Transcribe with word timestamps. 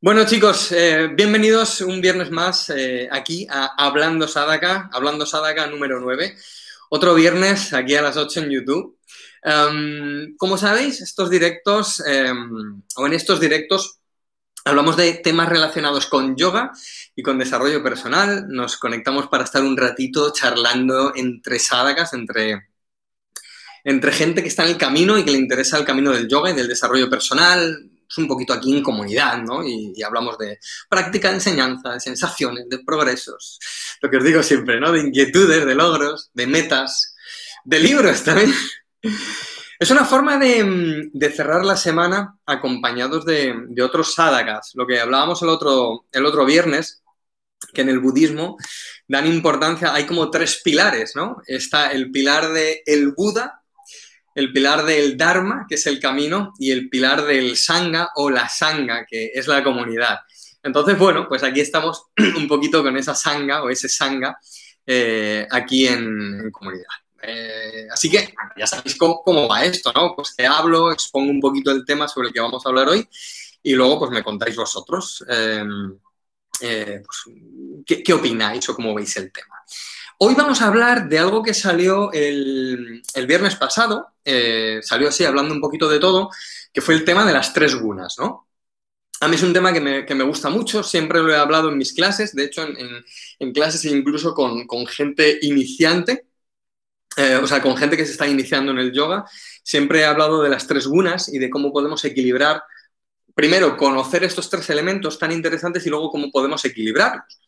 Bueno 0.00 0.24
chicos, 0.24 0.70
eh, 0.70 1.08
bienvenidos 1.12 1.80
un 1.80 2.00
viernes 2.00 2.30
más 2.30 2.70
eh, 2.70 3.08
aquí 3.10 3.48
a 3.50 3.66
Hablando 3.84 4.28
Sadaka, 4.28 4.88
Hablando 4.92 5.26
Sadaka 5.26 5.66
número 5.66 5.98
9. 5.98 6.36
Otro 6.90 7.16
viernes 7.16 7.72
aquí 7.72 7.96
a 7.96 8.02
las 8.02 8.16
8 8.16 8.40
en 8.42 8.50
YouTube. 8.50 8.96
Em, 9.42 10.36
como 10.36 10.56
sabéis, 10.56 11.00
estos 11.00 11.30
directos, 11.30 12.00
em, 12.06 12.80
o 12.94 13.06
en 13.08 13.12
estos 13.12 13.40
directos, 13.40 13.98
hablamos 14.64 14.96
de 14.96 15.14
temas 15.14 15.48
relacionados 15.48 16.06
con 16.06 16.36
yoga 16.36 16.70
y 17.16 17.22
con 17.24 17.36
desarrollo 17.36 17.82
personal. 17.82 18.46
Nos 18.48 18.76
conectamos 18.76 19.26
para 19.26 19.42
estar 19.44 19.62
un 19.64 19.76
ratito 19.76 20.32
charlando 20.32 21.12
entre 21.16 21.58
sadakas, 21.58 22.12
entre, 22.14 22.68
entre 23.82 24.12
gente 24.12 24.42
que 24.42 24.48
está 24.48 24.62
en 24.62 24.70
el 24.70 24.78
camino 24.78 25.18
y 25.18 25.24
que 25.24 25.32
le 25.32 25.38
interesa 25.38 25.76
el 25.76 25.84
camino 25.84 26.12
del 26.12 26.28
yoga 26.28 26.50
y 26.50 26.54
del 26.54 26.68
desarrollo 26.68 27.10
personal, 27.10 27.90
un 28.16 28.26
poquito 28.26 28.52
aquí 28.52 28.76
en 28.76 28.82
comunidad, 28.82 29.42
¿no? 29.42 29.66
Y, 29.66 30.02
hablamos 30.02 30.38
de 30.38 30.58
práctica, 30.88 31.28
de 31.28 31.34
enseñanza, 31.34 31.92
de 31.92 32.00
sensaciones, 32.00 32.68
de 32.68 32.78
progresos, 32.78 33.58
lo 34.00 34.08
que 34.10 34.16
os 34.16 34.24
digo 34.24 34.42
siempre, 34.42 34.80
¿no? 34.80 34.92
De 34.92 35.00
inquietudes, 35.00 35.66
de 35.66 35.74
logros, 35.74 36.30
de 36.32 36.46
metas, 36.46 37.14
de 37.64 37.80
libros 37.80 38.22
también. 38.24 38.54
Es 39.80 39.92
una 39.92 40.04
forma 40.04 40.36
de, 40.38 41.32
cerrar 41.36 41.64
la 41.64 41.76
semana 41.76 42.36
acompañados 42.44 43.24
de, 43.24 43.54
otros 43.80 44.12
sadhakas, 44.12 44.72
lo 44.74 44.88
que 44.88 44.98
hablábamos 44.98 45.40
el 45.42 45.50
otro, 45.50 46.06
el 46.10 46.26
otro 46.26 46.44
viernes, 46.44 47.04
que 47.72 47.82
en 47.82 47.88
el 47.88 48.00
budismo 48.00 48.56
dan 49.06 49.26
importancia, 49.28 49.94
hay 49.94 50.04
como 50.04 50.30
tres 50.30 50.60
pilares, 50.64 51.12
¿no? 51.14 51.42
Está 51.46 51.92
el 51.92 52.10
pilar 52.10 52.52
de 52.52 52.82
el 52.86 53.12
Buda, 53.12 53.62
el 54.38 54.52
pilar 54.52 54.84
del 54.84 55.16
Dharma, 55.16 55.66
que 55.68 55.74
es 55.74 55.86
el 55.88 55.98
camino, 55.98 56.54
y 56.60 56.70
el 56.70 56.88
pilar 56.88 57.24
del 57.24 57.56
Sangha 57.56 58.10
o 58.14 58.30
la 58.30 58.48
Sangha, 58.48 59.04
que 59.04 59.32
es 59.34 59.48
la 59.48 59.64
comunidad. 59.64 60.20
Entonces, 60.62 60.96
bueno, 60.96 61.26
pues 61.28 61.42
aquí 61.42 61.58
estamos 61.58 62.04
un 62.36 62.46
poquito 62.46 62.80
con 62.84 62.96
esa 62.96 63.16
Sangha 63.16 63.64
o 63.64 63.68
ese 63.68 63.88
Sangha 63.88 64.38
eh, 64.86 65.44
aquí 65.50 65.88
en, 65.88 66.52
comunidad. 66.52 66.86
Eh, 67.20 67.88
así 67.92 68.08
que 68.08 68.32
ya 68.56 68.66
sabéis 68.68 68.96
cómo, 68.96 69.48
va 69.48 69.64
esto, 69.64 69.92
¿no? 69.92 70.14
Pues 70.14 70.36
te 70.36 70.46
hablo, 70.46 70.92
expongo 70.92 71.32
un 71.32 71.40
poquito 71.40 71.72
el 71.72 71.84
tema 71.84 72.06
sobre 72.06 72.28
el 72.28 72.32
que 72.32 72.40
vamos 72.40 72.64
a 72.64 72.68
hablar 72.68 72.88
hoy 72.88 73.08
y 73.60 73.72
luego 73.72 73.98
pues 73.98 74.12
me 74.12 74.22
contáis 74.22 74.54
vosotros 74.54 75.24
eh, 75.28 75.64
pues, 77.04 77.36
¿qué, 77.84 78.04
¿qué, 78.04 78.12
opináis 78.12 78.68
o 78.68 78.74
cómo 78.76 78.94
veis 78.94 79.16
el 79.16 79.32
tema. 79.32 79.57
Hoy 80.20 80.34
vamos 80.34 80.60
a 80.60 80.66
hablar 80.66 81.08
de 81.08 81.16
algo 81.20 81.44
que 81.44 81.54
salió 81.54 82.10
el, 82.12 83.04
viernes 83.28 83.54
pasado, 83.54 84.14
eh, 84.24 84.80
salió 84.82 85.08
así 85.08 85.24
hablando 85.24 85.54
un 85.54 85.60
poquito 85.60 85.88
de 85.88 86.00
todo, 86.00 86.30
que 86.72 86.80
fue 86.80 86.94
el 86.94 87.04
tema 87.04 87.24
de 87.24 87.32
las 87.32 87.52
tres 87.52 87.76
gunas, 87.76 88.16
¿no? 88.18 88.48
A 89.20 89.28
mí 89.28 89.36
es 89.36 89.42
un 89.44 89.52
tema 89.52 89.72
que 89.72 89.80
me, 89.80 90.24
gusta 90.24 90.50
mucho, 90.50 90.82
siempre 90.82 91.22
lo 91.22 91.30
he 91.32 91.36
hablado 91.36 91.68
en 91.68 91.78
mis 91.78 91.92
clases, 91.92 92.34
de 92.34 92.44
hecho 92.44 92.66
en, 92.66 93.52
clases 93.52 93.84
incluso 93.84 94.34
con, 94.34 94.86
gente 94.88 95.38
iniciante, 95.42 96.26
eh, 97.16 97.36
o 97.36 97.46
sea, 97.46 97.62
con 97.62 97.76
gente 97.76 97.96
que 97.96 98.04
se 98.04 98.12
está 98.12 98.26
iniciando 98.26 98.72
en 98.72 98.78
el 98.78 98.92
yoga, 98.92 99.24
siempre 99.62 100.00
he 100.00 100.04
hablado 100.04 100.42
de 100.42 100.50
las 100.50 100.66
tres 100.66 100.88
gunas 100.88 101.28
y 101.28 101.38
de 101.38 101.48
cómo 101.48 101.72
podemos 101.72 102.04
equilibrar, 102.04 102.64
primero, 103.34 103.76
conocer 103.76 104.24
estos 104.24 104.50
tres 104.50 104.68
elementos 104.70 105.16
tan 105.16 105.30
interesantes 105.30 105.86
y 105.86 105.90
luego 105.90 106.10
cómo 106.10 106.32
podemos 106.32 106.64
equilibrarlos 106.64 107.47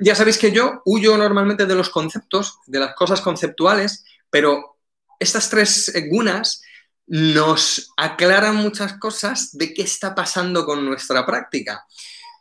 ya 0.00 0.14
sabéis 0.14 0.38
que 0.38 0.50
yo 0.50 0.82
huyo 0.84 1.16
normalmente 1.16 1.66
de 1.66 1.74
los 1.74 1.90
conceptos, 1.90 2.58
de 2.66 2.80
las 2.80 2.94
cosas 2.94 3.20
conceptuales, 3.20 4.04
pero 4.30 4.78
estas 5.20 5.48
tres 5.48 5.92
gunas 6.10 6.62
nos 7.06 7.92
aclaran 7.96 8.56
muchas 8.56 8.94
cosas 8.98 9.56
de 9.56 9.72
qué 9.72 9.82
está 9.82 10.14
pasando 10.14 10.66
con 10.66 10.84
nuestra 10.84 11.24
práctica. 11.24 11.86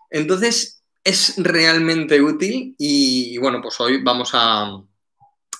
Entonces, 0.09 0.84
es 1.03 1.36
realmente 1.38 2.22
útil 2.22 2.75
y, 2.78 3.38
bueno, 3.38 3.62
pues 3.62 3.80
hoy 3.80 4.03
vamos 4.03 4.31
a, 4.34 4.70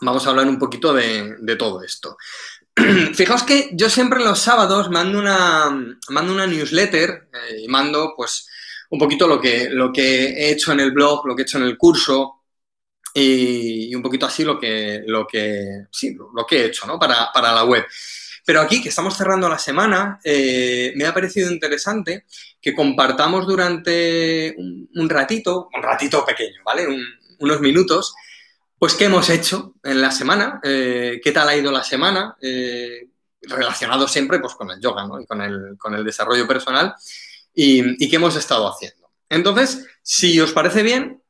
vamos 0.02 0.26
a 0.26 0.30
hablar 0.30 0.48
un 0.48 0.60
poquito 0.60 0.94
de, 0.94 1.56
todo 1.58 1.84
esto. 1.84 2.18
Fijaos 3.14 3.44
que 3.44 3.70
yo 3.74 3.90
siempre 3.90 4.24
los 4.24 4.40
sábados 4.40 4.90
mando 4.90 5.20
una, 5.20 5.70
mando 6.10 6.34
una 6.34 6.48
newsletter 6.48 7.30
eh, 7.32 7.62
y 7.64 7.68
mando 7.70 8.14
pues 8.16 8.48
un 8.90 9.00
poquito 9.00 9.28
lo 9.28 9.40
que, 9.40 9.70
lo 9.70 9.92
que 9.92 10.26
he 10.26 10.52
hecho 10.52 10.72
en 10.72 10.80
el 10.80 10.92
blog, 10.92 11.26
lo 11.26 11.36
que 11.36 11.42
he 11.42 11.46
hecho 11.46 11.58
en 11.58 11.66
el 11.66 11.78
curso 11.78 12.38
y, 13.14 13.94
un 13.96 14.02
poquito 14.02 14.26
así 14.26 14.44
lo 14.44 14.60
que, 14.60 15.04
lo 15.06 15.26
que, 15.26 15.88
sí, 15.92 16.16
lo 16.16 16.46
que 16.46 16.62
he 16.62 16.66
hecho 16.68 16.86
¿no? 16.86 17.00
para, 17.00 17.32
la 17.34 17.64
web. 17.64 17.86
Pero 18.46 18.62
aquí, 18.62 18.82
que 18.82 18.90
estamos 18.90 19.18
cerrando 19.18 19.50
la 19.50 19.58
semana, 19.58 20.20
eh, 20.24 20.94
me 20.96 21.06
ha 21.06 21.14
parecido 21.14 21.52
interesante 21.52 22.26
que 22.62 22.74
compartamos 22.74 23.46
durante 23.46 24.56
un, 24.58 25.10
ratito, 25.10 25.70
un 25.74 25.84
ratito 25.84 26.24
pequeño, 26.26 26.62
¿vale? 26.64 26.88
unos 27.40 27.60
minutos, 27.60 28.14
pues 28.80 28.94
qué 28.94 29.06
hemos 29.06 29.30
hecho 29.30 29.74
en 29.84 30.02
la 30.02 30.12
semana, 30.12 30.62
eh, 30.64 31.20
qué 31.22 31.32
tal 31.32 31.50
ha 31.50 31.58
ido 31.58 31.72
la 31.72 31.84
semana, 31.84 32.38
eh, 32.42 33.10
relacionado 33.42 34.08
siempre 34.08 34.40
pues, 34.40 34.54
con 34.54 34.72
el 34.72 34.80
yoga 34.80 35.06
¿no? 35.08 35.20
y 35.20 35.26
con 35.26 35.42
el, 35.42 35.76
con 35.78 35.94
el 35.96 36.04
desarrollo 36.04 36.48
personal 36.48 36.96
y, 37.60 38.10
qué 38.10 38.16
hemos 38.16 38.36
estado 38.36 38.72
haciendo. 38.72 39.10
Entonces, 39.30 39.86
si 40.04 40.40
os 40.40 40.52
parece 40.52 40.84
bien, 40.84 41.22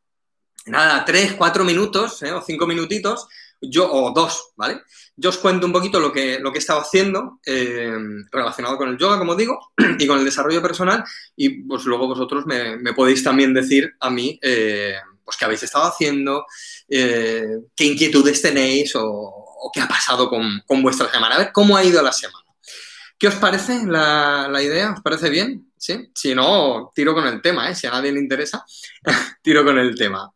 nada, 0.66 1.06
tres, 1.06 1.34
cuatro 1.34 1.64
minutos 1.64 2.22
¿eh? 2.22 2.34
o 2.34 2.42
cinco 2.42 2.68
minutitos, 2.68 3.28
yo, 3.62 3.90
o 3.90 4.12
dos, 4.12 4.50
¿vale? 4.58 4.82
Yo 5.16 5.30
os 5.30 5.38
cuento 5.38 5.66
un 5.66 5.72
poquito 5.72 6.00
lo 6.02 6.12
que, 6.12 6.38
lo 6.40 6.52
que 6.52 6.58
he 6.58 6.60
estado 6.60 6.82
haciendo 6.82 7.40
eh, 7.46 7.98
relacionado 8.30 8.78
con 8.78 8.90
el 8.90 8.98
yoga, 8.98 9.18
como 9.18 9.36
digo, 9.36 9.72
y 10.00 10.06
con 10.06 10.20
el 10.20 10.26
desarrollo 10.26 10.62
personal, 10.62 11.04
y 11.36 11.64
pues 11.64 11.86
luego 11.86 12.08
vosotros 12.08 12.46
me, 12.46 12.78
podéis 12.94 13.24
también 13.24 13.54
decir 13.54 13.96
a 14.00 14.10
mí, 14.10 14.38
eh, 14.42 14.96
pues 15.24 15.38
qué 15.38 15.46
habéis 15.46 15.64
estado 15.64 15.86
haciendo, 15.86 16.46
qué 16.88 17.62
inquietudes 17.80 18.42
tenéis 18.42 18.94
o, 18.96 19.72
qué 19.74 19.80
ha 19.80 19.88
pasado 19.88 20.30
con, 20.30 20.62
vuestra 20.82 21.10
semana. 21.10 21.36
A 21.36 21.40
ver 21.40 21.52
cómo 21.54 21.76
ha 21.76 21.84
ido 21.84 22.02
la 22.02 22.12
semana. 22.12 22.47
¿Qué 23.18 23.28
os 23.28 23.36
parece 23.36 23.86
la, 23.86 24.62
idea? 24.62 24.94
¿Os 24.94 25.02
parece 25.02 25.30
bien? 25.30 25.72
¿sí? 25.76 26.12
Si 26.14 26.36
no, 26.36 26.92
tiro 26.94 27.14
con 27.14 27.26
el 27.28 27.42
tema, 27.42 27.70
¿eh? 27.70 27.76
Si 27.76 27.88
a 27.88 27.92
nadie 27.92 28.12
le 28.12 28.20
interesa, 28.20 28.64
tiro 29.42 29.66
con 29.66 29.78
el 29.80 29.96
tema. 29.96 30.32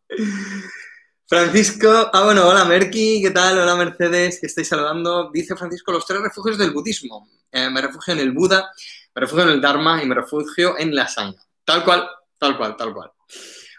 Francisco, 1.28 2.10
ah, 2.12 2.24
bueno, 2.26 2.48
hola 2.48 2.66
Merky, 2.66 3.22
¿qué 3.22 3.32
tal? 3.32 3.60
Hola 3.60 3.76
Mercedes, 3.76 4.40
que 4.40 4.48
estáis 4.48 4.68
saludando. 4.68 5.30
Dice 5.32 5.56
Francisco, 5.56 5.92
los 5.92 6.06
tres 6.06 6.22
refugios 6.22 6.58
del 6.58 6.72
budismo. 6.72 7.30
Eh, 7.52 7.70
me 7.70 7.82
refugio 7.82 8.14
en 8.14 8.20
el 8.20 8.32
Buda, 8.32 8.72
me 9.14 9.22
refugio 9.22 9.44
en 9.44 9.52
el 9.52 9.62
Dharma 9.62 10.02
y 10.04 10.08
me 10.08 10.16
refugio 10.16 10.78
en 10.78 10.96
la 10.96 11.08
Sangha. 11.08 11.42
Tal 11.64 11.84
cual, 11.84 12.10
tal 12.38 12.58
cual, 12.58 12.76
tal 12.76 12.94
cual. 12.94 13.12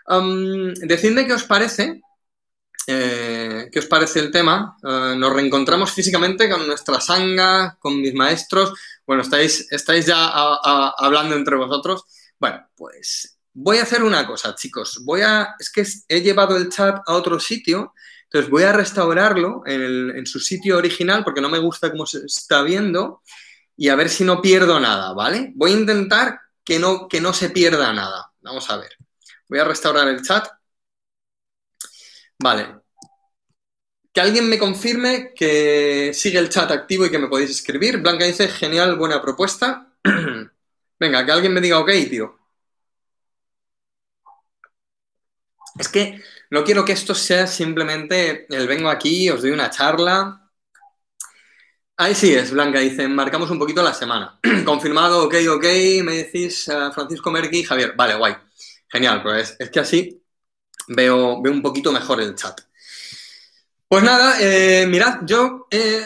Um, 0.08 0.72
decidme 0.74 1.26
qué 1.26 1.32
os 1.32 1.44
parece, 1.44 2.00
eh, 2.86 3.69
qué 3.70 3.78
os 3.78 3.86
parece 3.86 4.20
el 4.20 4.30
tema. 4.30 4.76
Eh, 4.82 5.14
nos 5.16 5.32
reencontramos 5.32 5.92
físicamente 5.92 6.48
con 6.48 6.66
nuestra 6.66 7.00
Sangha, 7.00 7.76
con 7.78 8.00
mis 8.00 8.14
maestros. 8.14 8.72
Bueno, 9.06 9.22
estáis, 9.22 9.70
estáis 9.70 10.06
ya 10.06 10.30
hablando 10.98 11.34
entre 11.34 11.56
vosotros. 11.56 12.04
Bueno, 12.38 12.66
pues 12.76 13.38
voy 13.52 13.78
a 13.78 13.82
hacer 13.82 14.02
una 14.02 14.26
cosa, 14.26 14.54
chicos. 14.54 15.02
Voy 15.04 15.22
a. 15.22 15.54
Es 15.58 15.70
que 15.70 15.84
he 16.08 16.20
llevado 16.20 16.56
el 16.56 16.68
chat 16.68 17.00
a 17.06 17.14
otro 17.14 17.38
sitio. 17.40 17.94
Entonces 18.24 18.50
voy 18.50 18.62
a 18.62 18.72
restaurarlo 18.72 19.62
en, 19.66 20.24
su 20.26 20.40
sitio 20.40 20.78
original 20.78 21.22
porque 21.22 21.42
no 21.42 21.50
me 21.50 21.58
gusta 21.58 21.90
cómo 21.90 22.06
se 22.06 22.24
está 22.24 22.62
viendo 22.62 23.20
y 23.76 23.90
a 23.90 23.94
ver 23.94 24.08
si 24.08 24.24
no 24.24 24.40
pierdo 24.40 24.80
nada, 24.80 25.12
¿vale? 25.12 25.52
Voy 25.54 25.72
a 25.72 25.74
intentar 25.74 26.40
que 26.64 26.78
no, 26.78 27.08
que 27.08 27.20
no 27.20 27.34
se 27.34 27.50
pierda 27.50 27.92
nada. 27.92 28.32
Vamos 28.40 28.70
a 28.70 28.78
ver. 28.78 28.96
Voy 29.48 29.58
a 29.58 29.64
restaurar 29.64 30.08
el 30.08 30.22
chat. 30.22 30.48
Vale, 32.38 32.81
que 34.12 34.20
alguien 34.20 34.48
me 34.48 34.58
confirme 34.58 35.32
que 35.34 36.12
sigue 36.14 36.38
el 36.38 36.50
chat 36.50 36.70
activo 36.70 37.06
y 37.06 37.10
que 37.10 37.18
me 37.18 37.28
podéis 37.28 37.50
escribir. 37.50 37.98
Blanca 37.98 38.24
dice, 38.26 38.48
genial, 38.48 38.96
buena 38.96 39.22
propuesta. 39.22 39.88
Venga, 41.00 41.24
que 41.24 41.32
alguien 41.32 41.52
me 41.54 41.60
diga 41.60 41.78
ok, 41.78 41.90
tío. 42.10 42.38
Es 45.78 45.88
que 45.88 46.22
no 46.50 46.64
quiero 46.64 46.84
que 46.84 46.92
esto 46.92 47.14
sea 47.14 47.46
simplemente 47.46 48.46
el 48.54 48.69
vengo 48.69 48.90
aquí, 48.90 49.31
os 49.31 49.40
doy 49.42 49.52
una 49.52 49.70
charla. 49.70 50.50
Ahí 51.96 52.14
sí 52.14 52.34
es, 52.34 52.50
Blanca 52.50 52.81
dice, 52.81 53.08
marcamos 53.08 53.50
un 53.50 53.58
poquito 53.58 53.82
la 53.82 53.94
semana. 53.94 54.38
Confirmado, 54.64 55.25
ok, 55.25 55.34
ok, 55.50 55.64
me 56.04 56.12
decís 56.16 56.69
uh, 56.69 56.92
Francisco 56.92 57.31
Merqui, 57.31 57.62
Javier. 57.64 57.94
Vale, 57.96 58.16
guay. 58.16 58.37
Genial, 58.88 59.22
pues 59.22 59.56
es 59.58 59.70
que 59.70 59.81
así 59.81 60.22
veo, 60.88 61.40
veo 61.40 61.52
un 61.52 61.62
poquito 61.62 61.92
mejor 61.92 62.20
el 62.20 62.34
chat. 62.34 62.60
Pues 63.92 64.04
nada, 64.04 64.36
eh, 64.40 64.86
mirad, 64.86 65.18
yo, 65.26 65.66
eh, 65.70 66.02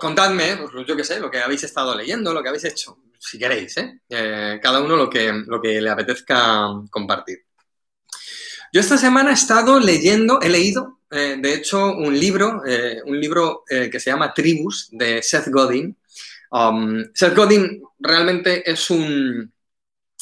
contadme, 0.00 0.56
pues 0.56 0.84
yo 0.84 0.96
qué 0.96 1.04
sé, 1.04 1.20
lo 1.20 1.30
que 1.30 1.38
habéis 1.38 1.62
estado 1.62 1.96
leyendo, 1.96 2.34
lo 2.34 2.42
que 2.42 2.48
habéis 2.48 2.64
hecho, 2.64 2.98
si 3.20 3.38
queréis, 3.38 3.76
¿eh? 3.76 4.00
¿eh? 4.08 4.58
cada 4.60 4.80
uno 4.80 4.96
lo 4.96 5.08
que, 5.08 5.32
lo 5.46 5.62
que 5.62 5.80
le 5.80 5.90
apetezca 5.90 6.66
compartir. 6.90 7.44
Yo 8.72 8.80
esta 8.80 8.98
semana 8.98 9.30
he 9.30 9.34
estado 9.34 9.78
leyendo, 9.78 10.40
he 10.40 10.48
leído, 10.48 11.02
de 11.08 11.54
hecho, 11.54 11.94
un 11.94 12.18
libro, 12.18 12.62
un 13.04 13.20
libro 13.20 13.62
que 13.68 14.00
se 14.00 14.10
llama 14.10 14.34
Tribus, 14.34 14.88
de 14.90 15.22
Seth 15.22 15.50
Godin. 15.50 15.96
Um, 16.50 17.04
Seth 17.14 17.36
Godin 17.36 17.80
realmente 18.00 18.68
es 18.68 18.90
un, 18.90 19.52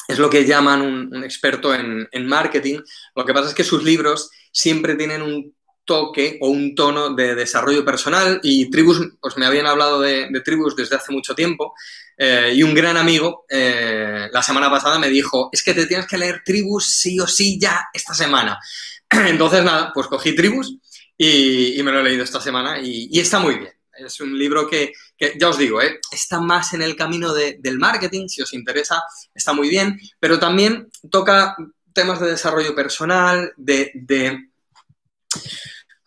es 0.07 0.19
lo 0.19 0.29
que 0.29 0.45
llaman 0.45 0.81
un, 0.83 1.23
experto 1.23 1.73
en, 1.73 2.07
marketing. 2.27 2.81
Lo 3.15 3.25
que 3.25 3.33
pasa 3.33 3.49
es 3.49 3.55
que 3.55 3.63
sus 3.63 3.83
libros 3.83 4.29
siempre 4.51 4.93
tienen 4.93 5.23
un 5.23 5.55
toque 5.89 6.37
o 6.41 6.49
un 6.49 6.75
tono 6.75 7.15
de 7.15 7.33
desarrollo 7.33 7.83
personal 7.83 8.39
y 8.43 8.69
Tribus, 8.69 9.01
pues 9.19 9.35
me 9.37 9.47
habían 9.47 9.65
hablado 9.65 9.99
de, 9.99 10.29
Tribus 10.45 10.75
desde 10.75 10.97
hace 10.97 11.11
mucho 11.11 11.33
tiempo 11.33 11.73
eh, 12.15 12.53
y 12.53 12.61
un 12.61 12.75
gran 12.75 12.95
amigo 12.95 13.45
eh, 13.49 14.29
la 14.31 14.43
semana 14.43 14.69
pasada 14.69 14.99
me 14.99 15.09
dijo, 15.09 15.49
es 15.51 15.63
que 15.63 15.73
te 15.73 15.87
tienes 15.87 16.05
que 16.05 16.19
leer 16.19 16.43
Tribus 16.45 16.85
sí 16.85 17.19
o 17.19 17.25
sí 17.25 17.59
ya 17.59 17.87
esta 17.91 18.13
semana. 18.13 18.59
Entonces 19.09 19.63
nada, 19.63 19.91
pues 19.91 20.05
cogí 20.05 20.35
Tribus 20.35 20.77
y, 21.17 21.81
me 21.81 21.91
lo 21.91 22.01
he 22.01 22.03
leído 22.03 22.23
esta 22.23 22.39
semana 22.39 22.79
y 22.79 23.19
está 23.19 23.39
muy 23.39 23.55
bien. 23.55 23.73
Es 24.05 24.21
un 24.21 24.37
libro 24.37 24.67
que, 24.67 24.93
ya 25.37 25.49
os 25.49 25.57
digo, 25.57 25.81
¿eh? 25.81 25.99
está 26.11 26.39
más 26.39 26.73
en 26.73 26.81
el 26.81 26.95
camino 26.95 27.33
del 27.33 27.79
marketing, 27.79 28.27
si 28.27 28.41
os 28.41 28.53
interesa, 28.53 29.01
está 29.33 29.53
muy 29.53 29.69
bien, 29.69 29.99
pero 30.19 30.39
también 30.39 30.89
toca 31.11 31.55
temas 31.93 32.19
de 32.19 32.29
desarrollo 32.29 32.73
personal, 32.73 33.51
de, 33.57 33.91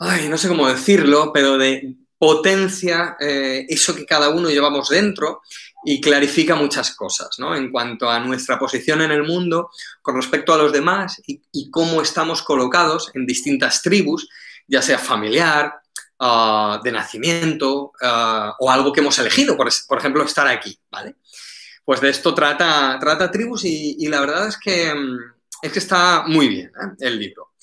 ay, 0.02 0.28
no 0.28 0.38
sé 0.38 0.48
cómo 0.48 0.68
decirlo, 0.68 1.32
pero 1.32 1.58
de 1.58 1.94
potencia 2.18 3.16
eh, 3.18 3.66
eso 3.68 3.94
que 3.94 4.06
cada 4.06 4.28
uno 4.28 4.48
llevamos 4.48 4.88
dentro 4.88 5.42
y 5.84 6.00
clarifica 6.00 6.54
muchas 6.54 6.94
cosas, 6.94 7.30
¿no? 7.38 7.56
En 7.56 7.70
cuanto 7.70 8.08
a 8.08 8.20
nuestra 8.20 8.58
posición 8.58 9.02
en 9.02 9.10
el 9.10 9.24
mundo 9.24 9.70
con 10.00 10.14
respecto 10.14 10.54
a 10.54 10.58
los 10.58 10.72
demás 10.72 11.20
y, 11.26 11.70
cómo 11.70 12.02
estamos 12.02 12.42
colocados 12.42 13.10
en 13.14 13.26
distintas 13.26 13.82
tribus, 13.82 14.28
ya 14.68 14.80
sea 14.80 14.98
familiar, 14.98 15.82
Ah, 16.24 16.80
de 16.84 16.92
nacimiento 16.92 17.90
ah, 18.00 18.54
o 18.60 18.70
algo 18.70 18.92
que 18.92 19.00
hemos 19.00 19.18
elegido, 19.18 19.56
por, 19.56 19.66
ejemplo, 19.98 20.22
estar 20.22 20.46
aquí, 20.46 20.78
¿vale? 20.88 21.16
Pues 21.84 22.00
de 22.00 22.10
esto 22.10 22.32
trata, 22.32 22.96
trata 23.00 23.28
Tribus 23.28 23.64
y, 23.64 24.06
la 24.06 24.20
verdad 24.20 24.46
es 24.46 24.56
que, 24.56 24.94
mm, 24.94 25.18
es 25.62 25.72
que 25.72 25.80
está 25.80 26.22
muy 26.28 26.46
bien 26.46 26.68
¿eh? 26.68 26.94
el 27.00 27.18
libro. 27.18 27.54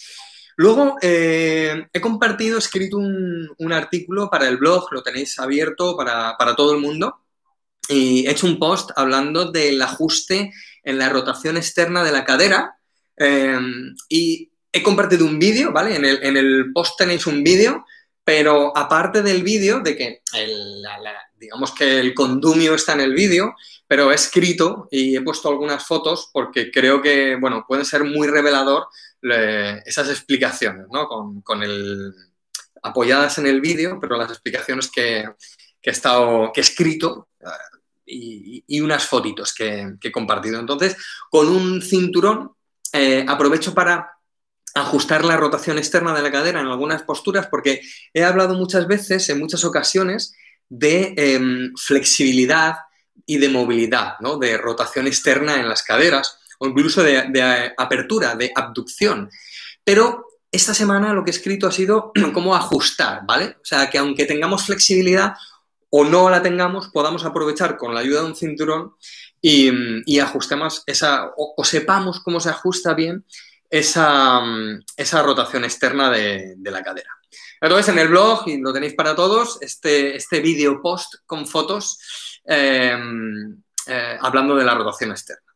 Luego 0.60 0.98
eh, 1.02 1.88
he 1.94 2.02
compartido, 2.02 2.58
he 2.58 2.60
escrito 2.60 2.98
un, 2.98 3.72
artículo 3.72 4.30
para 4.30 4.46
el 4.50 4.58
blog, 4.58 4.92
lo 4.92 5.02
tenéis 5.02 5.40
abierto 5.40 5.96
para, 5.96 6.36
todo 6.58 6.74
el 6.74 6.82
mundo, 6.82 7.22
y 7.88 8.28
he 8.28 8.32
hecho 8.32 8.46
un 8.46 8.60
post 8.60 8.92
hablando 8.98 9.54
del 9.54 9.82
ajuste 9.82 10.52
en 10.84 10.98
la 10.98 11.08
rotación 11.08 11.56
externa 11.56 12.04
de 12.04 12.12
la 12.12 12.26
cadera 12.26 12.76
eh, 13.16 13.58
y 14.10 14.52
he 14.74 14.84
compartido 14.84 15.26
un 15.26 15.40
vídeo, 15.40 15.72
¿vale? 15.72 15.96
En 15.96 16.04
el, 16.04 16.20
en 16.24 16.36
el 16.36 16.74
post 16.74 16.98
tenéis 16.98 17.26
un 17.26 17.42
vídeo 17.42 17.86
pero 18.30 18.78
aparte 18.78 19.24
del 19.24 19.42
vídeo, 19.42 19.80
de 19.80 19.98
que 19.98 20.22
digamos 21.40 21.72
que 21.72 22.00
el 22.00 22.14
condumio 22.14 22.76
está 22.76 22.94
en 22.94 23.00
el 23.00 23.16
vídeo, 23.16 23.56
pero 23.88 24.12
he 24.12 24.14
escrito 24.14 24.88
y 24.92 25.16
he 25.16 25.22
puesto 25.22 25.50
algunas 25.50 25.84
fotos 25.88 26.30
porque 26.32 26.70
creo 26.70 27.02
que, 27.02 27.38
bueno, 27.38 27.66
puede 27.68 27.86
ser 27.86 28.04
muy 28.04 28.28
revelador 28.28 28.86
esas 29.22 30.10
explicaciones, 30.10 30.88
¿no? 30.92 31.08
Con, 31.44 31.64
el, 31.64 32.14
apoyadas 32.82 33.38
en 33.38 33.48
el 33.48 33.62
vídeo, 33.62 34.00
pero 34.00 34.18
las 34.18 34.30
explicaciones 34.30 34.90
que, 34.90 35.20
he, 35.20 35.90
estado, 35.90 36.52
que 36.54 36.62
escrito 36.62 37.30
eh, 37.42 38.64
y, 38.68 38.82
unas 38.82 39.06
fotitos 39.06 39.54
que, 39.54 39.96
he 40.02 40.12
compartido. 40.12 40.60
Entonces, 40.60 40.96
con 41.30 41.50
un 41.50 41.82
cinturón, 41.82 42.54
eh, 42.94 43.26
aprovecho 43.28 43.74
para 43.74 44.14
ajustar 44.76 45.26
la 45.26 45.38
rotación 45.38 45.78
externa 45.78 46.14
de 46.14 46.22
la 46.22 46.32
cadera 46.32 46.62
en 46.62 46.68
algunas 46.68 47.04
posturas, 47.04 47.48
porque 47.48 47.82
he 48.14 48.24
hablado 48.24 48.56
muchas 48.56 48.88
veces, 48.88 49.28
en 49.30 49.40
muchas 49.40 49.64
ocasiones, 49.64 50.34
de 50.70 51.14
em, 51.18 51.74
flexibilidad 51.76 52.78
y 53.26 53.38
de 53.38 53.50
movilidad, 53.50 54.14
¿no? 54.20 54.38
de 54.38 54.58
rotación 54.58 55.08
externa 55.08 55.60
en 55.60 55.68
las 55.68 55.84
caderas 55.84 56.40
o 56.60 56.68
incluso 56.68 57.02
de, 57.04 57.74
apertura, 57.78 58.36
de 58.36 58.52
abducción. 58.56 59.30
Pero 59.84 60.26
esta 60.52 60.74
semana 60.74 61.14
lo 61.14 61.24
que 61.24 61.32
he 61.32 61.34
escrito 61.34 61.68
ha 61.68 61.72
sido 61.72 62.12
cómo 62.34 62.56
ajustar, 62.56 63.22
¿vale? 63.26 63.58
O 63.62 63.66
sea, 63.66 63.90
que 63.90 63.98
aunque 63.98 64.26
tengamos 64.26 64.66
flexibilidad 64.66 65.34
o 65.90 66.06
no 66.06 66.30
la 66.30 66.42
tengamos, 66.44 66.90
podamos 66.90 67.26
aprovechar 67.26 67.76
con 67.76 67.96
la 67.96 68.02
ayuda 68.02 68.22
de 68.22 68.28
un 68.28 68.36
cinturón 68.36 68.94
y, 69.42 70.20
ajustemos 70.20 70.84
esa, 70.86 71.32
o 71.36 71.64
sepamos 71.64 72.20
cómo 72.20 72.40
se 72.40 72.50
ajusta 72.50 72.94
bien 72.94 73.26
esa, 73.70 74.42
esa 74.98 75.22
rotación 75.22 75.64
externa 75.64 76.10
de, 76.10 76.56
la 76.64 76.84
cadera. 76.84 77.10
Entonces, 77.62 77.90
en 77.90 78.00
el 78.00 78.08
blog, 78.08 78.48
y 78.48 78.60
lo 78.60 78.74
tenéis 78.74 78.94
para 78.94 79.16
todos, 79.16 79.58
este, 79.62 80.16
este 80.16 80.40
vídeo 80.40 80.82
post 80.82 81.16
con 81.26 81.46
fotos 81.46 82.00
em, 82.46 83.62
eh, 83.86 84.18
hablando 84.22 84.56
de 84.56 84.64
la 84.64 84.76
rotación 84.76 85.12
externa. 85.12 85.49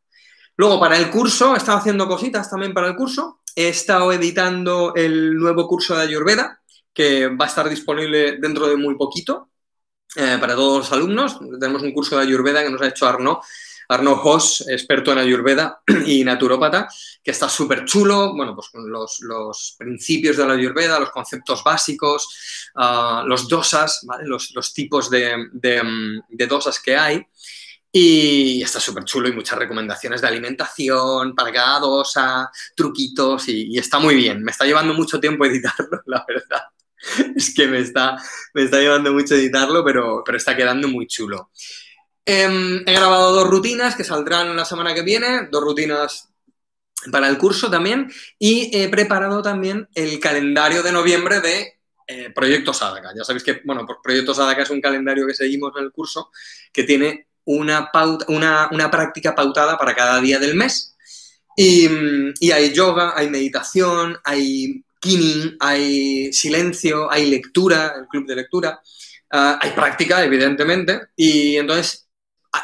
Luego, 0.55 0.79
para 0.79 0.97
el 0.97 1.09
curso, 1.09 1.53
he 1.53 1.57
estado 1.57 1.77
haciendo 1.77 2.07
cositas 2.07 2.49
también 2.49 2.73
para 2.73 2.87
el 2.87 2.95
curso. 2.95 3.39
He 3.55 3.69
estado 3.69 4.11
editando 4.11 4.93
el 4.95 5.35
nuevo 5.35 5.67
curso 5.67 5.95
de 5.95 6.03
Ayurveda, 6.03 6.61
que 6.93 7.27
va 7.27 7.45
a 7.45 7.47
estar 7.47 7.69
disponible 7.69 8.37
dentro 8.37 8.67
de 8.67 8.75
muy 8.75 8.95
poquito 8.95 9.49
eh, 10.15 10.37
para 10.39 10.55
todos 10.55 10.79
los 10.79 10.91
alumnos. 10.91 11.39
Tenemos 11.59 11.81
un 11.81 11.91
curso 11.91 12.17
de 12.17 12.23
Ayurveda 12.23 12.63
que 12.63 12.69
nos 12.69 12.81
ha 12.81 12.87
hecho 12.87 13.07
Arno 13.07 13.41
Arno 13.89 14.13
Hoss, 14.13 14.65
experto 14.67 15.11
en 15.11 15.19
Ayurveda 15.19 15.81
y 16.05 16.23
naturópata, 16.23 16.87
que 17.23 17.31
está 17.31 17.49
súper 17.49 17.85
chulo, 17.85 18.33
bueno, 18.35 18.55
pues 18.55 18.69
con 18.69 18.89
los, 18.89 19.75
principios 19.77 20.37
de 20.37 20.47
la 20.47 20.53
Ayurveda, 20.53 20.99
los 20.99 21.11
conceptos 21.11 21.63
básicos, 21.63 22.69
ah, 22.75 23.23
los 23.25 23.47
dosas, 23.47 24.05
los, 24.23 24.73
tipos 24.73 25.09
de, 25.09 25.49
dosas 26.47 26.79
que 26.79 26.95
hay. 26.95 27.25
Y 27.95 28.63
está 28.63 28.79
súper 28.79 29.03
chulo 29.03 29.29
y 29.29 29.33
muchas 29.33 29.59
recomendaciones 29.59 30.19
de 30.19 30.27
alimentación 30.27 31.35
para 31.35 31.53
cada 31.53 31.79
dosa, 31.79 32.49
truquitos 32.75 33.47
y, 33.49 33.77
está 33.77 33.99
muy 33.99 34.15
bien. 34.15 34.43
Me 34.43 34.49
está 34.49 34.65
llevando 34.65 34.95
mucho 34.95 35.19
tiempo 35.19 35.45
editarlo, 35.45 36.01
la 36.07 36.25
verdad. 36.27 36.63
Es 37.35 37.53
que 37.53 37.67
me 37.67 37.79
está, 37.79 38.17
me 38.55 38.63
está 38.63 38.79
llevando 38.79 39.13
mucho 39.13 39.35
editarlo, 39.35 39.85
pero, 39.85 40.23
pero 40.25 40.37
está 40.39 40.55
quedando 40.55 40.87
muy 40.87 41.05
chulo. 41.05 41.51
Em, 42.25 42.81
he 42.87 42.93
grabado 42.93 43.31
dos 43.31 43.47
rutinas 43.47 43.95
que 43.95 44.03
saldrán 44.03 44.55
la 44.55 44.65
semana 44.65 44.95
que 44.95 45.03
viene, 45.03 45.49
dos 45.51 45.63
rutinas 45.63 46.29
para 47.11 47.27
el 47.27 47.37
curso 47.37 47.69
también, 47.69 48.11
y 48.39 48.71
he 48.75 48.89
preparado 48.89 49.43
también 49.43 49.87
el 49.93 50.19
calendario 50.19 50.81
de 50.81 50.93
noviembre 50.93 51.41
de 51.41 51.73
eh, 52.07 52.31
Proyecto 52.33 52.73
Sadaka. 52.73 53.11
Ya 53.15 53.23
sabéis 53.23 53.43
que, 53.43 53.61
bueno, 53.65 53.85
Proyecto 54.01 54.33
Sadaka 54.33 54.63
es 54.63 54.69
un 54.71 54.81
calendario 54.81 55.27
que 55.27 55.35
seguimos 55.35 55.73
en 55.77 55.83
el 55.83 55.91
curso 55.91 56.31
que 56.71 56.83
tiene 56.83 57.27
una, 57.45 57.91
pauta, 57.91 58.25
una, 58.29 58.91
práctica 58.91 59.35
pautada 59.35 59.77
para 59.77 59.95
cada 59.95 60.19
día 60.19 60.39
del 60.39 60.55
mes. 60.55 60.95
Y, 61.55 61.87
hay 62.51 62.73
yoga, 62.73 63.13
hay 63.15 63.29
meditación, 63.29 64.17
hay 64.23 64.83
kinning, 64.99 65.57
hay 65.59 66.31
silencio, 66.33 67.11
hay 67.11 67.29
lectura, 67.29 67.93
el 67.99 68.07
club 68.07 68.25
de 68.25 68.35
lectura, 68.35 68.81
ah, 69.31 69.59
hay 69.61 69.71
práctica, 69.71 70.23
evidentemente, 70.23 71.01
y 71.15 71.57
entonces 71.57 72.07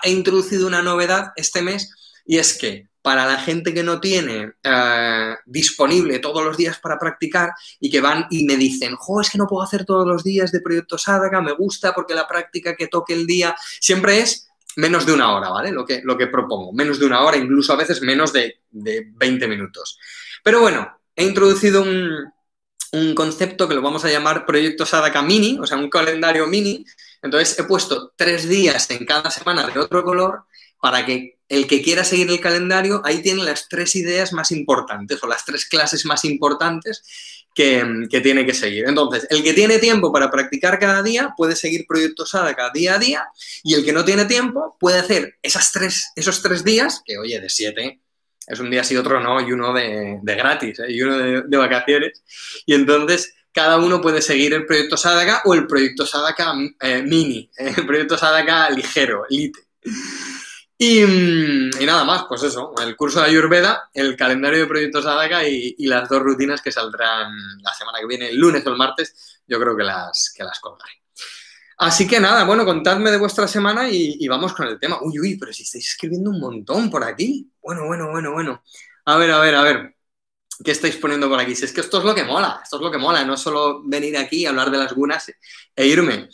he 0.03 0.11
introducido 0.11 0.67
una 0.67 0.81
novedad 0.81 1.33
este 1.35 1.61
mes 1.61 1.91
y 2.25 2.37
es 2.37 2.57
que 2.57 2.89
para 3.01 3.25
la 3.25 3.37
gente 3.37 3.73
que 3.73 3.83
no 3.83 3.99
tiene 3.99 4.53
eh, 4.61 5.35
disponible 5.45 6.19
todos 6.19 6.43
los 6.43 6.57
días 6.57 6.79
para 6.79 6.99
practicar 6.99 7.51
y 7.79 7.89
que 7.89 8.01
van 8.01 8.25
y 8.29 8.45
me 8.45 8.57
dicen, 8.57 8.95
jo, 8.97 9.21
es 9.21 9.29
que 9.29 9.37
no 9.37 9.47
puedo 9.47 9.63
hacer 9.63 9.85
todos 9.85 10.05
los 10.05 10.23
días 10.23 10.51
de 10.51 10.61
proyecto 10.61 10.97
Sadaka, 10.97 11.41
me 11.41 11.53
gusta 11.53 11.93
porque 11.93 12.13
la 12.13 12.27
práctica 12.27 12.75
que 12.75 12.87
toque 12.87 13.13
el 13.13 13.25
día 13.25 13.55
siempre 13.79 14.19
es 14.19 14.48
menos 14.75 15.05
de 15.05 15.13
una 15.13 15.33
hora, 15.33 15.49
¿vale? 15.49 15.71
Lo 15.71 15.85
que, 15.85 16.01
lo 16.03 16.17
que 16.17 16.27
propongo, 16.27 16.73
menos 16.73 16.99
de 16.99 17.05
una 17.05 17.21
hora, 17.21 17.37
incluso 17.37 17.73
a 17.73 17.77
veces 17.77 18.01
menos 18.01 18.33
de, 18.33 18.61
de 18.69 19.11
20 19.15 19.47
minutos. 19.47 19.99
Pero 20.43 20.61
bueno, 20.61 20.99
he 21.15 21.25
introducido 21.25 21.81
un, 21.81 22.31
un 22.91 23.15
concepto 23.15 23.67
que 23.67 23.75
lo 23.75 23.81
vamos 23.81 24.05
a 24.05 24.09
llamar 24.09 24.45
Proyecto 24.45 24.85
Sadaka 24.85 25.21
Mini, 25.21 25.57
o 25.59 25.67
sea, 25.67 25.77
un 25.77 25.89
calendario 25.89 26.47
mini. 26.47 26.85
Entonces 27.21 27.57
he 27.59 27.63
puesto 27.63 28.13
tres 28.15 28.47
días 28.47 28.89
en 28.91 29.05
cada 29.05 29.29
semana 29.29 29.67
de 29.67 29.79
otro 29.79 30.03
color 30.03 30.43
para 30.81 31.05
que 31.05 31.39
el 31.49 31.67
que 31.67 31.81
quiera 31.81 32.03
seguir 32.03 32.29
el 32.29 32.39
calendario, 32.39 33.01
ahí 33.03 33.21
tiene 33.21 33.43
las 33.43 33.67
tres 33.67 33.95
ideas 33.95 34.33
más 34.33 34.51
importantes 34.51 35.21
o 35.23 35.27
las 35.27 35.43
tres 35.45 35.65
clases 35.65 36.05
más 36.05 36.23
importantes 36.23 37.03
que, 37.59 38.21
tiene 38.21 38.45
que 38.45 38.53
seguir. 38.53 38.85
Entonces, 38.87 39.27
el 39.29 39.43
que 39.43 39.53
tiene 39.53 39.79
tiempo 39.79 40.13
para 40.13 40.31
practicar 40.31 40.79
cada 40.79 41.03
día 41.03 41.33
puede 41.35 41.57
seguir 41.57 41.85
Proyecto 41.85 42.25
Sadaka 42.25 42.71
día 42.73 42.95
a 42.95 42.99
día 42.99 43.27
y 43.63 43.73
el 43.73 43.83
que 43.83 43.91
no 43.91 44.05
tiene 44.05 44.23
tiempo 44.23 44.77
puede 44.79 44.99
hacer 44.99 45.37
esas 45.41 45.73
tres, 45.73 46.11
esos 46.15 46.41
tres 46.41 46.63
días, 46.63 47.01
que 47.05 47.17
oye, 47.17 47.41
de 47.41 47.49
siete 47.49 47.99
es 48.47 48.59
un 48.59 48.71
día 48.71 48.83
sí, 48.83 48.95
otro 48.95 49.19
no, 49.19 49.41
y 49.41 49.51
uno 49.51 49.73
de, 49.73 50.19
gratis, 50.23 50.79
¿eh? 50.79 50.85
y 50.89 51.01
uno 51.01 51.17
de, 51.17 51.57
vacaciones. 51.57 52.23
Y 52.65 52.73
entonces 52.73 53.35
cada 53.51 53.77
uno 53.77 54.01
puede 54.01 54.21
seguir 54.21 54.53
el 54.53 54.65
proyecto 54.65 54.97
Sadaka 54.97 55.41
o 55.45 55.53
el 55.53 55.67
proyecto 55.67 56.05
Sadaka 56.05 56.53
eh, 56.81 57.03
mini, 57.03 57.51
el 57.57 57.85
proyecto 57.85 58.17
Sadaka 58.17 58.69
ligero, 58.69 59.25
elite. 59.29 59.59
Y, 60.81 61.03
nada 61.85 62.05
más, 62.05 62.23
pues 62.29 62.41
eso, 62.43 62.73
el 62.81 62.95
curso 62.95 63.19
de 63.19 63.25
Ayurveda, 63.25 63.89
el 63.93 64.15
calendario 64.15 64.59
de 64.59 64.65
proyectos 64.65 65.03
Sadaka 65.03 65.45
y, 65.45 65.75
las 65.85 66.07
dos 66.07 66.21
rutinas 66.21 66.61
que 66.61 66.71
saldrán 66.71 67.33
la 67.61 67.73
semana 67.73 67.99
que 67.99 68.07
viene, 68.07 68.29
el 68.29 68.37
lunes 68.37 68.65
o 68.65 68.69
el 68.69 68.77
martes, 68.77 69.41
yo 69.45 69.59
creo 69.59 69.75
que 69.75 69.83
las, 69.83 70.31
que 70.33 70.41
las 70.41 70.57
colgaré. 70.61 70.93
Así 71.79 72.07
que 72.07 72.21
nada, 72.21 72.45
bueno, 72.45 72.63
contadme 72.63 73.11
de 73.11 73.17
vuestra 73.17 73.45
semana 73.45 73.89
y, 73.89 74.25
vamos 74.29 74.53
con 74.53 74.67
el 74.67 74.79
tema. 74.79 74.99
Uy, 75.01 75.19
uy, 75.19 75.37
pero 75.37 75.51
si 75.51 75.63
estáis 75.63 75.85
escribiendo 75.85 76.29
un 76.29 76.39
montón 76.39 76.89
por 76.89 77.03
aquí. 77.03 77.51
Bueno, 77.61 77.85
bueno, 77.85 78.09
bueno, 78.11 78.31
bueno. 78.31 78.63
A 79.03 79.17
ver, 79.17 79.31
a 79.31 79.39
ver, 79.41 79.55
a 79.55 79.63
ver. 79.63 79.95
¿Qué 80.63 80.71
estáis 80.71 80.95
poniendo 80.95 81.27
por 81.27 81.41
aquí? 81.41 81.55
Si 81.55 81.65
es 81.65 81.73
que 81.73 81.81
esto 81.81 81.97
es 81.97 82.05
lo 82.05 82.15
que 82.15 82.23
mola, 82.23 82.61
esto 82.63 82.77
es 82.77 82.81
lo 82.81 82.91
que 82.91 82.97
mola, 82.97 83.25
no 83.25 83.35
solo 83.35 83.81
venir 83.83 84.17
aquí 84.17 84.43
y 84.43 84.45
hablar 84.45 84.71
de 84.71 84.77
las 84.77 84.93
gunas 84.93 85.29
e 85.75 85.85
irme. 85.85 86.29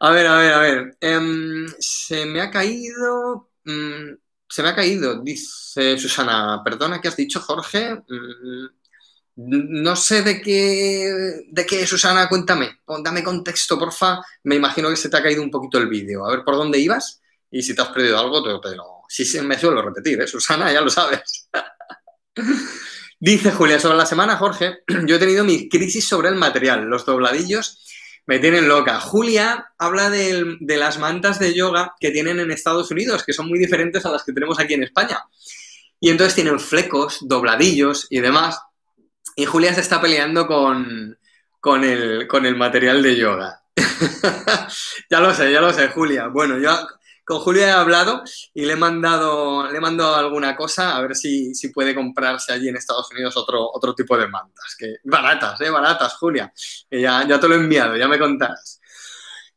A 0.00 0.10
ver, 0.10 0.26
a 0.26 0.36
ver, 0.36 0.52
a 0.52 0.58
ver. 0.58 0.96
Em, 1.00 1.66
se 1.78 2.26
me 2.26 2.42
ha 2.42 2.50
caído. 2.50 3.47
Mm, 3.68 4.16
se 4.48 4.62
me 4.62 4.70
ha 4.70 4.74
caído, 4.74 5.22
dice 5.22 5.98
Susana. 5.98 6.62
Perdona, 6.64 7.00
¿qué 7.00 7.08
has 7.08 7.16
dicho, 7.16 7.40
Jorge? 7.40 7.94
Mm, 7.94 8.66
no 9.36 9.94
sé 9.94 10.22
de 10.22 10.40
qué, 10.40 11.44
de 11.50 11.66
qué, 11.66 11.86
Susana, 11.86 12.28
cuéntame. 12.28 12.80
Dame 13.02 13.22
contexto, 13.22 13.78
porfa. 13.78 14.20
Me 14.44 14.56
imagino 14.56 14.88
que 14.88 14.96
se 14.96 15.10
te 15.10 15.16
ha 15.16 15.22
caído 15.22 15.42
un 15.42 15.50
poquito 15.50 15.78
el 15.78 15.88
vídeo. 15.88 16.26
A 16.26 16.30
ver 16.30 16.44
por 16.44 16.56
dónde 16.56 16.78
ibas 16.78 17.20
y 17.50 17.62
si 17.62 17.74
te 17.74 17.82
has 17.82 17.88
perdido 17.88 18.18
algo, 18.18 18.42
te, 18.60 18.74
lo... 18.74 19.02
Sí, 19.08 19.24
sí, 19.24 19.40
me 19.40 19.58
suelo 19.58 19.82
repetir, 19.82 20.20
¿eh? 20.22 20.26
Susana, 20.26 20.72
ya 20.72 20.80
lo 20.80 20.90
sabes. 20.90 21.48
Dice 23.20 23.50
Julia, 23.52 23.80
sobre 23.80 23.98
la 23.98 24.06
semana, 24.06 24.36
Jorge, 24.36 24.78
yo 25.06 25.16
he 25.16 25.18
tenido 25.18 25.44
mi 25.44 25.68
crisis 25.68 26.08
sobre 26.08 26.30
el 26.30 26.36
material. 26.36 26.84
Los 26.84 27.04
dobladillos 27.04 27.84
me 28.28 28.38
tienen 28.38 28.68
loca. 28.68 29.00
Julia 29.00 29.72
habla 29.78 30.10
de, 30.10 30.58
las 30.60 30.98
mantas 30.98 31.38
de 31.38 31.54
yoga 31.54 31.94
que 31.98 32.10
tienen 32.10 32.38
en 32.38 32.50
Estados 32.50 32.90
Unidos, 32.90 33.24
que 33.24 33.32
son 33.32 33.48
muy 33.48 33.58
diferentes 33.58 34.04
a 34.04 34.10
las 34.10 34.22
que 34.22 34.34
tenemos 34.34 34.60
aquí 34.60 34.74
en 34.74 34.82
España. 34.82 35.24
Y 35.98 36.10
entonces 36.10 36.34
tienen 36.34 36.60
flecos, 36.60 37.20
dobladillos 37.22 38.06
y 38.10 38.20
demás. 38.20 38.60
Y 39.34 39.46
Julia 39.46 39.72
se 39.72 39.80
está 39.80 39.98
peleando 39.98 40.46
con, 40.46 41.16
el, 41.82 42.28
con 42.28 42.44
el 42.44 42.54
material 42.54 43.02
de 43.02 43.16
yoga. 43.16 43.62
ya 45.10 45.20
lo 45.20 45.32
sé, 45.32 45.50
ya 45.50 45.62
lo 45.62 45.72
sé, 45.72 45.88
Julia. 45.88 46.26
Bueno, 46.26 46.58
yo 46.58 46.86
con 47.28 47.40
Julia 47.40 47.66
he 47.66 47.70
hablado 47.70 48.22
y 48.54 48.64
le 48.64 48.72
he 48.72 48.76
mandado, 48.76 49.70
le 49.70 49.76
he 49.76 49.80
mandado 49.82 50.16
alguna 50.16 50.56
cosa 50.56 50.96
a 50.96 51.02
ver 51.02 51.14
si, 51.14 51.54
si 51.54 51.68
puede 51.68 51.94
comprarse 51.94 52.54
allí 52.54 52.70
en 52.70 52.76
Estados 52.76 53.10
Unidos 53.12 53.36
otro, 53.36 53.70
otro 53.70 53.94
tipo 53.94 54.16
de 54.16 54.26
mantas. 54.28 54.74
Que, 54.78 54.94
baratas, 55.04 55.60
eh, 55.60 55.68
baratas, 55.68 56.14
Julia. 56.14 56.50
ya, 56.90 57.38
te 57.38 57.48
lo 57.48 57.54
he 57.54 57.58
enviado, 57.58 57.96
ya 57.96 58.08
me 58.08 58.18
contarás. 58.18 58.80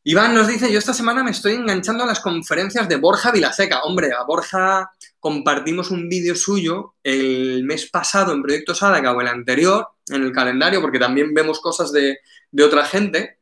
Iván 0.04 0.34
nos 0.34 0.48
dice, 0.48 0.70
yo 0.70 0.78
esta 0.78 0.92
semana 0.92 1.24
me 1.24 1.30
estoy 1.30 1.54
enganchando 1.54 2.04
a 2.04 2.06
las 2.06 2.20
conferencias 2.20 2.86
de 2.90 2.96
Borja 2.96 3.32
Vilaseca. 3.32 3.84
Hombre, 3.84 4.10
a 4.12 4.24
Borja 4.24 4.90
compartimos 5.18 5.90
un 5.90 6.10
vídeo 6.10 6.34
suyo 6.34 6.96
el 7.02 7.64
mes 7.64 7.88
pasado 7.90 8.34
en 8.34 8.42
Proyecto 8.42 8.74
Sádaga 8.74 9.12
o 9.12 9.20
el 9.22 9.28
anterior 9.28 9.88
en 10.08 10.24
el 10.24 10.32
calendario, 10.32 10.82
porque 10.82 10.98
también 10.98 11.32
vemos 11.32 11.58
cosas 11.60 11.90
de, 11.90 12.18
otra 12.62 12.84
gente. 12.84 13.38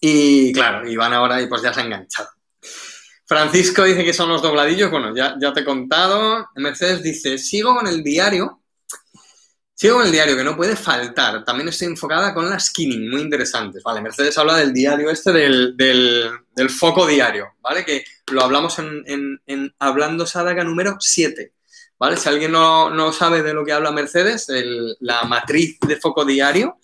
Y 0.00 0.52
claro, 0.52 0.88
Iván 0.88 1.12
ahora 1.12 1.38
pues 1.48 1.62
ya 1.62 1.72
se 1.72 1.82
ha 1.82 1.84
enganchado. 1.84 2.30
Francisco 3.34 3.82
dice 3.82 4.04
que 4.04 4.12
son 4.12 4.28
los 4.28 4.40
dobladillos. 4.40 4.92
Bueno, 4.92 5.12
ya, 5.12 5.36
te 5.52 5.60
he 5.60 5.64
contado. 5.64 6.46
Mercedes 6.54 7.02
dice, 7.02 7.36
sigo 7.36 7.74
con 7.74 7.88
el 7.88 8.04
diario 8.04 8.60
Sigo 9.76 9.96
con 9.96 10.06
el 10.06 10.12
diario, 10.12 10.36
que 10.36 10.44
no 10.44 10.56
puede 10.56 10.76
faltar. 10.76 11.44
También 11.44 11.68
estoy 11.68 11.88
enfocada 11.88 12.32
con 12.32 12.48
las 12.48 12.66
skinning, 12.66 13.10
muy 13.10 13.20
interesantes. 13.20 13.82
Vale, 13.82 14.00
Mercedes 14.00 14.38
habla 14.38 14.56
del 14.56 14.72
diario 14.72 15.10
este, 15.10 15.32
del, 15.32 16.70
foco 16.70 17.04
diario, 17.04 17.54
¿vale? 17.60 17.84
Que 17.84 18.04
lo 18.30 18.44
hablamos 18.44 18.78
en, 18.78 19.74
Hablando 19.80 20.26
Sádaga 20.26 20.62
número 20.62 20.96
7, 21.00 21.52
¿vale? 21.98 22.16
Si 22.16 22.28
alguien 22.28 22.52
no, 22.52 22.88
no, 22.88 23.12
sabe 23.12 23.42
de 23.42 23.52
lo 23.52 23.64
que 23.64 23.72
habla 23.72 23.90
Mercedes, 23.90 24.46
la 25.00 25.24
matriz 25.24 25.76
de 25.80 25.96
foco 25.96 26.24
diario 26.24 26.78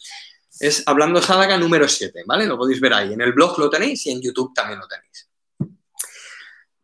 es 0.58 0.82
Hablando 0.84 1.22
Sádaga 1.22 1.56
número 1.56 1.88
7, 1.88 2.24
¿vale? 2.26 2.44
Lo 2.44 2.58
podéis 2.58 2.80
ver 2.80 2.92
ahí. 2.92 3.12
En 3.12 3.20
el 3.20 3.32
blog 3.32 3.56
lo 3.56 3.70
tenéis 3.70 4.04
y 4.06 4.10
en 4.10 4.20
YouTube 4.20 4.52
también 4.52 4.80
lo 4.80 4.88
tenéis. 4.88 5.29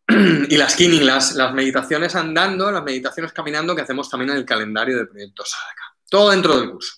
y 0.48 0.56
las 0.56 0.72
skinning, 0.72 1.04
las, 1.04 1.34
meditaciones 1.52 2.14
andando, 2.14 2.70
las 2.70 2.82
meditaciones 2.82 3.32
caminando 3.32 3.74
que 3.74 3.82
hacemos 3.82 4.08
también 4.08 4.30
en 4.30 4.36
el 4.36 4.44
calendario 4.44 4.96
de 4.96 5.06
Proyecto 5.06 5.44
Sádaga. 5.44 5.96
Todo 6.08 6.30
dentro 6.30 6.58
del 6.58 6.70
curso. 6.70 6.94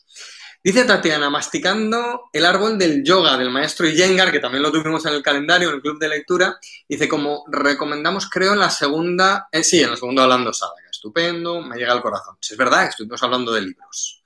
Dice 0.63 0.85
Tatiana, 0.85 1.31
masticando 1.31 2.29
el 2.33 2.45
árbol 2.45 2.77
del 2.77 3.03
yoga 3.03 3.39
del 3.39 3.51
maestro 3.51 3.87
Iyengar, 3.87 4.31
que 4.31 4.41
también 4.41 4.63
lo 4.63 4.73
tuvimos 4.73 5.07
en 5.07 5.15
el 5.15 5.23
calendario, 5.23 5.69
en 5.69 5.77
el 5.77 5.81
club 5.81 5.99
de 5.99 6.09
lectura, 6.09 6.59
dice, 6.87 7.09
como 7.09 7.45
recomendamos, 7.49 8.29
creo, 8.29 8.53
en 8.53 8.59
la 8.59 8.69
segunda, 8.69 9.49
eh, 9.53 9.63
sí, 9.63 9.81
en 9.81 9.91
la 9.91 9.97
segunda 9.97 10.25
hablando 10.25 10.53
Sádaga. 10.53 10.89
Estupendo, 10.91 11.63
me 11.63 11.77
llega 11.77 11.93
al 11.93 12.03
corazón. 12.03 12.37
es 12.43 12.57
verdad, 12.57 12.87
estuvimos 12.87 13.23
hablando 13.23 13.53
de 13.53 13.61
libros. 13.63 14.25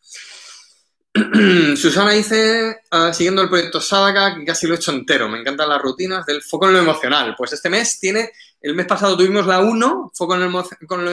Susana 1.76 2.12
dice, 2.12 2.80
ah, 2.90 3.12
siguiendo 3.12 3.42
el 3.42 3.50
proyecto 3.50 3.80
Sádaga, 3.80 4.34
que 4.34 4.44
casi 4.46 4.66
lo 4.66 4.74
he 4.74 4.76
hecho 4.78 4.92
entero, 4.92 5.28
me 5.28 5.38
encantan 5.38 5.68
las 5.68 5.82
rutinas 5.82 6.24
del 6.24 6.42
foco 6.42 6.66
en 6.66 6.72
lo 6.72 6.78
emocional. 6.78 7.34
Pues 7.36 7.52
este 7.52 7.68
mes 7.68 8.00
tiene, 8.00 8.32
el 8.62 8.74
mes 8.74 8.86
pasado 8.86 9.16
tuvimos 9.16 9.46
la 9.46 9.60
1, 9.60 10.12
foco 10.14 10.34
en 10.36 10.52
con 10.86 11.06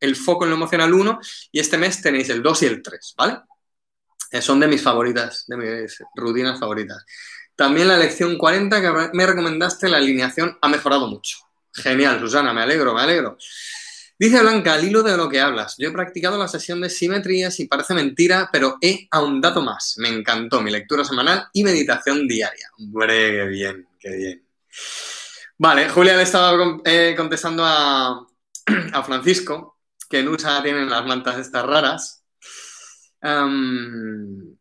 el 0.00 0.16
foco 0.16 0.44
en 0.44 0.50
lo 0.50 0.56
emocional 0.56 0.92
1 0.92 1.20
y 1.52 1.60
este 1.60 1.78
mes 1.78 2.02
tenéis 2.02 2.28
el 2.30 2.42
2 2.42 2.62
y 2.62 2.66
el 2.66 2.82
3, 2.82 3.14
¿vale? 3.16 3.38
Eh, 4.32 4.42
son 4.42 4.58
de 4.58 4.66
mis 4.66 4.82
favoritas, 4.82 5.44
de 5.46 5.56
mis 5.56 5.98
rutinas 6.16 6.58
favoritas. 6.58 7.04
También 7.54 7.88
la 7.88 7.98
lección 7.98 8.36
40 8.36 8.80
que 8.80 9.10
me 9.12 9.26
recomendaste, 9.26 9.88
la 9.88 9.98
alineación 9.98 10.58
ha 10.60 10.68
mejorado 10.68 11.06
mucho. 11.06 11.38
Genial, 11.72 12.18
Susana, 12.18 12.52
me 12.52 12.62
alegro, 12.62 12.94
me 12.94 13.02
alegro. 13.02 13.36
Dice 14.18 14.40
Blanca, 14.40 14.74
al 14.74 14.84
hilo 14.84 15.02
de 15.02 15.16
lo 15.16 15.28
que 15.28 15.40
hablas, 15.40 15.74
yo 15.78 15.88
he 15.88 15.92
practicado 15.92 16.38
la 16.38 16.48
sesión 16.48 16.80
de 16.80 16.88
simetrías 16.88 17.58
y 17.60 17.66
parece 17.66 17.92
mentira, 17.92 18.48
pero 18.52 18.78
he 18.80 19.08
ahondado 19.10 19.62
más. 19.62 19.94
Me 19.98 20.08
encantó 20.08 20.60
mi 20.60 20.70
lectura 20.70 21.04
semanal 21.04 21.48
y 21.52 21.64
meditación 21.64 22.26
diaria. 22.28 22.70
Hombre, 22.78 23.32
qué 23.32 23.44
bien, 23.46 23.88
qué 23.98 24.10
bien. 24.10 24.46
Vale, 25.58 25.88
Julia 25.88 26.16
le 26.16 26.22
estaba 26.22 26.56
eh, 26.84 27.14
contestando 27.16 27.64
a, 27.64 28.26
a 28.92 29.02
Francisco 29.02 29.78
que 30.08 30.20
en 30.20 30.28
USA 30.28 30.62
tienen 30.62 30.90
las 30.90 31.06
mantas 31.06 31.38
estas 31.38 31.64
raras. 31.64 32.24
Um, 33.22 34.56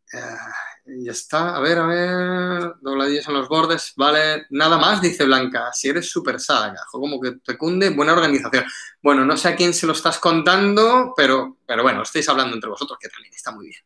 ya 0.86 1.12
está, 1.12 1.56
a 1.56 1.60
ver, 1.60 1.78
a 1.78 1.86
ver, 1.86 2.74
dobladillos 2.82 3.28
en 3.28 3.34
los 3.34 3.48
bordes, 3.48 3.94
vale, 3.96 4.46
nada 4.50 4.78
más, 4.78 5.02
dice 5.02 5.26
Blanca, 5.26 5.72
si 5.74 5.90
eres 5.90 6.10
súper 6.10 6.40
saga, 6.40 6.82
como 6.92 7.20
que 7.20 7.34
te 7.44 7.58
cunde, 7.58 7.90
buena 7.90 8.14
organización. 8.14 8.66
Bueno, 9.02 9.26
no 9.26 9.38
sé 9.38 9.50
a 9.50 9.56
quién 9.56 9.74
se 9.74 9.88
lo 9.88 9.94
estás 9.94 10.20
contando, 10.20 11.14
pero, 11.16 11.58
pero 11.66 11.84
bueno, 11.84 12.04
estáis 12.04 12.28
hablando 12.30 12.56
entre 12.56 12.70
vosotros, 12.70 12.98
que 13.00 13.10
también 13.10 13.34
está 13.34 13.52
muy 13.52 13.68
bien. 13.68 13.82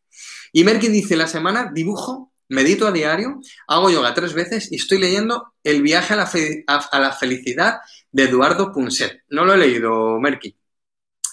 Y 0.51 0.63
Merkin 0.63 0.91
dice, 0.91 1.15
la 1.15 1.27
semana 1.27 1.71
dibujo, 1.73 2.33
medito 2.49 2.87
a 2.87 2.91
diario, 2.91 3.41
hago 3.67 3.89
yoga 3.89 4.13
tres 4.13 4.33
veces 4.33 4.71
y 4.71 4.75
estoy 4.75 4.99
leyendo 4.99 5.53
El 5.63 5.81
viaje 5.81 6.13
a 6.13 6.99
la, 6.99 7.11
felicidad 7.11 7.79
de 8.11 8.23
Eduardo 8.23 8.71
Punset. 8.71 9.23
No 9.29 9.45
lo 9.45 9.53
he 9.53 9.57
leído, 9.57 10.19
Merkin. 10.19 10.55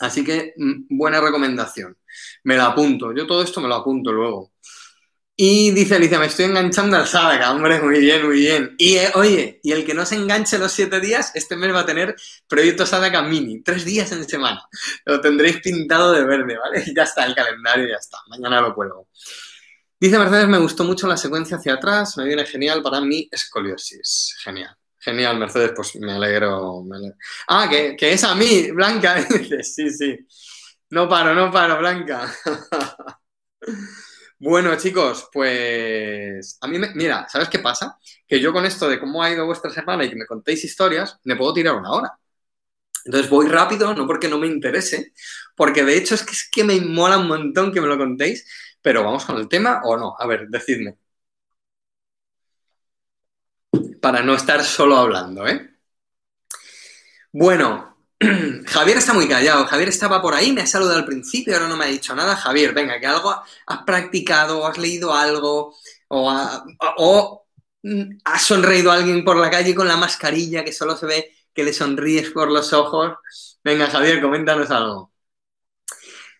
Así 0.00 0.24
que 0.24 0.54
mm, 0.56 0.96
buena 0.96 1.20
recomendación. 1.20 1.96
Me 2.44 2.56
la 2.56 2.66
apunto. 2.66 3.12
Yo 3.14 3.26
todo 3.26 3.42
esto 3.42 3.60
me 3.60 3.68
lo 3.68 3.76
apunto 3.76 4.12
luego. 4.12 4.52
Y 5.36 5.70
dice 5.70 5.96
Alicia, 5.96 6.18
me 6.18 6.26
estoy 6.26 6.44
enganchando 6.44 6.96
al 6.96 7.06
Sadaka. 7.06 7.50
Hombre, 7.52 7.80
muy 7.80 8.00
bien, 8.00 8.26
muy 8.26 8.36
bien. 8.36 8.74
Y 8.78 8.96
eh, 8.96 9.10
oye, 9.14 9.60
y 9.62 9.72
el 9.72 9.84
que 9.84 9.94
no 9.94 10.04
se 10.04 10.14
enganche 10.14 10.58
los 10.58 10.72
siete 10.72 11.00
días, 11.00 11.32
este 11.34 11.56
mes 11.56 11.74
va 11.74 11.80
a 11.80 11.86
tener 11.86 12.14
proyecto 12.46 12.84
Sadaka 12.84 13.22
Mini. 13.22 13.62
Tres 13.62 13.84
días 13.84 14.12
en 14.12 14.28
semana. 14.28 14.62
Lo 15.06 15.20
tendréis 15.20 15.60
pintado 15.60 16.12
de 16.12 16.24
verde, 16.24 16.56
¿vale? 16.58 16.84
Ya 16.96 17.04
está 17.04 17.24
el 17.24 17.34
calendario, 17.34 17.88
ya 17.88 17.96
está. 17.96 18.18
Mañana 18.28 18.60
lo 18.60 18.74
cuelgo. 18.74 19.08
Dice 20.02 20.18
Mercedes, 20.18 20.48
me 20.48 20.58
gustó 20.58 20.82
mucho 20.82 21.06
la 21.06 21.16
secuencia 21.16 21.58
hacia 21.58 21.74
atrás. 21.74 22.16
Me 22.16 22.24
viene 22.24 22.44
genial 22.44 22.82
para 22.82 23.00
mi 23.00 23.28
escoliosis. 23.30 24.36
Genial. 24.42 24.76
Genial, 24.98 25.38
Mercedes, 25.38 25.70
pues 25.76 25.94
me 25.94 26.10
alegro. 26.10 26.84
Ah, 27.46 27.68
que, 27.70 27.96
es 28.00 28.24
a 28.24 28.34
mí, 28.34 28.72
Blanca. 28.72 29.24
Sí, 29.62 29.90
sí. 29.90 30.18
No 30.90 31.08
paro, 31.08 31.36
no 31.36 31.52
paro, 31.52 31.78
Blanca. 31.78 32.28
bueno, 34.40 34.76
chicos, 34.76 35.28
pues 35.32 36.58
a 36.60 36.66
mí, 36.66 36.80
me... 36.80 36.92
mira, 36.96 37.28
¿sabes 37.28 37.48
qué 37.48 37.60
pasa? 37.60 37.96
Que 38.26 38.40
yo 38.40 38.52
con 38.52 38.66
esto 38.66 38.88
de 38.88 38.98
cómo 38.98 39.22
ha 39.22 39.30
ido 39.30 39.46
vuestra 39.46 39.70
semana 39.70 40.02
y 40.02 40.10
que 40.10 40.16
me 40.16 40.26
contéis 40.26 40.64
historias, 40.64 41.16
me 41.22 41.36
puedo 41.36 41.54
tirar 41.54 41.76
una 41.76 41.92
hora. 41.92 42.18
Entonces 43.04 43.30
voy 43.30 43.46
rápido, 43.46 43.94
no 43.94 44.04
porque 44.08 44.28
no 44.28 44.38
me 44.38 44.48
interese, 44.48 45.12
porque 45.54 45.84
de 45.84 45.96
hecho 45.96 46.16
es 46.16 46.24
que, 46.24 46.32
es 46.32 46.48
que 46.50 46.64
me 46.64 46.80
mola 46.80 47.18
un 47.18 47.28
montón 47.28 47.72
que 47.72 47.80
me 47.80 47.86
lo 47.86 47.98
contéis, 47.98 48.44
pero 48.82 49.04
vamos 49.04 49.24
con 49.24 49.36
el 49.38 49.48
tema 49.48 49.82
o 49.84 49.96
no. 49.96 50.14
A 50.18 50.26
ver, 50.26 50.48
decidme 50.48 50.98
para 54.02 54.22
no 54.22 54.34
estar 54.34 54.62
solo 54.64 54.96
hablando, 54.96 55.46
¿eh? 55.46 55.70
Bueno, 57.32 57.96
Javier 58.66 58.98
está 58.98 59.14
muy 59.14 59.28
callado. 59.28 59.64
Javier 59.66 59.88
estaba 59.88 60.20
por 60.20 60.34
ahí, 60.34 60.52
me 60.52 60.62
ha 60.62 60.66
saludado 60.66 60.98
al 60.98 61.04
principio, 61.06 61.54
ahora 61.54 61.68
no 61.68 61.76
me 61.76 61.84
ha 61.84 61.88
dicho 61.88 62.14
nada. 62.14 62.36
Javier, 62.36 62.74
venga, 62.74 62.98
que 63.00 63.06
algo 63.06 63.30
has 63.66 63.82
practicado, 63.84 64.66
has 64.66 64.76
leído 64.78 65.14
algo, 65.14 65.76
o, 66.08 67.46
mm, 67.82 68.18
has 68.24 68.42
sonreído 68.42 68.90
a 68.90 68.96
alguien 68.96 69.24
por 69.24 69.36
la 69.36 69.50
calle 69.50 69.74
con 69.74 69.88
la 69.88 69.96
mascarilla 69.96 70.64
que 70.64 70.72
solo 70.72 70.96
se 70.96 71.06
ve 71.06 71.32
que 71.54 71.64
le 71.64 71.72
sonríes 71.72 72.30
por 72.30 72.50
los 72.50 72.72
ojos. 72.72 73.12
Venga, 73.64 73.86
Javier, 73.88 74.20
coméntanos 74.20 74.70
algo. 74.70 75.11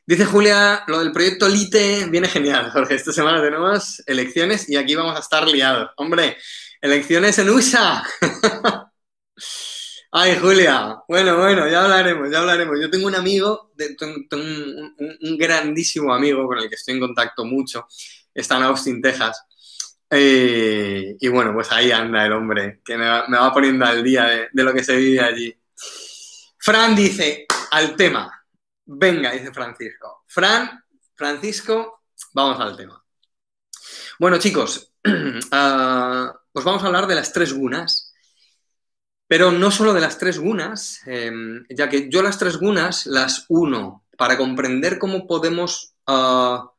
Dice 0.04 0.24
Julia, 0.24 0.82
lo 0.88 0.98
del 0.98 1.12
proyecto 1.12 1.48
LITE 1.48 2.06
viene 2.10 2.28
genial, 2.28 2.72
Jorge. 2.72 2.96
Esta 2.96 3.12
semana 3.12 3.40
tenemos 3.40 4.02
elecciones 4.06 4.68
y 4.68 4.76
aquí 4.76 4.96
vamos 4.96 5.16
a 5.16 5.20
estar 5.20 5.46
liados. 5.46 5.90
Hombre, 5.96 6.36
elecciones 6.80 7.38
en 7.38 7.50
USA. 7.50 8.02
Ay, 10.10 10.36
Julia. 10.40 10.96
Bueno, 11.08 11.38
bueno, 11.38 11.68
ya 11.68 11.84
hablaremos, 11.84 12.30
ya 12.30 12.40
hablaremos. 12.40 12.78
Yo 12.80 12.90
tengo 12.90 13.06
un 13.06 13.14
amigo, 13.14 13.72
tengo, 13.76 14.16
un, 14.32 15.38
grandísimo 15.38 16.12
amigo 16.12 16.46
con 16.46 16.58
el 16.58 16.68
que 16.68 16.74
estoy 16.74 16.94
en 16.94 17.00
contacto 17.00 17.44
mucho. 17.44 17.86
Está 18.34 18.56
en 18.56 18.64
Austin, 18.64 19.00
Texas. 19.00 19.40
Eh, 20.10 21.16
y 21.18 21.28
bueno, 21.28 21.54
pues 21.54 21.70
ahí 21.70 21.92
anda 21.92 22.26
el 22.26 22.32
hombre, 22.32 22.80
que 22.84 22.98
me 22.98 23.06
va, 23.06 23.52
poniendo 23.54 23.86
al 23.86 24.02
día 24.02 24.24
de, 24.24 24.48
de 24.52 24.64
lo 24.64 24.74
que 24.74 24.82
se 24.82 24.96
vive 24.96 25.20
allí. 25.20 25.54
Fran 26.58 26.94
dice, 26.96 27.46
al 27.70 27.96
tema. 27.96 28.41
Venga, 28.84 29.30
dice 29.32 29.52
Francisco. 29.52 30.24
Fran, 30.26 30.82
Francisco, 31.14 32.02
vamos 32.32 32.60
al 32.60 32.76
tema. 32.76 33.02
Bueno, 34.18 34.38
chicos, 34.38 34.92
uh, 35.04 35.08
pues 36.52 36.64
vamos 36.64 36.82
a 36.82 36.86
hablar 36.86 37.06
de 37.06 37.14
las 37.14 37.32
tres 37.32 37.52
gunas, 37.52 38.12
pero 39.26 39.50
no 39.50 39.70
solo 39.70 39.94
de 39.94 40.00
las 40.00 40.18
tres 40.18 40.38
gunas, 40.38 41.00
em, 41.06 41.64
ya 41.70 41.88
que 41.88 42.10
yo 42.10 42.22
las 42.22 42.38
tres 42.38 42.58
gunas 42.58 43.06
las 43.06 43.46
uno 43.48 44.04
para 44.18 44.36
comprender 44.36 44.98
cómo 44.98 45.26
podemos 45.26 45.94
ah, 46.06 46.70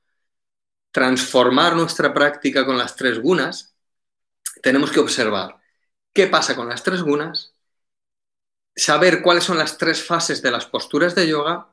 transformar 0.91 1.75
nuestra 1.75 2.13
práctica 2.13 2.65
con 2.65 2.77
las 2.77 2.95
tres 2.95 3.19
gunas, 3.19 3.75
tenemos 4.61 4.91
que 4.91 4.99
observar 4.99 5.57
qué 6.13 6.27
pasa 6.27 6.55
con 6.55 6.69
las 6.69 6.83
tres 6.83 7.01
gunas, 7.01 7.55
saber 8.75 9.21
cuáles 9.23 9.43
son 9.43 9.57
las 9.57 9.77
tres 9.77 10.05
fases 10.05 10.41
de 10.41 10.51
las 10.51 10.65
posturas 10.65 11.15
de 11.15 11.27
yoga 11.27 11.72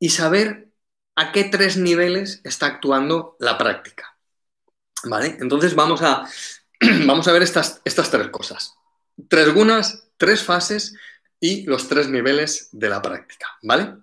y 0.00 0.08
saber 0.08 0.68
a 1.14 1.30
qué 1.30 1.44
tres 1.44 1.76
niveles 1.76 2.40
está 2.42 2.66
actuando 2.66 3.36
la 3.38 3.56
práctica. 3.56 4.16
¿Vale? 5.04 5.36
Entonces 5.40 5.74
vamos 5.76 6.02
a, 6.02 6.28
vamos 7.06 7.28
a 7.28 7.32
ver 7.32 7.42
estas, 7.42 7.80
estas 7.84 8.10
tres 8.10 8.28
cosas. 8.28 8.74
Tres 9.28 9.52
gunas, 9.54 10.08
tres 10.16 10.42
fases 10.42 10.94
y 11.38 11.64
los 11.64 11.88
tres 11.88 12.08
niveles 12.08 12.68
de 12.72 12.88
la 12.88 13.00
práctica. 13.00 13.46
¿Vale? 13.62 13.94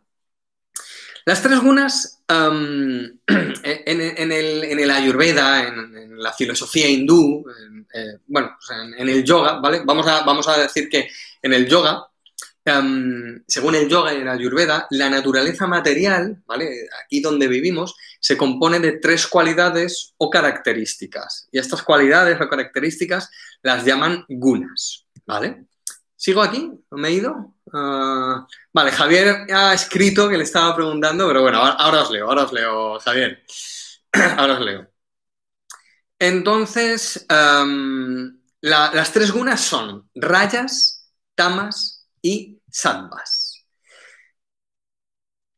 Las 1.26 1.42
tres 1.42 1.60
gunas 1.60 2.22
en, 2.30 3.20
el, 3.28 4.92
ayurveda, 4.92 5.68
en, 5.68 6.22
la 6.22 6.32
filosofía 6.34 6.88
hindú, 6.88 7.46
eh, 7.94 8.20
bueno, 8.28 8.58
en, 8.98 9.10
el 9.10 9.24
yoga, 9.24 9.60
¿vale? 9.60 9.82
Vamos 9.86 10.08
a, 10.08 10.24
vamos 10.24 10.48
a 10.48 10.58
decir 10.58 10.88
que 10.90 11.10
en 11.42 11.54
el 11.54 11.68
yoga 11.68 12.08
Según 13.48 13.76
el 13.76 13.88
yoga 13.88 14.14
y 14.14 14.24
la 14.24 14.34
ayurveda, 14.34 14.88
la 14.90 15.10
naturaleza 15.10 15.68
material, 15.68 16.44
¿vale? 16.46 16.90
Aquí 17.04 17.22
donde 17.22 17.48
vivimos, 17.48 17.96
se 18.20 18.36
compone 18.36 18.80
de 18.80 18.94
tres 18.94 19.26
cualidades 19.26 20.14
o 20.18 20.30
características. 20.30 21.48
Y 21.52 21.60
estas 21.60 21.82
cualidades 21.82 22.42
o 22.42 22.50
características 22.50 23.30
las 23.62 23.86
llaman 23.86 24.26
gunas, 24.28 25.06
¿vale? 25.26 25.66
¿Sigo 26.18 26.42
aquí? 26.42 26.72
me 26.92 27.10
he 27.10 27.14
ido? 27.14 27.54
Ah, 27.72 28.46
vale, 28.74 28.92
Javier 28.92 29.46
ha 29.54 29.74
escrito 29.74 30.28
que 30.28 30.38
le 30.38 30.44
estaba 30.44 30.76
preguntando, 30.76 31.26
pero 31.28 31.44
bueno, 31.44 31.60
ahora, 31.60 32.02
os 32.02 32.12
leo, 32.12 32.28
ahora 32.28 32.44
os 32.44 32.52
leo, 32.52 33.00
Javier. 33.00 33.44
ahora 34.38 34.54
os 34.56 34.62
leo. 34.62 34.92
Entonces, 36.20 37.26
las 38.62 39.14
tres 39.14 39.32
gunas 39.32 39.62
son 39.62 40.10
rayas, 40.16 41.08
tamas 41.36 42.10
y 42.22 42.57
sattvas. 42.78 43.66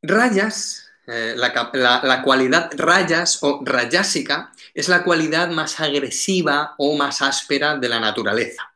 Rayas, 0.02 0.86
eh, 1.06 1.36
la, 1.36 2.22
cualidad 2.24 2.72
rayas 2.78 3.40
o 3.42 3.62
rayásica 3.66 4.54
es 4.74 4.88
la 4.88 5.04
cualidad 5.04 5.50
más 5.50 5.82
agresiva 5.82 6.76
o 6.78 6.96
más 6.96 7.22
áspera 7.22 7.78
de 7.78 7.90
la 7.90 8.00
naturaleza, 8.00 8.72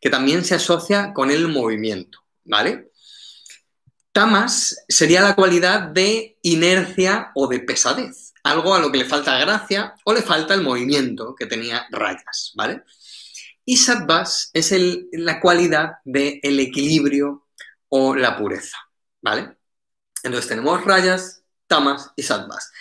que 0.00 0.10
también 0.10 0.44
se 0.44 0.54
asocia 0.54 1.12
con 1.12 1.32
el 1.32 1.48
movimiento, 1.48 2.20
¿vale? 2.44 2.92
Tamas 4.12 4.84
sería 4.88 5.20
la 5.20 5.34
cualidad 5.34 5.88
de 5.88 6.38
inercia 6.42 7.32
o 7.34 7.48
de 7.48 7.58
pesadez, 7.60 8.32
algo 8.44 8.76
a 8.76 8.78
lo 8.78 8.92
que 8.92 8.98
le 8.98 9.06
falta 9.06 9.38
gracia 9.38 9.94
o 10.04 10.12
le 10.12 10.22
falta 10.22 10.54
el 10.54 10.62
movimiento 10.62 11.34
que 11.34 11.46
tenía 11.46 11.86
rayas, 11.90 12.52
¿vale? 12.54 12.84
Y 13.64 13.76
sattvas 13.76 14.50
es 14.52 14.72
la 15.12 15.40
cualidad 15.40 15.94
del 16.04 16.38
el 16.42 16.60
equilibrio 16.60 17.47
o 17.88 18.14
la 18.14 18.36
pureza, 18.36 18.78
¿vale? 19.20 19.56
Entonces 20.22 20.48
tenemos 20.48 20.84
rayas, 20.84 21.42
tamas 21.66 22.10
y 22.16 22.22
sattvas. 22.22 22.72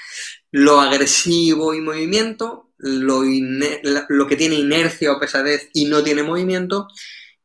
Lo 0.51 0.79
agresivo 0.79 1.73
y 1.73 1.81
movimiento, 1.81 2.71
lo, 2.77 3.21
lo, 3.23 4.27
que 4.27 4.35
tiene 4.35 4.55
inercia 4.55 5.11
o 5.11 5.19
pesadez 5.19 5.69
y 5.73 5.85
no 5.85 6.03
tiene 6.03 6.23
movimiento, 6.23 6.87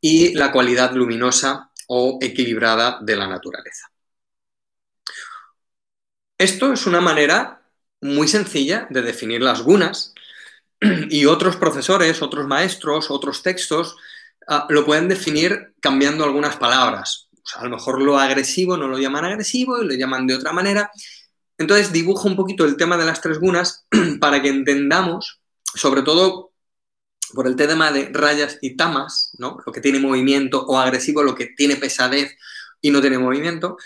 y 0.01 0.35
la 0.35 0.51
cualidad 0.53 0.93
luminosa 0.93 1.71
o 1.89 2.19
equilibrada 2.21 2.99
de 3.03 3.17
la 3.17 3.27
naturaleza. 3.27 3.89
Esto 6.39 6.73
es 6.73 6.87
una 6.87 7.01
manera 7.01 7.63
muy 8.01 8.27
sencilla 8.27 8.87
de 8.91 9.03
definir 9.03 9.43
las 9.43 9.63
gunas 9.63 10.13
y 10.81 11.27
otros 11.27 11.57
profesores, 11.57 12.21
otros 12.23 12.47
maestros, 12.47 13.11
otros 13.11 13.43
textos 13.43 13.97
ah, 14.49 14.67
lo 14.69 14.85
pueden 14.85 15.09
definir 15.09 15.75
cambiando 15.81 16.25
algunas 16.25 16.57
palabras 16.57 17.29
a 17.57 17.65
lo 17.65 17.71
mejor 17.71 18.01
lo 18.01 18.19
agresivo 18.19 18.77
no 18.77 18.89
lo 18.89 18.99
llaman 18.99 19.25
agresivo 19.25 19.83
y 19.83 19.87
lo 19.87 19.95
llaman 19.95 20.27
de 20.27 20.35
otra 20.35 20.53
manera. 20.53 20.91
Entonces 21.59 21.93
dibujo 21.93 22.29
un 22.29 22.37
poquito 22.37 22.65
el 22.65 22.77
tema 22.77 22.97
de 22.97 23.05
las 23.05 23.21
tres 23.21 23.39
gunas 23.39 23.87
para 24.21 24.41
que 24.43 24.49
entendamos, 24.49 25.41
sobre 25.75 26.03
todo 26.03 26.53
por 27.35 27.47
el 27.47 27.57
tema 27.57 27.93
de 27.93 28.11
rayas 28.13 28.59
y 28.61 28.77
tamas, 28.77 29.31
¿no? 29.39 29.59
Lo 29.65 29.73
que 29.73 29.81
tiene 29.81 29.99
movimiento 29.99 30.65
o 30.67 30.79
agresivo, 30.79 31.23
lo 31.23 31.35
que 31.35 31.47
tiene 31.57 31.77
pesadez 31.77 32.37
y 32.81 32.91
no 32.91 33.01
tiene 33.01 33.19
movimiento. 33.19 33.77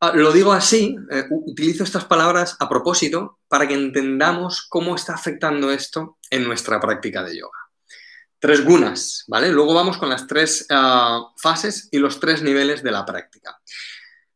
Ah, 0.00 0.12
lo 0.14 0.32
digo 0.32 0.52
así, 0.52 0.96
eh, 1.10 1.24
utilizo 1.30 1.84
estas 1.84 2.06
palabras 2.06 2.56
a 2.58 2.68
propósito 2.68 3.38
para 3.48 3.68
que 3.68 3.74
entendamos 3.74 4.66
cómo 4.68 4.94
está 4.94 5.14
afectando 5.14 5.70
esto 5.70 6.18
en 6.30 6.44
nuestra 6.44 6.80
práctica 6.80 7.22
de 7.22 7.38
yoga 7.38 7.59
tres 8.40 8.64
gunas, 8.64 9.24
¿vale? 9.28 9.50
Luego 9.50 9.74
vamos 9.74 9.98
con 9.98 10.08
las 10.08 10.26
tres 10.26 10.66
ah, 10.70 11.32
fases 11.36 11.88
y 11.92 11.98
los 11.98 12.18
tres 12.18 12.42
niveles 12.42 12.82
de 12.82 12.90
la 12.90 13.04
práctica. 13.04 13.60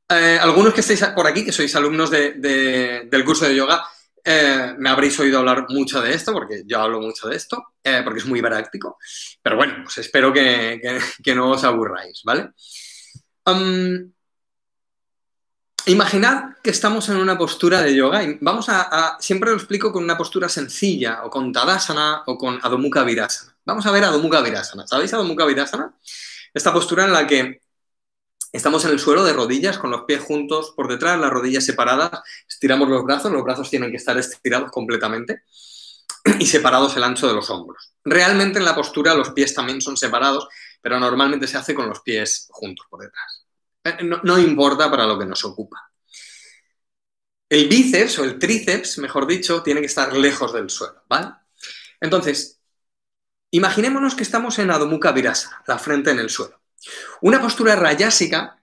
Eh, 0.08 0.38
algunos 0.40 0.74
que 0.74 0.80
estáis 0.80 1.02
por 1.14 1.26
aquí, 1.26 1.44
que 1.44 1.52
sois 1.52 1.74
alumnos 1.74 2.10
del 2.10 3.24
curso 3.24 3.46
de 3.46 3.56
yoga, 3.56 3.82
eh, 4.22 4.74
me 4.78 4.90
habréis 4.90 5.18
oído 5.18 5.38
hablar 5.38 5.66
mucho 5.70 6.00
de 6.00 6.14
esto, 6.14 6.32
porque 6.32 6.62
yo 6.66 6.80
hablo 6.80 7.00
mucho 7.00 7.28
de 7.28 7.36
esto, 7.36 7.74
eh, 7.82 8.02
porque 8.04 8.20
es 8.20 8.26
muy 8.26 8.40
práctico. 8.42 8.98
Pero 9.42 9.56
bueno, 9.56 9.76
pues 9.82 9.98
espero 9.98 10.32
que, 10.32 11.00
no 11.34 11.50
os 11.50 11.64
aburráis, 11.64 12.22
¿vale? 12.24 12.50
Imaginad 15.86 16.56
que 16.62 16.70
estamos 16.70 17.08
en 17.10 17.16
una 17.16 17.36
postura 17.36 17.82
de 17.82 17.94
yoga 17.94 18.22
y 18.22 18.38
vamos 18.40 18.66
a, 18.68 19.18
siempre 19.20 19.50
lo 19.50 19.56
explico 19.56 19.92
con 19.92 20.02
una 20.02 20.16
postura 20.16 20.48
sencilla 20.48 21.24
o 21.24 21.30
con 21.30 21.52
Tadasana 21.52 22.22
o 22.26 22.38
con 22.38 22.58
Adho 22.62 22.78
Mukha 22.78 23.04
Virasana. 23.04 23.53
Vamos 23.64 23.86
a 23.86 23.90
ver 23.90 24.04
Adho 24.04 24.18
Mukha 24.18 24.40
Virasana. 24.40 24.86
¿Sabéis 24.86 25.12
Adho 25.14 25.24
Mukha 25.24 25.46
Virasana? 25.46 25.94
Esta 26.52 26.72
postura 26.72 27.04
en 27.04 27.12
la 27.12 27.26
que 27.26 27.62
estamos 28.52 28.84
en 28.84 28.92
el 28.92 29.00
suelo 29.00 29.24
de 29.24 29.32
rodillas 29.32 29.78
con 29.78 29.90
los 29.90 30.02
pies 30.02 30.20
juntos 30.22 30.72
por 30.76 30.88
detrás, 30.88 31.18
las 31.18 31.30
rodillas 31.30 31.64
separadas, 31.64 32.20
estiramos 32.48 32.88
los 32.88 33.02
brazos, 33.04 33.32
los 33.32 33.42
brazos 33.42 33.70
tienen 33.70 33.90
que 33.90 33.96
estar 33.96 34.16
estirados 34.18 34.70
completamente 34.70 35.42
y 36.38 36.46
separados 36.46 36.96
el 36.96 37.04
ancho 37.04 37.26
de 37.26 37.34
los 37.34 37.50
hombros. 37.50 37.94
Realmente 38.04 38.58
en 38.58 38.64
la 38.64 38.74
postura 38.74 39.14
los 39.14 39.30
pies 39.30 39.54
también 39.54 39.80
son 39.80 39.96
separados, 39.96 40.46
pero 40.80 41.00
normalmente 41.00 41.46
se 41.46 41.56
hace 41.56 41.74
con 41.74 41.88
los 41.88 42.00
pies 42.00 42.46
juntos 42.50 42.86
por 42.88 43.00
detrás. 43.00 43.44
Eh, 43.84 43.98
no, 44.02 44.38
importa 44.38 44.90
para 44.90 45.06
lo 45.06 45.18
que 45.18 45.26
nos 45.26 45.44
ocupa. 45.44 45.90
El 47.48 47.68
bíceps 47.68 48.18
o 48.18 48.24
el 48.24 48.38
tríceps, 48.38 48.98
mejor 48.98 49.26
dicho, 49.26 49.62
tiene 49.62 49.80
que 49.80 49.86
estar 49.86 50.14
lejos 50.16 50.52
del 50.52 50.70
suelo, 50.70 51.02
¿vale? 51.08 51.28
Entonces, 52.00 52.60
imaginémonos 53.56 54.14
que 54.16 54.24
estamos 54.24 54.58
en 54.58 54.70
Adho 54.70 54.86
Mukha 54.86 55.12
Virasana, 55.12 55.62
la 55.66 55.78
frente 55.78 56.10
en 56.10 56.18
el 56.18 56.28
suelo. 56.28 56.60
Una 57.20 57.40
postura 57.40 57.76
rayásica, 57.76 58.60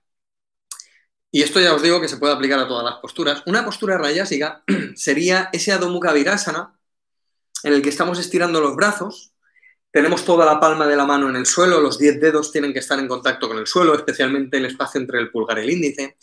y 1.32 1.44
esto 1.44 1.62
ya 1.62 1.74
os 1.74 1.82
digo 1.82 2.02
que 2.02 2.10
se 2.10 2.18
puede 2.18 2.34
aplicar 2.34 2.60
a 2.60 2.68
todas 2.68 2.84
las 2.84 2.96
posturas, 2.96 3.42
una 3.46 3.64
postura 3.64 3.98
rayásica 3.98 4.64
sería 4.96 5.50
ese 5.54 5.72
Adho 5.72 5.90
Mukha 5.90 6.12
Virasana 6.12 6.78
en 7.64 7.74
el 7.74 7.82
que 7.82 7.90
estamos 7.90 8.20
estirando 8.20 8.60
los 8.60 8.76
brazos, 8.76 9.32
tenemos 9.92 10.26
toda 10.26 10.46
la 10.46 10.60
palma 10.60 10.86
de 10.88 10.98
la 10.98 11.06
mano 11.06 11.30
en 11.30 11.38
el 11.38 11.46
suelo, 11.46 11.80
los 11.80 11.98
10 11.98 12.20
dedos 12.20 12.52
tienen 12.52 12.74
que 12.74 12.80
estar 12.80 13.00
en 13.00 13.08
contacto 13.08 13.48
con 13.48 13.58
el 13.58 13.68
suelo, 13.68 13.96
especialmente 13.96 14.58
el 14.58 14.66
espacio 14.66 15.00
entre 15.00 15.20
el 15.20 15.32
pulgar 15.32 15.60
y 15.60 15.62
el 15.62 15.70
índice. 15.70 16.18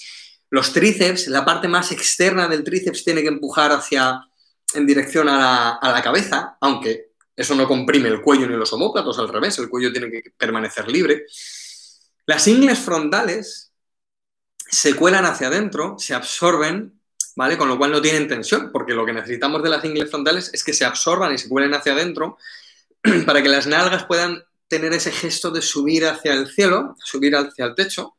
Los 0.51 0.73
tríceps, 0.73 1.29
la 1.29 1.45
parte 1.45 1.69
más 1.69 1.93
externa 1.93 2.49
del 2.49 2.65
tríceps 2.65 3.05
tiene 3.05 3.23
que 3.23 3.29
empujar 3.29 3.73
hacia 3.73 4.23
en 4.75 4.87
dirección 4.87 5.29
a 5.29 5.79
la, 5.83 6.03
cabeza, 6.03 6.57
aunque 6.61 7.08
eso 7.39 7.55
no 7.55 7.67
comprime 7.67 8.09
el 8.09 8.21
cuello 8.21 8.47
ni 8.47 8.57
los 8.57 8.73
homóplatos, 8.73 9.19
al 9.19 9.29
revés, 9.29 9.59
el 9.59 9.69
cuello 9.69 9.93
tiene 9.93 10.11
que 10.11 10.33
permanecer 10.37 10.91
libre. 10.91 11.27
Las 12.27 12.47
ingles 12.49 12.79
frontales 12.79 13.73
se 14.57 14.95
cuelan 14.95 15.25
hacia 15.25 15.47
adentro, 15.47 15.97
se 15.99 16.15
absorben 16.15 16.99
¿vale? 17.39 17.57
Con 17.57 17.69
lo 17.69 17.79
cual 17.79 17.93
no 17.93 18.03
tienen 18.03 18.27
tensión, 18.27 18.73
porque 18.73 18.95
lo 18.95 19.07
que 19.07 19.13
necesitamos 19.13 19.63
de 19.63 19.69
las 19.69 19.85
ingles 19.85 20.11
frontales 20.11 20.51
es 20.53 20.65
que 20.65 20.73
se 20.73 20.85
absorban 20.85 21.33
y 21.33 21.39
se 21.39 21.49
cuelen 21.49 21.73
hacia 21.73 21.93
adentro 21.93 22.37
para 23.27 23.41
que 23.41 23.49
las 23.49 23.69
nalgas 23.69 24.07
puedan 24.07 24.43
tener 24.67 24.93
ese 24.93 25.13
gesto 25.13 25.53
de 25.53 25.63
subir 25.63 26.05
hacia 26.05 26.33
el 26.33 26.49
cielo, 26.49 26.97
subir 26.99 27.37
hacia 27.37 27.67
el 27.67 27.77
techo, 27.77 28.17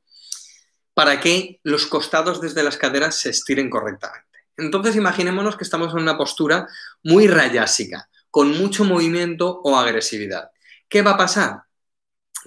para 0.94 1.20
que 1.20 1.60
los 1.64 1.86
costados 1.88 2.40
desde 2.40 2.64
las 2.64 2.78
caderas 2.78 3.16
se 3.16 3.32
estiren 3.32 3.70
correctamente. 3.70 4.26
Entonces 4.56 4.96
imaginémonos 4.96 5.58
que 5.58 5.66
estamos 5.66 5.92
en 5.92 6.00
una 6.00 6.18
postura 6.18 6.70
muy 7.04 7.28
rayásica, 7.28 8.08
con 8.32 8.58
mucho 8.58 8.84
movimiento 8.84 9.62
o 9.64 9.78
agresividad. 9.78 10.52
¿Qué 10.88 11.02
va 11.02 11.12
a 11.12 11.18
pasar? 11.18 11.64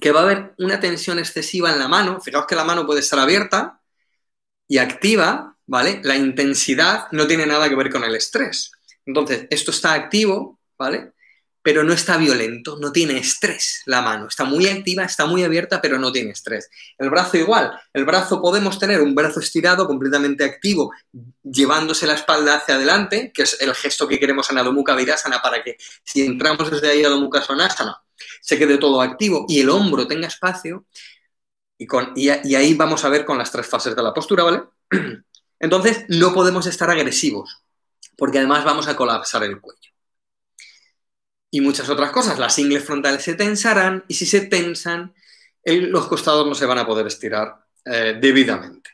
Que 0.01 0.13
va 0.13 0.21
a 0.21 0.23
haber 0.25 0.55
una 0.59 0.81
tensión 0.81 1.19
excesiva 1.19 1.73
en 1.73 1.79
la 1.79 1.89
mano. 1.89 2.21
Fijaos 2.21 2.47
que 2.47 2.55
la 2.55 2.65
mano 2.65 2.87
puede 2.87 3.01
estar 3.01 3.19
abierta 3.19 3.81
y 4.69 4.79
activa, 4.79 5.57
¿vale? 5.67 6.01
La 6.03 6.17
intensidad 6.17 7.09
no 7.13 7.27
tiene 7.27 7.47
nada 7.47 7.69
que 7.69 7.77
ver 7.77 7.91
con 7.91 8.05
el 8.05 8.15
estrés. 8.15 8.73
Entonces, 9.05 9.47
esto 9.51 9.71
está 9.71 9.93
activo, 9.93 10.61
¿vale? 10.79 11.13
Pero 11.63 11.85
no 11.85 11.93
está 11.93 12.17
violento, 12.17 12.77
no 12.81 12.91
tiene 12.91 13.19
estrés 13.19 13.83
la 13.87 14.03
mano. 14.03 14.27
Está 14.27 14.45
muy 14.45 14.67
activa, 14.67 15.05
está 15.05 15.27
muy 15.27 15.45
abierta, 15.45 15.81
pero 15.81 15.99
no 15.99 16.11
tiene 16.11 16.33
estrés. 16.33 16.69
El 16.99 17.09
brazo 17.09 17.37
igual. 17.37 17.73
El 17.93 18.05
brazo 18.05 18.43
podemos 18.43 18.79
tener 18.79 19.01
un 19.01 19.15
brazo 19.15 19.41
estirado, 19.41 19.87
completamente 19.87 20.45
activo, 20.45 20.93
llevándose 21.43 22.07
la 22.07 22.15
espalda 22.15 22.57
hacia 22.57 22.75
adelante, 22.75 23.31
que 23.33 23.43
es 23.43 23.61
el 23.61 23.73
gesto 23.75 24.09
que 24.09 24.19
queremos 24.19 24.51
en 24.51 24.59
Adho 24.59 24.73
Mukha 24.73 24.97
Virasana 24.97 25.41
para 25.41 25.63
que 25.63 25.77
si 26.03 26.25
entramos 26.25 26.71
desde 26.71 26.91
ahí 26.91 27.05
a 27.05 27.09
Adho 27.09 27.21
Mukha 27.21 27.43
Sonasana 27.43 28.03
se 28.41 28.59
quede 28.59 28.79
todo 28.79 29.01
activo 29.01 29.47
y 29.49 29.61
el 29.61 29.71
hombro 29.71 30.07
tenga 30.07 30.27
espacio. 30.27 30.87
Y, 31.79 31.87
con, 31.87 32.13
y 32.15 32.29
ahí 32.29 32.75
vamos 32.75 33.05
a 33.05 33.09
ver 33.09 33.25
con 33.25 33.39
las 33.39 33.51
tres 33.51 33.67
fases 33.67 33.97
de 33.97 34.03
la 34.03 34.15
postura, 34.15 34.45
¿vale? 34.45 34.63
Entonces 35.59 36.05
no 36.09 36.33
podemos 36.33 36.67
estar 36.67 36.89
agresivos, 36.91 37.63
porque 38.17 38.39
además 38.39 38.65
vamos 38.65 38.87
a 38.87 38.95
colapsar 38.95 39.43
el 39.45 39.61
cuello 39.61 39.92
y 41.53 41.61
muchas 41.61 41.89
otras 41.89 42.11
cosas. 42.11 42.39
Las 42.39 42.59
ingles 42.59 42.83
frontales 42.83 43.23
se 43.23 43.35
tensarán 43.35 44.05
y 44.09 44.15
si 44.15 44.27
se 44.27 44.41
tensan, 44.41 45.15
los 45.65 46.09
costados 46.09 46.47
no 46.47 46.55
se 46.57 46.67
van 46.67 46.79
a 46.79 46.87
poder 46.87 47.07
estirar 47.07 47.65
eh, 47.85 48.19
debidamente. 48.21 48.91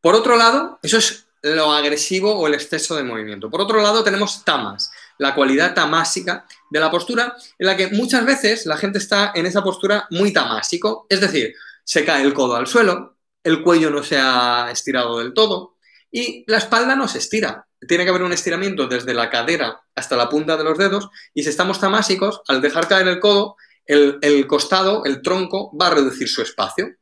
Por 0.00 0.16
otro 0.16 0.36
lado, 0.36 0.80
eso 0.82 0.98
es 0.98 1.28
lo 1.42 1.72
agresivo 1.72 2.34
o 2.34 2.46
el 2.48 2.54
exceso 2.54 2.96
de 2.96 3.04
movimiento. 3.04 3.48
Por 3.48 3.60
otro 3.60 3.80
lado, 3.80 4.02
tenemos 4.02 4.44
tamas, 4.44 4.90
la 5.18 5.34
cualidad 5.34 5.72
tamásica 5.72 6.46
de 6.68 6.80
la 6.80 6.90
postura, 6.90 7.36
en 7.58 7.66
la 7.66 7.76
que 7.76 7.88
muchas 7.88 8.26
veces 8.26 8.66
la 8.66 8.76
gente 8.76 8.98
está 8.98 9.32
en 9.34 9.46
esa 9.46 9.62
postura 9.62 10.06
muy 10.10 10.32
tamásico, 10.32 11.06
es 11.08 11.20
decir, 11.20 11.54
se 11.84 12.04
cae 12.04 12.22
el 12.22 12.34
codo 12.34 12.56
al 12.56 12.66
suelo, 12.66 13.16
el 13.44 13.62
cuello 13.62 13.90
no 13.90 14.02
se 14.02 14.18
ha 14.18 14.68
estirado 14.70 15.20
del 15.20 15.32
todo 15.32 15.76
y 16.10 16.44
la 16.48 16.58
espalda 16.58 16.96
no 16.96 17.06
se 17.06 17.18
estira 17.18 17.66
tiene 17.88 18.04
que 18.04 18.10
haber 18.10 18.22
un 18.22 18.32
estiramiento 18.32 18.86
desde 18.86 19.14
la 19.14 19.30
cadera 19.30 19.82
hasta 19.94 20.16
la 20.16 20.28
punta 20.28 20.56
de 20.56 20.64
los 20.64 20.78
dedos 20.78 21.08
y 21.34 21.42
si 21.42 21.48
estamos 21.48 21.80
tamásicos, 21.80 22.42
al 22.48 22.60
dejar 22.60 22.88
caer 22.88 23.08
el 23.08 23.20
codo, 23.20 23.56
el, 23.84 24.46
costado, 24.46 25.04
el 25.04 25.22
tronco, 25.22 25.76
va 25.76 25.88
a 25.88 25.94
reducir 25.94 26.28
su 26.28 26.42
espacio. 26.42 26.94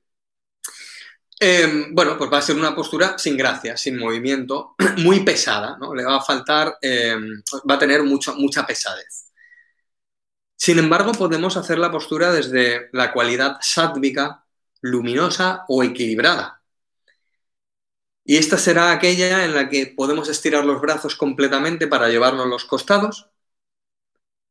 Em, 1.38 1.94
bueno, 1.94 2.18
pues 2.18 2.30
va 2.30 2.38
a 2.38 2.42
ser 2.42 2.56
una 2.56 2.74
postura 2.74 3.16
sin 3.16 3.36
gracia, 3.36 3.76
sin 3.76 3.98
movimiento, 3.98 4.74
muy 4.98 5.20
pesada, 5.20 5.78
¿no? 5.80 5.94
Le 5.94 6.04
va 6.04 6.16
a 6.16 6.20
faltar, 6.22 6.76
em, 6.82 7.42
va 7.68 7.74
a 7.74 7.78
tener 7.78 8.02
mucha 8.02 8.66
pesadez. 8.66 9.30
Sin 10.56 10.78
embargo, 10.78 11.12
podemos 11.12 11.56
hacer 11.56 11.78
la 11.78 11.90
postura 11.90 12.32
desde 12.32 12.90
la 12.92 13.12
cualidad 13.12 13.56
sádvica, 13.62 14.44
luminosa 14.82 15.64
o 15.68 15.82
equilibrada. 15.82 16.59
Y 18.30 18.36
esta 18.36 18.56
será 18.58 18.92
aquella 18.92 19.44
en 19.44 19.54
la 19.56 19.68
que 19.68 19.88
podemos 19.88 20.28
estirar 20.28 20.64
los 20.64 20.80
brazos 20.80 21.16
completamente 21.16 21.88
para 21.88 22.08
llevarnos 22.08 22.46
los 22.46 22.64
costados, 22.64 23.28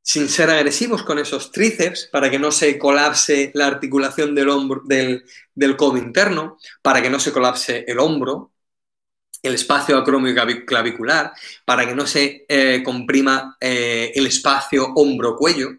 sin 0.01 0.27
ser 0.27 0.49
agresivos 0.49 1.03
con 1.03 1.17
esos 1.17 1.53
tríceps, 1.53 2.09
para 2.11 2.29
que 2.29 2.39
no 2.39 2.51
se 2.51 2.77
colapse 2.77 3.51
la 3.53 3.67
articulación 3.67 4.35
del, 4.35 4.49
hombro, 4.49 4.81
del, 4.83 5.23
codo 5.77 5.95
interno, 5.95 6.57
para 6.81 7.01
que 7.01 7.09
no 7.09 7.21
se 7.21 7.31
colapse 7.31 7.85
el 7.87 7.99
hombro, 7.99 8.51
el 9.41 9.53
espacio 9.53 9.97
acrómico 9.97 10.41
clavicular, 10.67 11.31
para 11.63 11.87
que 11.87 11.95
no 11.95 12.05
se 12.05 12.45
eh, 12.49 12.83
comprima 12.83 13.55
eh, 13.61 14.11
el 14.13 14.27
espacio 14.27 14.91
hombro-cuello 14.93 15.69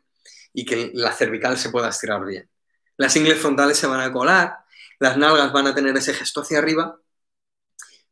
y 0.55 0.65
que 0.65 0.91
la 0.95 1.13
cervical 1.13 1.59
se 1.59 1.69
pueda 1.69 1.91
estirar 1.91 2.25
bien. 2.25 2.49
Las 2.97 3.15
ingles 3.17 3.39
frontales 3.39 3.77
se 3.77 3.87
van 3.87 4.01
a 4.01 4.11
colar, 4.11 4.57
las 4.99 5.19
nalgas 5.19 5.53
van 5.53 5.67
a 5.67 5.75
tener 5.75 5.95
ese 5.99 6.15
gesto 6.15 6.41
hacia 6.41 6.61
arriba 6.61 6.99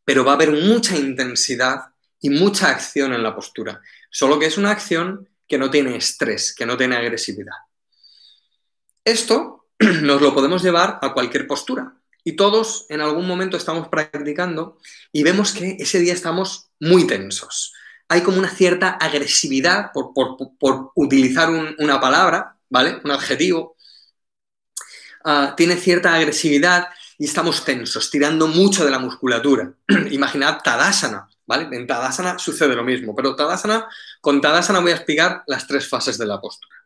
pero 0.09 0.25
va 0.25 0.33
a 0.33 0.35
haber 0.37 0.53
mucha 0.53 0.97
intensidad 0.97 1.93
y 2.19 2.31
mucha 2.31 2.71
acción 2.71 3.13
en 3.13 3.23
la 3.23 3.35
postura. 3.35 3.83
Solo 4.11 4.39
que 4.39 4.47
es 4.47 4.57
una 4.57 4.71
acción 4.71 5.29
que 5.47 5.59
no 5.59 5.71
tiene 5.71 5.97
estrés, 5.97 6.55
que 6.55 6.65
no 6.65 6.79
tiene 6.79 6.97
agresividad. 6.97 7.53
Esto 9.05 9.67
nos 9.79 10.23
lo 10.23 10.33
podemos 10.33 10.63
llevar 10.63 10.99
a 11.03 11.13
cualquier 11.13 11.47
postura. 11.47 11.93
Y 12.25 12.37
todos 12.37 12.87
en 12.89 13.03
algún 13.03 13.27
momento 13.27 13.59
estamos 13.59 13.89
practicando 13.89 14.79
y 15.13 15.25
vemos 15.25 15.53
que 15.53 15.77
ese 15.79 15.99
día 15.99 16.15
estamos 16.15 16.71
muy 16.81 17.07
tensos. 17.07 17.75
Hay 18.09 18.23
como 18.23 18.39
una 18.39 18.49
cierta 18.49 18.93
agresividad 18.93 19.93
por, 19.93 20.15
utilizar 20.95 21.51
una 21.51 22.01
palabra, 22.01 22.57
¿vale? 22.71 22.99
Un 23.05 23.11
adjetivo. 23.11 23.77
Ah, 25.23 25.53
tiene 25.55 25.77
cierta 25.77 26.15
agresividad 26.15 26.89
y 27.19 27.25
estamos 27.25 27.65
tensos, 27.65 28.11
tirando 28.11 28.47
mucho 28.47 28.85
de 28.85 28.93
la 28.93 29.01
musculatura. 29.01 29.75
Imaginad 30.11 30.61
Tadasana, 30.63 31.29
¿vale? 31.47 31.77
En 31.77 31.87
Tadasana 31.87 32.39
sucede 32.39 32.77
lo 32.77 32.85
mismo, 32.85 33.15
pero 33.15 33.35
Tadasana, 33.35 33.89
con 34.21 34.41
Tadasana 34.41 34.79
voy 34.79 34.93
a 34.93 34.97
explicar 34.97 35.43
las 35.49 35.67
tres 35.67 35.89
fases 35.89 36.17
de 36.17 36.27
la 36.27 36.41
postura. 36.41 36.77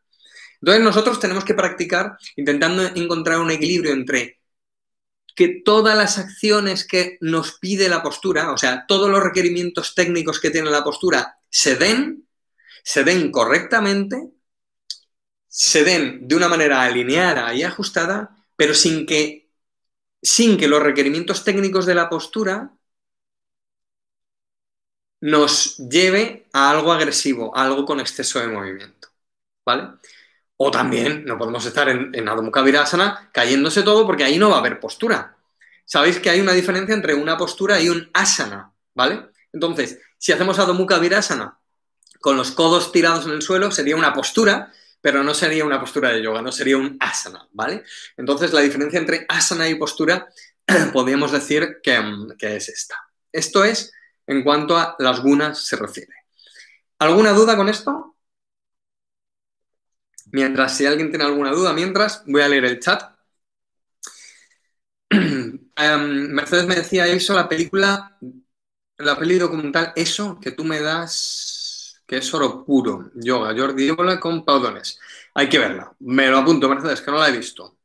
Entonces 0.63 0.83
nosotros 0.83 1.21
tenemos 1.21 1.45
que 1.45 1.55
practicar 1.55 2.17
intentando 2.37 2.83
encontrar 2.95 3.41
un 3.41 3.51
equilibrio 3.51 3.93
entre 3.93 4.41
que 5.35 5.63
todas 5.65 5.97
las 5.97 6.19
acciones 6.19 6.87
que 6.87 7.19
nos 7.21 7.59
pide 7.59 7.89
la 7.89 8.03
postura, 8.03 8.53
o 8.53 8.59
sea, 8.59 8.87
todos 8.87 9.11
los 9.11 9.23
requerimientos 9.23 9.95
técnicos 9.95 10.41
que 10.41 10.51
tiene 10.51 10.71
la 10.71 10.85
postura, 10.85 11.39
se 11.51 11.77
den, 11.77 12.27
se 12.85 13.05
den 13.05 13.31
correctamente, 13.31 14.31
se 15.49 15.85
den 15.85 16.27
de 16.29 16.37
una 16.37 16.49
manera 16.49 16.83
alineada 16.83 17.53
y 17.55 17.63
ajustada, 17.63 18.37
pero 18.57 18.75
sin 18.75 19.07
que 19.07 19.42
sin 20.23 20.57
que 20.57 20.69
los 20.69 20.83
requerimientos 20.83 21.45
técnicos 21.45 21.85
de 21.85 21.95
la 21.95 22.09
postura 22.09 22.73
nos 25.21 25.77
lleve 25.79 26.47
a 26.53 26.71
algo 26.71 26.93
agresivo, 26.93 27.57
a 27.57 27.65
algo 27.65 27.85
con 27.85 28.01
exceso 28.01 28.41
de 28.41 28.49
movimiento. 28.49 29.09
¿Vale? 29.65 29.89
O 30.57 30.71
también 30.71 31.25
no 31.25 31.39
podemos 31.39 31.65
estar 31.67 31.89
en, 31.89 32.13
en 32.15 32.65
Virasana 32.65 33.31
cayéndose 33.33 33.83
todo 33.83 34.07
porque 34.07 34.25
ahí 34.25 34.39
no 34.39 34.51
va 34.51 34.57
a 34.57 34.59
haber 34.61 34.81
postura. 34.81 35.37
Sabéis 35.85 36.19
que 36.21 36.31
hay 36.31 36.41
una 36.41 36.53
diferencia 36.53 36.95
entre 36.95 37.15
una 37.15 37.37
postura 37.37 37.81
y 37.81 37.89
un 37.89 38.09
asana, 38.13 38.73
¿vale? 38.95 39.27
Entonces, 39.53 40.01
si 40.19 40.33
hacemos 40.33 40.59
Adho 40.59 41.01
Virasana 41.01 41.59
con 42.21 42.37
los 42.37 42.53
codos 42.53 42.93
tirados 42.93 43.27
en 43.27 43.33
el 43.33 43.43
suelo, 43.43 43.71
sería 43.71 43.97
una 43.97 44.13
postura, 44.13 44.73
pero 45.03 45.25
no 45.25 45.35
sería 45.35 45.65
una 45.65 45.81
postura 45.81 46.11
de 46.11 46.23
yoga, 46.23 46.41
no 46.41 46.53
sería 46.53 46.79
un 46.79 46.97
asana, 47.01 47.47
¿vale? 47.51 47.83
Entonces, 48.17 48.53
la 48.53 48.61
diferencia 48.61 49.01
entre 49.01 49.27
asana 49.29 49.69
y 49.69 49.75
postura 49.75 50.29
podríamos 50.93 51.33
decir 51.33 51.81
que, 51.83 52.01
es 52.39 52.69
esta. 52.69 52.97
Esto 53.33 53.65
es 53.65 53.93
en 54.27 54.45
cuanto 54.45 54.79
a 54.79 54.95
las 55.01 55.21
gunas 55.21 55.67
se 55.67 55.77
refiere. 55.77 56.15
¿Alguna 57.01 57.33
duda 57.33 57.57
con 57.57 57.69
esto? 57.69 58.17
Mientras, 60.31 60.77
si 60.77 60.87
alguien 60.87 61.11
tiene 61.11 61.25
alguna 61.25 61.51
duda, 61.51 61.73
mientras, 61.73 62.23
voy 62.27 62.43
a 62.43 62.49
leer 62.49 62.65
el 62.65 62.81
chat. 62.81 63.03
Em, 65.75 66.29
Mercedes 66.29 66.67
me 66.67 66.77
decía 66.77 67.07
eso, 67.07 67.35
la 67.35 67.49
película, 67.49 68.19
la 68.99 69.19
peli 69.19 69.39
documental, 69.39 69.93
eso 69.97 70.39
que 70.39 70.53
tú 70.53 70.65
me 70.65 70.81
das 70.81 71.52
que 72.13 72.19
es 72.19 72.35
oro 72.35 72.63
puro. 72.63 73.11
Yoga, 73.15 73.55
Jordi 73.57 73.89
Ébola 73.89 74.21
con 74.21 74.45
paudones. 74.45 74.99
Hay 75.33 75.49
que 75.49 75.59
verla. 75.59 75.95
Me 76.01 76.29
lo 76.29 76.37
apunto, 76.41 76.69
Mercedes, 76.69 77.01
que 77.01 77.11
no 77.11 77.17
la 77.17 77.31
he 77.31 77.33
visto. 77.33 77.79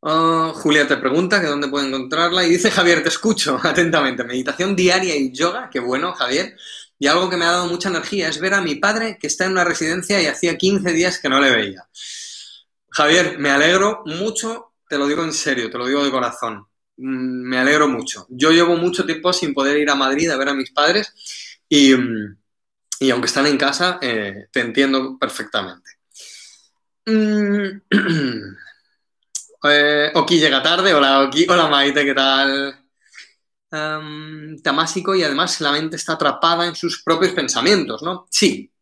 Ah, 0.00 0.52
Julia 0.54 0.88
te 0.88 0.96
pregunta 0.96 1.38
que 1.38 1.48
dónde 1.48 1.68
puede 1.68 1.88
encontrarla 1.88 2.46
y 2.46 2.48
dice 2.48 2.70
Javier, 2.70 3.02
te 3.02 3.10
escucho 3.10 3.60
atentamente. 3.62 4.24
Meditación 4.24 4.74
diaria 4.74 5.14
y 5.14 5.32
yoga, 5.32 5.68
qué 5.70 5.80
bueno, 5.80 6.14
Javier. 6.14 6.56
Y 6.98 7.06
algo 7.08 7.28
que 7.28 7.36
me 7.36 7.44
ha 7.44 7.50
dado 7.50 7.66
mucha 7.66 7.90
energía 7.90 8.28
es 8.28 8.40
ver 8.40 8.54
a 8.54 8.62
mi 8.62 8.76
padre 8.76 9.18
que 9.20 9.26
está 9.26 9.44
en 9.44 9.52
una 9.52 9.64
residencia 9.64 10.22
y 10.22 10.26
hacía 10.26 10.56
15 10.56 10.92
días 10.94 11.18
que 11.18 11.28
no 11.28 11.38
le 11.42 11.50
veía. 11.50 11.86
Javier, 12.88 13.38
me 13.38 13.50
alegro 13.50 14.00
mucho, 14.06 14.72
te 14.88 14.96
lo 14.96 15.06
digo 15.06 15.22
en 15.22 15.34
serio, 15.34 15.70
te 15.70 15.76
lo 15.76 15.86
digo 15.86 16.02
de 16.02 16.10
corazón. 16.10 16.66
Mm, 16.96 17.48
me 17.50 17.58
alegro 17.58 17.86
mucho. 17.86 18.26
Yo 18.30 18.50
llevo 18.50 18.78
mucho 18.78 19.04
tiempo 19.04 19.30
sin 19.34 19.52
poder 19.52 19.76
ir 19.76 19.90
a 19.90 19.94
Madrid 19.94 20.30
a 20.30 20.38
ver 20.38 20.48
a 20.48 20.54
mis 20.54 20.70
padres 20.70 21.12
y, 21.68 21.94
mm, 21.94 22.45
y 23.00 23.10
aunque 23.10 23.26
están 23.26 23.46
en 23.46 23.58
casa, 23.58 23.98
eh, 24.00 24.46
te 24.50 24.60
entiendo 24.60 25.18
perfectamente. 25.18 25.90
Mm, 27.06 27.80
eh, 29.64 30.10
Oki 30.14 30.38
llega 30.38 30.62
tarde. 30.62 30.94
Hola, 30.94 31.22
Oki. 31.22 31.46
Hola, 31.48 31.68
Maite, 31.68 32.04
¿qué 32.04 32.14
tal? 32.14 32.86
em, 33.70 34.60
tamásico 34.62 35.14
y 35.14 35.22
además 35.22 35.60
la 35.60 35.72
mente 35.72 35.96
está 35.96 36.14
atrapada 36.14 36.66
en 36.66 36.74
sus 36.74 37.02
propios 37.02 37.32
pensamientos, 37.32 38.02
¿no? 38.02 38.26
Sí. 38.30 38.72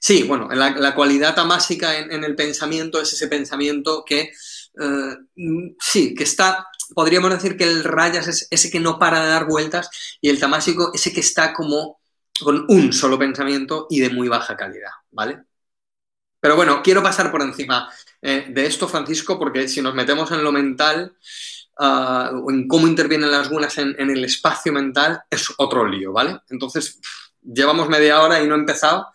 Sí, 0.00 0.24
bueno, 0.24 0.48
la, 0.50 0.94
cualidad 0.94 1.34
tamásica 1.34 1.98
en, 1.98 2.24
el 2.24 2.34
pensamiento 2.34 3.00
es 3.00 3.14
ese 3.14 3.26
pensamiento 3.26 4.04
que, 4.04 4.20
eh, 4.20 5.16
sí, 5.80 6.14
que 6.14 6.24
está, 6.24 6.66
podríamos 6.94 7.30
decir 7.30 7.56
que 7.56 7.64
el 7.64 7.82
rayas 7.82 8.28
es 8.28 8.46
ese 8.50 8.70
que 8.70 8.80
no 8.80 8.98
para 8.98 9.22
de 9.22 9.30
dar 9.30 9.46
vueltas 9.46 9.88
y 10.20 10.28
el 10.28 10.38
tamásico 10.38 10.90
ese 10.92 11.10
que 11.12 11.20
está 11.20 11.54
como 11.54 12.00
con 12.42 12.64
un 12.68 12.92
solo 12.92 13.18
pensamiento 13.18 13.86
y 13.90 14.00
de 14.00 14.10
muy 14.10 14.28
baja 14.28 14.56
calidad, 14.56 14.90
¿vale? 15.10 15.42
Pero 16.40 16.56
bueno, 16.56 16.82
quiero 16.82 17.02
pasar 17.02 17.30
por 17.30 17.40
encima 17.42 17.90
eh, 18.20 18.46
de 18.50 18.66
esto, 18.66 18.86
Francisco, 18.86 19.38
porque 19.38 19.66
si 19.68 19.80
nos 19.80 19.94
metemos 19.94 20.30
en 20.30 20.44
lo 20.44 20.52
mental 20.52 21.16
o 21.76 22.50
en 22.50 22.68
cómo 22.68 22.86
intervienen 22.86 23.30
las 23.30 23.48
gunas 23.48 23.78
en, 23.78 23.96
el 23.98 24.24
espacio 24.24 24.72
mental, 24.72 25.22
es 25.28 25.52
otro 25.56 25.86
lío, 25.88 26.12
¿vale? 26.12 26.38
Entonces, 26.50 27.00
llevamos 27.42 27.88
media 27.88 28.22
hora 28.22 28.40
y 28.40 28.46
no 28.46 28.54
he 28.54 28.58
empezado, 28.58 29.08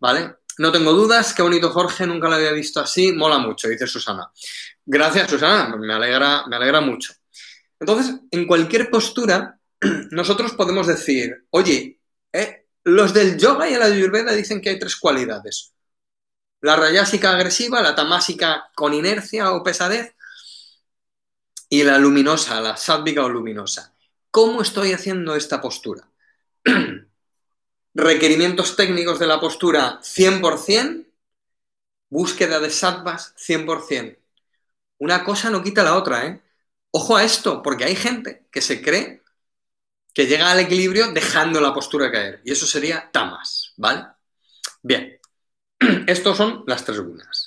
¿vale? 0.00 0.36
No 0.58 0.72
tengo 0.72 0.92
dudas, 0.92 1.34
qué 1.34 1.42
bonito 1.42 1.70
Jorge, 1.70 2.06
nunca 2.06 2.28
lo 2.28 2.36
había 2.36 2.52
visto 2.52 2.80
así, 2.80 3.12
mola 3.12 3.38
mucho, 3.38 3.68
dice 3.68 3.86
Susana. 3.86 4.30
Gracias, 4.86 5.30
Susana, 5.30 5.76
me 5.76 5.92
alegra, 5.92 6.46
me 6.46 6.56
alegra 6.56 6.80
mucho. 6.80 7.12
Entonces, 7.78 8.16
en 8.30 8.46
cualquier 8.46 8.90
postura, 8.90 9.58
nosotros 10.10 10.52
podemos 10.52 10.86
decir, 10.86 11.46
oye, 11.50 11.97
eh, 12.32 12.66
los 12.84 13.12
del 13.14 13.38
yoga 13.38 13.68
y 13.68 13.74
la 13.76 13.86
ayurveda 13.86 14.32
dicen 14.32 14.60
que 14.60 14.70
hay 14.70 14.78
tres 14.78 14.96
cualidades 14.96 15.72
la 16.60 16.76
rayásica 16.76 17.30
agresiva, 17.30 17.82
la 17.82 17.94
tamásica 17.94 18.70
con 18.74 18.94
inercia 18.94 19.52
o 19.52 19.62
pesadez 19.62 20.14
y 21.68 21.82
la 21.82 21.98
luminosa, 21.98 22.60
la 22.60 22.76
sádvica 22.76 23.24
o 23.24 23.28
luminosa. 23.28 23.94
¿Cómo 24.30 24.62
estoy 24.62 24.92
haciendo 24.92 25.34
esta 25.36 25.60
postura? 25.60 26.08
Requerimientos 27.94 28.76
técnicos 28.76 29.18
de 29.18 29.26
la 29.26 29.40
postura 29.40 30.00
100%, 30.02 31.06
búsqueda 32.10 32.60
de 32.60 32.70
sattvas 32.70 33.34
100%. 33.36 34.18
Una 34.98 35.24
cosa 35.24 35.50
no 35.50 35.62
quita 35.62 35.82
la 35.84 35.96
otra, 35.96 36.26
¿eh? 36.26 36.42
Ojo 36.90 37.16
a 37.16 37.24
esto, 37.24 37.62
porque 37.62 37.84
hay 37.84 37.94
gente 37.94 38.46
que 38.50 38.62
se 38.62 38.82
cree 38.82 39.22
que 40.14 40.26
llega 40.26 40.50
al 40.50 40.60
equilibrio 40.60 41.12
dejando 41.12 41.60
la 41.60 41.72
postura 41.74 42.10
caer. 42.10 42.40
Y 42.44 42.52
eso 42.52 42.66
sería 42.66 43.10
tamas, 43.12 43.72
¿vale? 43.76 44.06
Bien. 44.82 45.20
Estos 46.06 46.36
son 46.36 46.64
las 46.66 46.84
tres 46.84 47.00
gunas. 47.00 47.46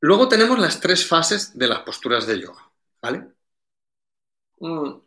Luego 0.00 0.28
tenemos 0.28 0.58
las 0.58 0.80
tres 0.80 1.06
fases 1.06 1.58
de 1.58 1.66
las 1.66 1.80
posturas 1.80 2.26
de 2.26 2.40
yoga, 2.40 2.70
¿vale? 3.02 3.26
Mm. 4.60 5.00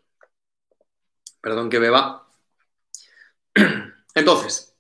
Perdón 1.42 1.70
que 1.70 1.80
beba. 1.80 2.28
Entonces, 4.16 4.76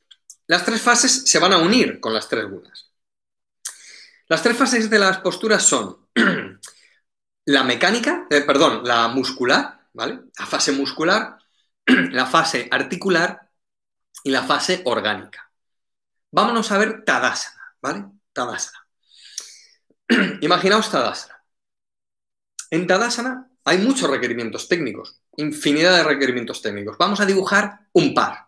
las 0.47 0.65
tres 0.65 0.81
fases 0.81 1.23
se 1.25 1.39
van 1.39 1.53
a 1.53 1.57
unir 1.57 1.99
con 1.99 2.13
las 2.13 2.27
tres 2.27 2.49
gunas. 2.49 2.91
Las 4.27 4.43
tres 4.43 4.57
fases 4.57 4.89
de 4.89 4.99
las 4.99 5.19
posturas 5.19 5.63
son 5.63 6.07
la 7.45 7.63
mecánica, 7.63 8.27
eh, 8.29 8.41
perdón, 8.41 8.81
la 8.83 9.07
muscular, 9.07 9.78
¿vale? 9.93 10.19
La 10.37 10.45
fase 10.45 10.71
muscular, 10.71 11.37
la 11.85 12.25
fase 12.25 12.67
articular 12.71 13.49
y 14.23 14.31
la 14.31 14.43
fase 14.43 14.81
orgánica. 14.85 15.51
Vámonos 16.31 16.71
a 16.71 16.77
ver 16.77 17.03
Tadasana, 17.03 17.75
¿vale? 17.81 18.05
Tadasana. 18.33 18.87
Imaginaos 20.41 20.91
Tadasana. 20.91 21.43
En 22.69 22.85
Tadasana 22.85 23.49
hay 23.65 23.79
muchos 23.79 24.09
requerimientos 24.09 24.67
técnicos, 24.67 25.21
infinidad 25.37 25.97
de 25.97 26.03
requerimientos 26.03 26.61
técnicos. 26.61 26.97
Vamos 26.97 27.19
a 27.19 27.25
dibujar 27.25 27.87
un 27.93 28.13
par. 28.13 28.47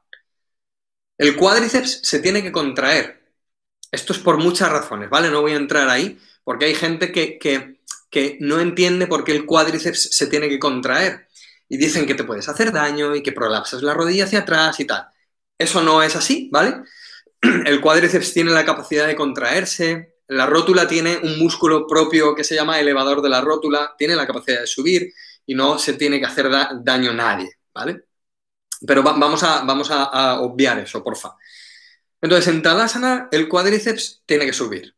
El 1.17 1.35
cuádriceps 1.35 2.01
se 2.03 2.19
tiene 2.19 2.41
que 2.41 2.51
contraer. 2.51 3.33
Esto 3.91 4.13
es 4.13 4.19
por 4.19 4.37
muchas 4.37 4.71
razones, 4.71 5.09
¿vale? 5.09 5.29
No 5.29 5.41
voy 5.41 5.53
a 5.53 5.57
entrar 5.57 5.89
ahí 5.89 6.19
porque 6.43 6.65
hay 6.65 6.75
gente 6.75 7.11
que, 7.11 7.37
que 7.37 8.37
no 8.39 8.59
entiende 8.59 9.07
por 9.07 9.23
qué 9.23 9.31
el 9.31 9.45
cuádriceps 9.45 10.15
se 10.15 10.27
tiene 10.27 10.49
que 10.49 10.59
contraer. 10.59 11.27
Y 11.71 11.77
dicen 11.77 12.05
que 12.05 12.15
te 12.15 12.25
puedes 12.25 12.49
hacer 12.49 12.73
daño 12.73 13.15
y 13.15 13.23
que 13.23 13.31
prolapsas 13.31 13.81
la 13.81 13.93
rodilla 13.93 14.25
hacia 14.25 14.39
atrás 14.39 14.77
y 14.81 14.85
tal. 14.85 15.07
Eso 15.57 15.81
no 15.81 16.03
es 16.03 16.17
así, 16.17 16.49
¿vale? 16.51 16.81
el 17.41 17.79
cuádriceps 17.79 18.33
tiene 18.33 18.51
la 18.51 18.65
capacidad 18.65 19.07
de 19.07 19.15
contraerse, 19.15 20.17
la 20.27 20.45
rótula 20.47 20.85
tiene 20.85 21.17
un 21.23 21.39
músculo 21.39 21.87
propio 21.87 22.35
que 22.35 22.43
se 22.43 22.55
llama 22.55 22.77
elevador 22.77 23.21
de 23.21 23.29
la 23.29 23.39
rótula, 23.39 23.95
tiene 23.97 24.17
la 24.17 24.27
capacidad 24.27 24.59
de 24.59 24.67
subir 24.67 25.13
y 25.45 25.55
no 25.55 25.79
se 25.79 25.93
tiene 25.93 26.19
que 26.19 26.25
hacer 26.25 26.49
daño 26.81 27.11
a 27.11 27.13
nadie, 27.13 27.59
¿vale? 27.73 28.03
Pero 28.85 29.01
vamos, 29.01 29.41
a, 29.43 29.63
vamos 29.63 29.89
a, 29.91 30.41
obviar 30.41 30.77
eso, 30.79 31.01
porfa. 31.01 31.37
Entonces, 32.19 32.53
en 32.53 32.61
Tadasana, 32.61 33.29
el 33.31 33.47
cuádriceps 33.47 34.23
tiene 34.25 34.45
que 34.45 34.51
subir. 34.51 34.93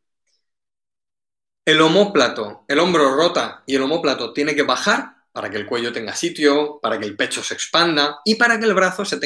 El 1.64 1.80
homóplato, 1.80 2.64
el 2.66 2.80
hombro 2.80 3.14
rota 3.14 3.62
y 3.64 3.76
el 3.76 3.82
homóplato 3.82 4.32
tiene 4.32 4.56
que 4.56 4.64
bajar 4.64 5.13
para 5.34 5.50
que 5.50 5.56
el 5.56 5.66
cuello 5.66 5.92
tenga 5.92 6.14
sitio, 6.14 6.78
para 6.80 6.96
que 6.96 7.06
el 7.06 7.16
pecho 7.16 7.42
se 7.42 7.54
expanda 7.54 8.20
y 8.24 8.36
para 8.36 8.56
que 8.56 8.66
el 8.66 8.72
brazo 8.72 9.04
se, 9.04 9.18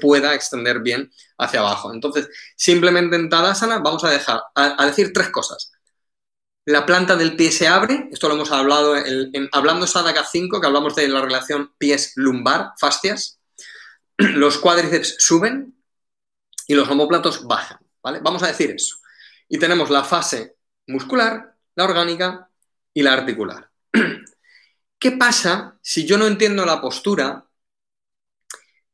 pueda 0.00 0.34
extender 0.34 0.80
bien 0.80 1.12
hacia 1.36 1.60
abajo. 1.60 1.92
Entonces, 1.92 2.30
simplemente 2.56 3.14
en 3.14 3.28
Tadasana 3.28 3.80
vamos 3.80 4.02
a 4.04 4.10
dejar 4.10 4.40
a, 4.54 4.86
decir 4.86 5.12
tres 5.12 5.28
cosas. 5.28 5.70
La 6.64 6.86
planta 6.86 7.14
del 7.14 7.36
pie 7.36 7.50
se 7.50 7.68
abre, 7.68 8.08
esto 8.10 8.26
lo 8.28 8.36
hemos 8.36 8.50
hablado 8.50 8.94
Hablando 9.52 9.86
Sadaka 9.86 10.24
5, 10.24 10.62
que 10.62 10.66
hablamos 10.66 10.94
de 10.96 11.08
la 11.08 11.20
relación 11.20 11.74
pies-lumbar, 11.76 12.72
fascias. 12.78 13.38
Los 14.16 14.56
cuádriceps 14.56 15.16
suben 15.18 15.76
y 16.66 16.74
los 16.74 16.88
homóplatos 16.88 17.46
bajan. 17.46 17.80
¿vale? 18.02 18.20
Vamos 18.22 18.42
a 18.42 18.46
decir 18.46 18.70
eso. 18.70 18.96
Y 19.46 19.58
tenemos 19.58 19.90
la 19.90 20.04
fase 20.04 20.56
muscular, 20.86 21.54
la 21.74 21.84
orgánica 21.84 22.48
y 22.94 23.02
la 23.02 23.12
articular. 23.12 23.70
¿Qué 24.98 25.12
pasa 25.12 25.78
si 25.80 26.06
yo 26.06 26.18
no 26.18 26.26
entiendo 26.26 26.66
la 26.66 26.80
postura 26.80 27.46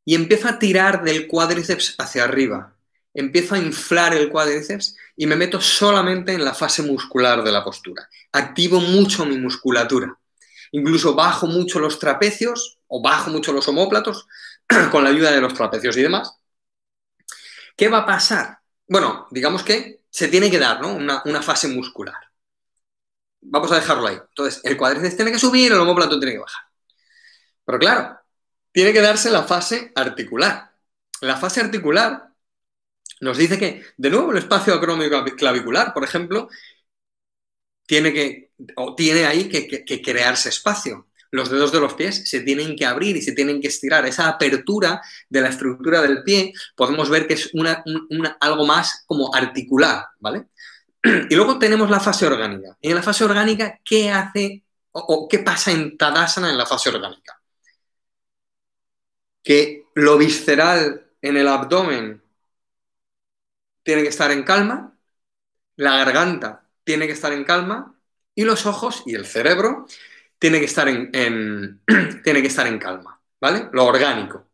y 0.04 0.14
empiezo 0.14 0.48
a 0.48 0.58
tirar 0.58 1.02
del 1.02 1.26
cuádriceps 1.26 1.94
hacia 1.98 2.24
arriba? 2.24 2.76
Empiezo 3.14 3.54
a 3.54 3.58
inflar 3.58 4.12
el 4.12 4.28
cuádriceps 4.28 4.96
y 5.16 5.26
me 5.26 5.36
meto 5.36 5.60
solamente 5.62 6.32
en 6.32 6.44
la 6.44 6.52
fase 6.52 6.82
muscular 6.82 7.42
de 7.42 7.52
la 7.52 7.64
postura. 7.64 8.08
Activo 8.32 8.80
mucho 8.80 9.24
mi 9.24 9.38
musculatura. 9.38 10.18
Incluso 10.72 11.14
bajo 11.14 11.46
mucho 11.46 11.80
los 11.80 11.98
trapecios 11.98 12.78
o 12.86 13.00
bajo 13.00 13.30
mucho 13.30 13.52
los 13.52 13.66
homóplatos 13.68 14.26
con 14.90 15.04
la 15.04 15.10
ayuda 15.10 15.30
de 15.30 15.40
los 15.40 15.54
trapecios 15.54 15.96
y 15.96 16.02
demás. 16.02 16.34
¿Qué 17.76 17.88
va 17.88 17.98
a 17.98 18.06
pasar? 18.06 18.58
Bueno, 18.86 19.26
digamos 19.30 19.62
que 19.62 20.02
se 20.10 20.28
tiene 20.28 20.50
que 20.50 20.58
dar 20.58 20.84
una, 20.84 21.22
una 21.24 21.40
fase 21.40 21.68
muscular 21.68 22.23
vamos 23.44 23.70
a 23.72 23.76
dejarlo 23.76 24.06
ahí. 24.06 24.18
Entonces, 24.28 24.60
el 24.64 24.76
cuádriceps 24.76 25.16
tiene 25.16 25.32
que 25.32 25.38
subir, 25.38 25.72
el 25.72 25.78
homóplato 25.78 26.18
tiene 26.18 26.34
que 26.34 26.40
bajar. 26.40 26.64
Pero 27.64 27.78
claro, 27.78 28.18
tiene 28.72 28.92
que 28.92 29.00
darse 29.00 29.30
la 29.30 29.44
fase 29.44 29.92
articular. 29.94 30.72
La 31.20 31.36
fase 31.36 31.60
articular 31.60 32.28
nos 33.20 33.38
dice 33.38 33.58
que, 33.58 33.84
de 33.96 34.10
nuevo, 34.10 34.32
el 34.32 34.38
espacio 34.38 34.74
acrómico 34.74 35.24
clavicular, 35.36 35.94
por 35.94 36.04
ejemplo, 36.04 36.48
tiene 37.86 38.12
que, 38.12 38.52
o 38.76 38.94
tiene 38.94 39.26
ahí 39.26 39.48
que, 39.48 40.02
crearse 40.02 40.48
espacio. 40.48 41.08
Los 41.30 41.50
dedos 41.50 41.72
de 41.72 41.80
los 41.80 41.94
pies 41.94 42.28
se 42.28 42.40
tienen 42.40 42.76
que 42.76 42.86
abrir 42.86 43.16
y 43.16 43.22
se 43.22 43.32
tienen 43.32 43.60
que 43.60 43.68
estirar. 43.68 44.06
Esa 44.06 44.28
apertura 44.28 45.00
de 45.28 45.40
la 45.40 45.48
estructura 45.48 46.00
del 46.02 46.22
pie 46.22 46.52
podemos 46.76 47.08
ver 47.10 47.26
que 47.26 47.34
es 47.34 47.50
algo 48.40 48.66
más 48.66 49.04
como 49.06 49.34
articular, 49.34 50.06
¿vale? 50.20 50.46
Y 51.30 51.34
luego 51.34 51.58
tenemos 51.58 51.90
la 51.90 52.00
fase 52.00 52.26
orgánica. 52.26 52.76
Y 52.80 52.88
en 52.90 52.96
la 52.96 53.02
fase 53.02 53.24
orgánica, 53.24 53.78
¿qué 53.84 54.10
hace 54.10 54.64
o, 54.92 55.28
qué 55.28 55.40
pasa 55.40 55.72
en 55.72 55.96
Tadasana 55.98 56.50
en 56.50 56.58
la 56.58 56.66
fase 56.66 56.88
orgánica? 56.88 57.40
Que 59.42 59.84
lo 59.94 60.16
visceral 60.16 61.10
en 61.20 61.36
el 61.36 61.48
abdomen 61.48 62.22
tiene 63.82 64.02
que 64.02 64.08
estar 64.08 64.30
en 64.30 64.44
calma, 64.44 64.96
la 65.76 65.98
garganta 65.98 66.64
tiene 66.84 67.06
que 67.06 67.12
estar 67.12 67.32
en 67.32 67.44
calma 67.44 67.98
y 68.34 68.44
los 68.44 68.66
ojos 68.66 69.02
y 69.06 69.14
el 69.14 69.26
cerebro 69.26 69.86
tiene 70.38 70.58
que 70.58 70.66
estar 70.66 70.88
en, 70.88 71.82
tiene 72.24 72.40
que 72.40 72.48
estar 72.48 72.66
en 72.66 72.78
calma, 72.78 73.20
¿vale? 73.40 73.68
Lo 73.72 73.84
orgánico. 73.84 74.48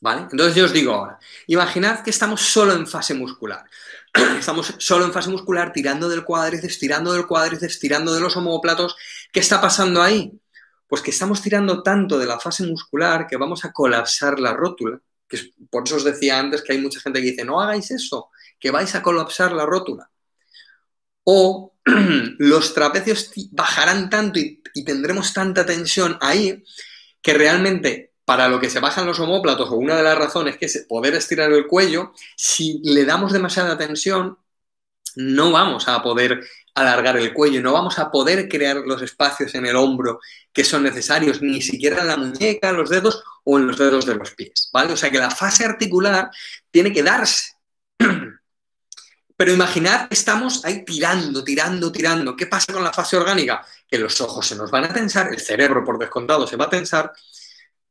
¿Vale? 0.00 0.22
Entonces 0.22 0.56
yo 0.56 0.64
os 0.64 0.72
digo 0.72 0.92
ahora, 0.92 1.18
imaginad 1.46 2.02
que 2.02 2.10
estamos 2.10 2.40
solo 2.40 2.72
en 2.72 2.88
fase 2.88 3.14
muscular. 3.14 3.64
Estamos 4.38 4.74
solo 4.78 5.04
en 5.04 5.12
fase 5.12 5.30
muscular, 5.30 5.72
tirando 5.72 6.08
del 6.08 6.24
cuádriceps, 6.24 6.78
tirando 6.78 7.12
del 7.12 7.26
cuádriceps, 7.26 7.78
tirando 7.78 8.14
de 8.14 8.20
los 8.20 8.36
homóplatos. 8.36 8.96
¿Qué 9.32 9.40
está 9.40 9.60
pasando 9.60 10.02
ahí? 10.02 10.32
Pues 10.86 11.02
que 11.02 11.10
estamos 11.10 11.40
tirando 11.40 11.82
tanto 11.82 12.18
de 12.18 12.26
la 12.26 12.38
fase 12.38 12.66
muscular 12.66 13.26
que 13.26 13.36
vamos 13.36 13.64
a 13.64 13.72
colapsar 13.72 14.38
la 14.38 14.52
rótula. 14.52 15.00
Que 15.26 15.38
por 15.70 15.84
eso 15.84 15.96
os 15.96 16.04
decía 16.04 16.38
antes 16.38 16.62
que 16.62 16.72
hay 16.72 16.78
mucha 16.80 17.00
gente 17.00 17.20
que 17.20 17.30
dice, 17.30 17.44
no 17.44 17.60
hagáis 17.60 17.90
eso, 17.90 18.30
que 18.58 18.70
vais 18.70 18.94
a 18.94 19.02
colapsar 19.02 19.52
la 19.52 19.64
rótula. 19.64 20.10
O 21.24 21.74
los 22.38 22.74
trapecios 22.74 23.30
bajarán 23.52 24.10
tanto 24.10 24.38
y 24.38 24.62
y 24.74 24.84
tendremos 24.84 25.32
tanta 25.32 25.66
tensión 25.66 26.16
ahí 26.20 26.62
que 27.20 27.34
realmente 27.34 28.11
para 28.24 28.48
lo 28.48 28.60
que 28.60 28.70
se 28.70 28.80
bajan 28.80 29.06
los 29.06 29.20
homóplatos, 29.20 29.70
o 29.70 29.74
una 29.74 29.96
de 29.96 30.02
las 30.02 30.16
razones 30.16 30.56
que 30.56 30.66
es 30.66 30.86
poder 30.88 31.14
estirar 31.14 31.52
el 31.52 31.66
cuello, 31.66 32.12
si 32.36 32.80
le 32.84 33.04
damos 33.04 33.32
demasiada 33.32 33.76
tensión, 33.76 34.38
no 35.16 35.50
vamos 35.50 35.88
a 35.88 36.02
poder 36.02 36.42
alargar 36.74 37.16
el 37.18 37.34
cuello, 37.34 37.60
no 37.60 37.72
vamos 37.72 37.98
a 37.98 38.10
poder 38.10 38.48
crear 38.48 38.76
los 38.76 39.02
espacios 39.02 39.54
en 39.54 39.66
el 39.66 39.76
hombro 39.76 40.20
que 40.52 40.64
son 40.64 40.82
necesarios, 40.84 41.42
ni 41.42 41.60
siquiera 41.60 42.00
en 42.00 42.08
la 42.08 42.16
muñeca, 42.16 42.72
los 42.72 42.88
dedos 42.88 43.22
o 43.44 43.58
en 43.58 43.66
los 43.66 43.76
dedos 43.76 44.06
de 44.06 44.14
los 44.14 44.30
pies, 44.32 44.70
¿vale? 44.72 44.92
O 44.92 44.96
sea 44.96 45.10
que 45.10 45.18
la 45.18 45.30
fase 45.30 45.64
articular 45.64 46.30
tiene 46.70 46.92
que 46.92 47.02
darse. 47.02 47.52
Pero 49.36 49.52
imaginad 49.52 50.08
que 50.08 50.14
estamos 50.14 50.64
ahí 50.64 50.84
tirando, 50.84 51.42
tirando, 51.42 51.90
tirando. 51.90 52.36
¿Qué 52.36 52.46
pasa 52.46 52.72
con 52.72 52.84
la 52.84 52.92
fase 52.92 53.16
orgánica? 53.16 53.66
Que 53.88 53.98
los 53.98 54.20
ojos 54.20 54.46
se 54.46 54.54
nos 54.54 54.70
van 54.70 54.84
a 54.84 54.92
tensar, 54.92 55.32
el 55.32 55.40
cerebro 55.40 55.84
por 55.84 55.98
descontado 55.98 56.46
se 56.46 56.56
va 56.56 56.66
a 56.66 56.70
tensar 56.70 57.12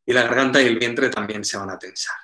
y 0.05 0.13
la 0.13 0.23
garganta 0.23 0.61
y 0.61 0.67
el 0.67 0.79
vientre 0.79 1.09
también 1.09 1.43
se 1.45 1.57
van 1.57 1.69
a 1.69 1.79
tensar. 1.79 2.15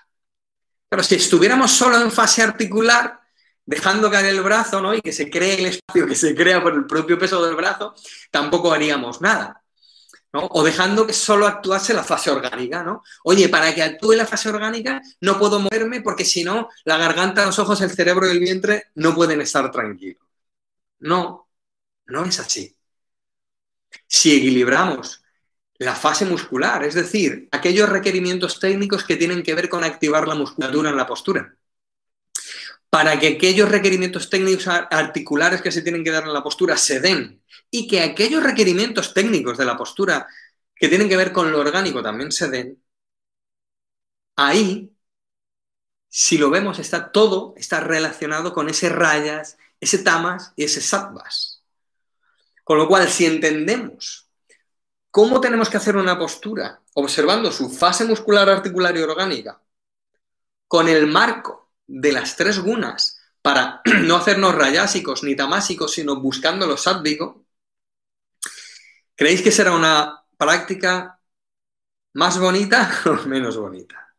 Pero 0.89 1.03
si 1.03 1.15
estuviéramos 1.15 1.71
solo 1.71 1.99
en 2.01 2.11
fase 2.11 2.41
articular, 2.41 3.19
dejando 3.65 4.09
caer 4.09 4.27
el 4.27 4.41
brazo 4.41 4.81
¿no? 4.81 4.93
y 4.93 5.01
que 5.01 5.11
se 5.11 5.29
cree 5.29 5.59
el 5.59 5.65
espacio 5.67 6.07
que 6.07 6.15
se 6.15 6.33
crea 6.33 6.63
por 6.63 6.73
el 6.73 6.85
propio 6.85 7.19
peso 7.19 7.45
del 7.45 7.55
brazo, 7.55 7.93
tampoco 8.31 8.71
haríamos 8.71 9.21
nada. 9.21 9.61
O 10.31 10.63
dejando 10.63 11.07
que 11.07 11.13
solo 11.13 11.47
actuase 11.47 11.93
la 11.93 12.03
fase 12.03 12.29
orgánica, 12.29 12.83
¿no? 12.83 13.01
Oye, 13.23 13.49
para 13.49 13.73
que 13.73 13.81
actúe 13.81 14.11
la 14.11 14.25
fase 14.25 14.49
orgánica 14.49 15.01
no 15.21 15.39
puedo 15.39 15.59
moverme 15.59 16.01
porque 16.01 16.25
si 16.25 16.43
no, 16.43 16.69
la 16.83 16.97
garganta, 16.97 17.45
los 17.45 17.57
ojos, 17.59 17.81
el 17.81 17.91
cerebro 17.91 18.27
y 18.27 18.31
el 18.31 18.39
vientre 18.39 18.87
no 18.95 19.15
pueden 19.15 19.41
estar 19.41 19.71
tranquilos. 19.71 20.21
No, 20.99 21.49
no 22.07 22.25
es 22.25 22.39
así. 22.39 22.75
Si 24.05 24.35
equilibramos 24.35 25.23
la 25.79 25.95
fase 25.95 26.25
muscular, 26.25 26.83
es 26.83 26.95
decir, 26.95 27.47
aquellos 27.51 27.89
requerimientos 27.89 28.59
técnicos 28.59 29.03
que 29.03 29.15
tienen 29.15 29.43
que 29.43 29.53
ver 29.53 29.69
con 29.69 29.83
activar 29.83 30.27
la 30.27 30.35
musculatura 30.35 30.89
en 30.89 30.97
la 30.97 31.05
postura, 31.05 31.55
para 32.89 33.19
que 33.19 33.27
aquellos 33.27 33.69
requerimientos 33.69 34.29
técnicos 34.29 34.67
articulares 34.67 35.61
que 35.61 35.71
se 35.71 35.81
tienen 35.81 36.03
que 36.03 36.11
dar 36.11 36.23
en 36.23 36.33
la 36.33 36.43
postura 36.43 36.77
se 36.77 36.99
den 36.99 37.43
y 37.69 37.87
que 37.87 38.01
aquellos 38.01 38.43
requerimientos 38.43 39.13
técnicos 39.13 39.57
de 39.57 39.65
la 39.65 39.77
postura 39.77 40.27
que 40.73 40.87
tienen 40.87 41.09
que 41.09 41.17
ver 41.17 41.31
con 41.31 41.51
lo 41.51 41.59
orgánico 41.59 42.01
también 42.01 42.31
se 42.31 42.49
den, 42.49 42.81
ahí, 44.35 44.91
si 46.09 46.37
lo 46.37 46.49
vemos, 46.49 46.79
está 46.79 47.11
todo, 47.11 47.53
está 47.57 47.81
relacionado 47.81 48.53
con 48.53 48.69
ese 48.69 48.89
rayas, 48.89 49.57
ese 49.79 49.99
tamas 49.99 50.53
y 50.55 50.63
ese 50.63 50.81
sattvas. 50.81 51.63
Con 52.63 52.77
lo 52.77 52.87
cual, 52.87 53.07
si 53.09 53.25
entendemos 53.25 54.26
cómo 55.17 55.41
tenemos 55.41 55.67
que 55.67 55.77
hacer 55.77 55.97
una 55.97 56.15
postura, 56.15 56.79
observando 56.93 57.51
su 57.51 57.71
fase 57.71 58.05
muscular, 58.05 58.47
articular 58.51 58.95
y 58.95 59.01
orgánica, 59.01 59.59
con 60.67 60.87
el 60.87 61.07
marco 61.07 61.71
de 61.87 62.11
las 62.11 62.35
tres 62.35 62.59
gunas, 62.59 63.19
para 63.41 63.81
no 64.03 64.17
hacernos 64.17 64.53
rayásicos 64.53 65.23
ni 65.23 65.35
tamásicos, 65.35 65.91
sino 65.91 66.21
buscando 66.21 66.67
lo 66.67 66.77
sádvico, 66.77 67.47
¿Creéis 69.15 69.41
que 69.41 69.51
será 69.51 69.71
una 69.71 70.23
práctica 70.37 71.19
más 72.13 72.37
bonita 72.37 73.01
o 73.07 73.27
menos 73.27 73.57
bonita? 73.57 74.13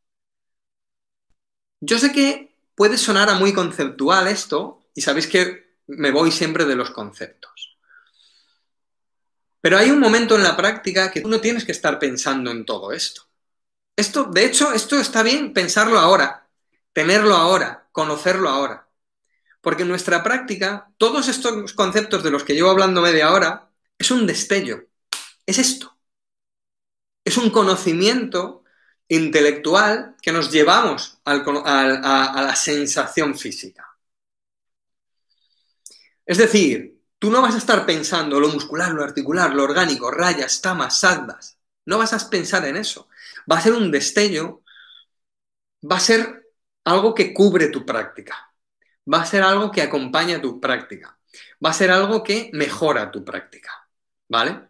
Yo 1.81 2.01
sé 2.01 2.11
que 2.11 2.57
puede 2.75 2.99
sonar 2.99 3.31
a 3.31 3.39
muy 3.39 3.53
conceptual 3.53 4.27
esto, 4.27 4.91
y 4.97 5.03
sabéis 5.03 5.29
que 5.29 5.77
me 5.87 6.11
voy 6.11 6.33
siempre 6.33 6.65
de 6.65 6.75
los 6.75 6.91
conceptos. 6.91 7.58
Pero 9.61 9.79
hay 9.79 9.91
un 9.91 10.01
momento 10.01 10.37
en 10.37 10.43
la 10.43 10.57
práctica 10.57 11.11
que 11.11 11.21
tú 11.21 11.29
no 11.29 11.41
tienes 11.41 11.65
que 11.65 11.73
estar 11.73 11.99
pensando 11.99 12.51
en 12.51 12.65
todo 12.65 12.93
esto. 12.93 13.23
Esto, 13.97 14.25
de 14.25 14.45
hecho, 14.45 14.73
esto 14.73 14.99
está 14.99 15.23
bien 15.23 15.53
pensarlo 15.53 15.99
ahora, 15.99 16.49
tenerlo 16.93 17.35
ahora, 17.35 17.89
conocerlo 17.93 18.49
ahora. 18.49 18.89
Porque 19.61 19.83
en 19.83 19.89
nuestra 19.89 20.23
práctica, 20.23 20.91
todos 20.99 21.29
estos 21.29 21.73
conceptos 21.73 22.23
de 22.23 22.31
los 22.31 22.45
que 22.45 22.55
llevo 22.55 22.71
hablando 22.71 23.03
media 23.03 23.33
hora, 23.33 23.71
es 23.99 24.11
un 24.11 24.27
destello 24.27 24.89
es 25.49 25.59
esto. 25.59 25.99
Es 27.25 27.39
un 27.39 27.49
conocimiento 27.49 28.65
intelectual 29.09 30.15
que 30.21 30.31
nos 30.31 30.53
llevamos 30.53 31.19
a, 31.25 31.37
la 31.37 32.55
sensación 32.55 33.35
física. 33.37 33.99
Es 36.27 36.37
decir, 36.37 36.98
tú 37.19 37.31
no 37.31 37.43
vas 37.43 37.55
a 37.55 37.59
estar 37.59 37.85
pensando 37.87 38.41
lo 38.41 38.49
muscular, 38.49 38.93
lo 38.93 39.05
articular, 39.05 39.55
lo 39.55 39.65
orgánico, 39.65 40.11
rayas, 40.11 40.61
tamas, 40.61 41.01
sadvas. 41.01 41.59
No 41.85 41.99
vas 41.99 42.13
a 42.13 42.31
pensar 42.31 42.65
en 42.67 42.77
eso. 42.77 43.09
Va 43.51 43.59
a 43.59 43.61
ser 43.63 43.73
un 43.73 43.91
destello, 43.91 44.63
va 45.91 45.97
a 45.97 46.01
ser 46.01 46.47
algo 46.85 47.15
que 47.15 47.33
cubre 47.35 47.69
tu 47.69 47.85
práctica, 47.85 48.53
va 49.13 49.23
a 49.23 49.27
ser 49.27 49.43
algo 49.43 49.71
que 49.71 49.83
acompaña 49.83 50.41
tu 50.41 50.61
práctica, 50.61 51.19
va 51.65 51.71
a 51.71 51.75
ser 51.75 51.91
algo 51.91 52.23
que 52.23 52.51
mejora 52.53 53.11
tu 53.11 53.25
práctica. 53.25 53.71
¿Vale? 54.29 54.69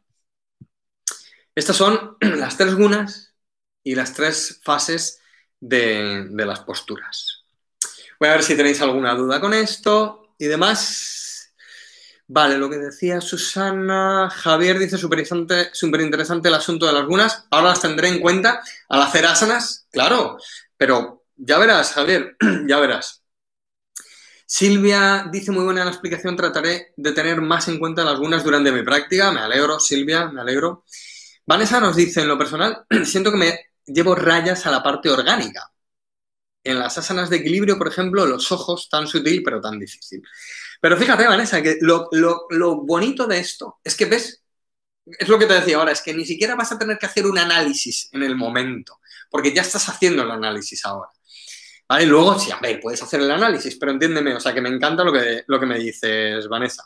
Estas 1.55 1.77
son 1.77 2.17
las 2.21 2.57
tres 2.57 2.75
gunas 2.75 3.35
y 3.83 3.95
las 3.95 4.15
tres 4.15 4.61
fases 4.63 5.21
de, 5.61 6.29
las 6.31 6.61
posturas. 6.61 7.45
Voy 8.21 8.29
a 8.29 8.33
ver 8.33 8.43
si 8.43 8.57
tenéis 8.57 8.81
alguna 8.81 9.15
duda 9.15 9.41
con 9.41 9.53
esto 9.55 10.35
y 10.39 10.47
demás. 10.47 11.18
Vale, 12.31 12.59
lo 12.59 12.69
que 12.69 12.77
decía 12.77 13.23
Susana, 13.23 14.29
Javier 14.31 14.79
dice 14.79 14.99
súper 14.99 15.21
interesante, 15.21 16.49
el 16.49 16.55
asunto 16.55 16.87
de 16.87 16.93
las 16.93 17.07
gunas. 17.07 17.47
Ahora 17.51 17.71
las 17.71 17.81
tendré 17.81 18.09
en 18.09 18.21
cuenta 18.21 18.63
al 18.91 19.01
hacer 19.01 19.25
asanas, 19.25 19.87
claro, 19.91 20.37
pero 20.77 21.25
ya 21.37 21.57
verás, 21.59 21.93
Javier, 21.93 22.37
ya 22.69 22.79
verás. 22.81 23.23
Silvia 24.47 25.29
dice 25.33 25.53
muy 25.53 25.65
buena 25.65 25.85
la 25.85 25.91
explicación, 25.91 26.37
trataré 26.37 26.93
de 26.97 27.13
tener 27.13 27.41
más 27.41 27.69
en 27.69 27.79
cuenta 27.79 28.05
las 28.05 28.19
gunas 28.19 28.45
durante 28.45 28.73
mi 28.73 28.83
práctica. 28.83 29.33
Me 29.33 29.41
alegro, 29.41 29.81
Silvia, 29.81 30.29
me 30.29 30.43
alegro. 30.43 30.85
Vanessa 31.47 31.81
nos 31.81 31.97
dice, 31.97 32.21
en 32.23 32.29
lo 32.29 32.37
personal, 32.37 32.85
siento 33.05 33.31
que 33.31 33.39
me 33.39 33.61
llevo 33.87 34.15
rayas 34.15 34.67
a 34.67 34.71
la 34.71 34.83
parte 34.83 35.09
orgánica. 35.09 35.71
En 36.63 36.79
las 36.79 36.99
asanas 36.99 37.31
de 37.31 37.37
equilibrio, 37.37 37.79
por 37.79 37.89
ejemplo, 37.89 38.27
los 38.27 38.53
ojos, 38.53 38.89
tan 38.91 39.07
sutil 39.07 39.43
pero 39.43 39.61
tan 39.61 39.79
difícil. 39.79 40.23
Pero 40.81 40.97
fíjate, 40.97 41.27
Vanessa, 41.27 41.63
que 41.63 41.79
lo, 41.81 42.09
bonito 42.85 43.27
de 43.27 43.39
esto 43.39 43.79
es 43.83 43.97
que 43.97 44.07
ves, 44.07 44.45
es 45.05 45.29
lo 45.29 45.39
que 45.39 45.47
te 45.47 45.55
decía 45.55 45.77
ahora, 45.77 45.93
es 45.93 46.03
que 46.03 46.15
ni 46.15 46.25
siquiera 46.25 46.55
vas 46.55 46.73
a 46.73 46.79
tener 46.79 46.99
que 46.99 47.07
hacer 47.07 47.27
un 47.27 47.39
análisis 47.39 48.09
en 48.13 48.23
el 48.23 48.37
momento, 48.37 49.01
porque 49.31 49.53
ya 49.53 49.63
estás 49.63 49.89
haciendo 49.89 50.23
el 50.23 50.31
análisis 50.31 50.85
ahora. 50.85 51.11
¿Vale? 51.89 52.07
Luego, 52.07 52.39
sí, 52.39 52.51
a 52.51 52.61
ver, 52.61 52.81
puedes 52.81 53.03
hacer 53.03 53.21
el 53.21 53.31
análisis, 53.31 53.77
pero 53.77 53.93
entiéndeme, 53.93 54.35
o 54.35 54.41
sea, 54.41 54.53
que 54.53 54.61
me 54.61 54.69
encanta 54.69 55.05
lo 55.05 55.13
que, 55.13 55.45
lo 55.47 55.59
que 55.59 55.67
me 55.67 55.79
dices, 55.79 56.47
Vanessa. 56.47 56.85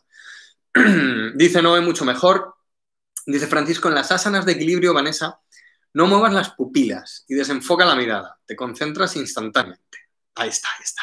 Dice 1.35 1.61
Noé 1.61 1.81
mucho 1.81 2.05
mejor, 2.05 2.55
Dice 3.27 3.47
Francisco, 3.47 3.89
en 3.89 3.95
las 3.95 4.11
asanas 4.11 4.45
de 4.45 4.53
equilibrio, 4.53 4.95
Vanessa, 4.95 5.41
no 5.95 6.07
muevas 6.07 6.33
las 6.33 6.51
pupilas 6.51 7.25
y 7.29 7.35
desenfoca 7.35 7.85
la 7.85 7.95
mirada, 7.95 8.41
te 8.45 8.57
concentras 8.57 9.15
instantáneamente. 9.17 9.99
Ahí 10.35 10.49
está, 10.49 10.69
ahí 10.77 10.83
está. 10.83 11.03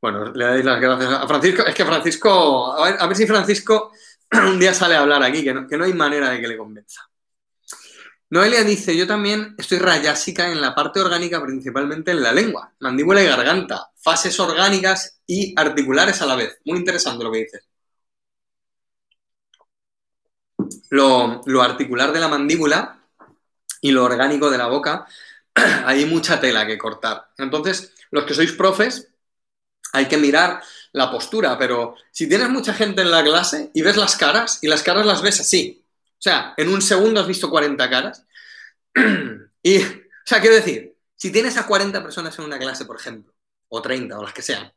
Bueno, 0.00 0.32
le 0.32 0.44
dais 0.44 0.64
las 0.64 0.80
gracias 0.80 1.12
a 1.12 1.26
Francisco. 1.26 1.66
Es 1.66 1.74
que 1.74 1.84
Francisco, 1.84 2.72
a 2.76 3.06
ver, 3.06 3.16
si 3.16 3.26
Francisco 3.26 3.92
un 4.32 4.58
día 4.58 4.72
sale 4.74 4.94
a 4.94 5.00
hablar 5.00 5.22
aquí, 5.22 5.42
que 5.42 5.54
no, 5.54 5.66
que 5.66 5.76
no 5.76 5.84
hay 5.84 5.92
manera 5.92 6.30
de 6.30 6.40
que 6.40 6.48
le 6.48 6.56
convenza. 6.56 7.08
Noelia 8.30 8.62
dice, 8.62 8.94
yo 8.96 9.06
también 9.06 9.54
estoy 9.56 9.78
rayásica 9.78 10.52
en 10.52 10.60
la 10.60 10.74
parte 10.74 11.00
orgánica, 11.00 11.42
principalmente 11.42 12.10
en 12.10 12.22
la 12.22 12.32
lengua, 12.32 12.74
mandíbula 12.80 13.22
y 13.22 13.26
garganta, 13.26 13.90
fases 13.96 14.38
orgánicas 14.38 15.20
y 15.26 15.54
articulares 15.58 16.20
a 16.20 16.26
la 16.26 16.36
vez. 16.36 16.58
Muy 16.66 16.78
interesante 16.78 17.24
lo 17.24 17.32
que 17.32 17.38
dices 17.38 17.68
lo, 20.90 21.62
articular 21.62 22.12
de 22.12 22.20
la 22.20 22.28
mandíbula 22.28 23.00
y 23.80 23.90
lo 23.90 24.04
orgánico 24.04 24.50
de 24.50 24.58
la 24.58 24.66
boca, 24.66 25.06
hay 25.54 26.04
mucha 26.06 26.40
tela 26.40 26.66
que 26.66 26.78
cortar. 26.78 27.30
Entonces, 27.38 27.94
los 28.10 28.24
que 28.24 28.34
sois 28.34 28.52
profes, 28.52 29.08
hay 29.92 30.06
que 30.06 30.16
mirar 30.16 30.62
la 30.92 31.10
postura, 31.10 31.58
pero 31.58 31.94
si 32.10 32.28
tienes 32.28 32.48
mucha 32.48 32.74
gente 32.74 33.02
en 33.02 33.10
la 33.10 33.22
clase 33.22 33.70
y 33.74 33.82
ves 33.82 33.96
las 33.96 34.16
caras, 34.16 34.58
y 34.62 34.68
las 34.68 34.82
caras 34.82 35.06
las 35.06 35.22
ves 35.22 35.40
así, 35.40 35.84
o 36.12 36.22
sea, 36.22 36.54
en 36.56 36.68
un 36.68 36.82
segundo 36.82 37.20
has 37.20 37.26
visto 37.26 37.50
40 37.50 37.90
caras, 37.90 38.24
y, 39.62 39.78
o 39.78 39.86
sea, 40.24 40.40
quiero 40.40 40.56
decir, 40.56 40.96
si 41.14 41.30
tienes 41.30 41.56
a 41.56 41.66
40 41.66 42.02
personas 42.02 42.38
en 42.38 42.44
una 42.44 42.58
clase, 42.58 42.84
por 42.84 42.96
ejemplo, 42.96 43.34
o 43.68 43.82
30, 43.82 44.18
o 44.18 44.22
las 44.22 44.32
que 44.32 44.42
sean, 44.42 44.72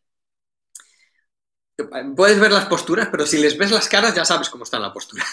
puedes 2.16 2.40
ver 2.40 2.52
las 2.52 2.66
posturas, 2.66 3.10
pero 3.12 3.26
si 3.26 3.38
les 3.38 3.58
ves 3.58 3.72
las 3.72 3.88
caras 3.88 4.14
ya 4.16 4.26
sabes 4.26 4.50
cómo 4.50 4.64
está 4.64 4.80
la 4.80 4.94
postura. 4.94 5.24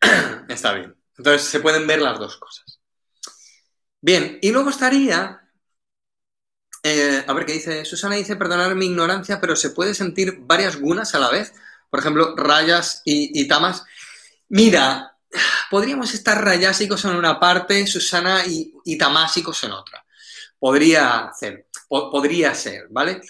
está 0.48 0.72
bien. 0.74 0.96
Entonces 1.16 1.48
se 1.48 1.60
pueden 1.60 1.86
ver 1.86 2.00
las 2.00 2.18
dos 2.18 2.36
cosas. 2.36 2.80
Bien, 4.00 4.38
y 4.42 4.50
luego 4.50 4.70
estaría... 4.70 5.41
Eh, 6.82 7.24
a 7.26 7.32
ver 7.32 7.46
qué 7.46 7.52
dice. 7.52 7.84
Susana 7.84 8.16
dice, 8.16 8.36
perdonar 8.36 8.74
mi 8.74 8.86
ignorancia, 8.86 9.40
pero 9.40 9.54
se 9.54 9.70
puede 9.70 9.94
sentir 9.94 10.38
varias 10.40 10.76
gunas 10.80 11.14
a 11.14 11.18
la 11.18 11.30
vez. 11.30 11.52
Por 11.90 12.00
ejemplo, 12.00 12.34
rayas 12.36 13.02
y, 13.04 13.46
tamas. 13.46 13.84
Mira, 14.48 15.16
podríamos 15.70 16.14
estar 16.14 16.42
rayásicos 16.44 17.04
en 17.04 17.16
una 17.16 17.38
parte, 17.38 17.86
Susana, 17.86 18.44
y, 18.46 18.98
tamásicos 18.98 19.62
en 19.64 19.72
otra. 19.72 20.04
Podría 20.58 21.30
ser, 21.38 21.66
podría 21.88 22.54
ser, 22.54 22.86
¿vale? 22.90 23.20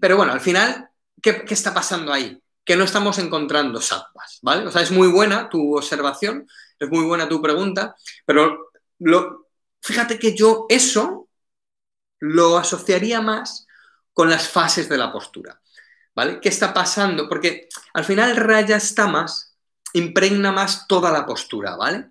pero 0.00 0.16
bueno, 0.16 0.32
al 0.32 0.40
final, 0.40 0.88
¿qué, 1.22 1.44
está 1.48 1.72
pasando 1.72 2.12
ahí? 2.12 2.42
Que 2.64 2.74
no 2.74 2.84
estamos 2.84 3.18
encontrando 3.18 3.80
sattvas, 3.80 4.40
¿vale? 4.42 4.66
O 4.66 4.72
sea, 4.72 4.82
es 4.82 4.90
muy 4.90 5.06
buena 5.08 5.48
tu 5.48 5.76
observación, 5.76 6.48
es 6.78 6.88
muy 6.90 7.04
buena 7.04 7.28
tu 7.28 7.40
pregunta, 7.40 7.94
pero 8.26 8.72
lo, 8.98 9.46
fíjate 9.80 10.18
que 10.18 10.34
yo 10.34 10.66
eso 10.68 11.27
lo 12.20 12.58
asociaría 12.58 13.20
más 13.20 13.66
con 14.12 14.30
las 14.30 14.48
fases 14.48 14.88
de 14.88 14.98
la 14.98 15.12
postura, 15.12 15.60
¿vale? 16.14 16.40
¿Qué 16.40 16.48
está 16.48 16.74
pasando? 16.74 17.28
Porque 17.28 17.68
al 17.94 18.04
final 18.04 18.36
raya 18.36 18.76
está 18.76 19.06
más, 19.06 19.56
impregna 19.92 20.52
más 20.52 20.86
toda 20.86 21.12
la 21.12 21.24
postura, 21.24 21.76
¿vale? 21.76 22.08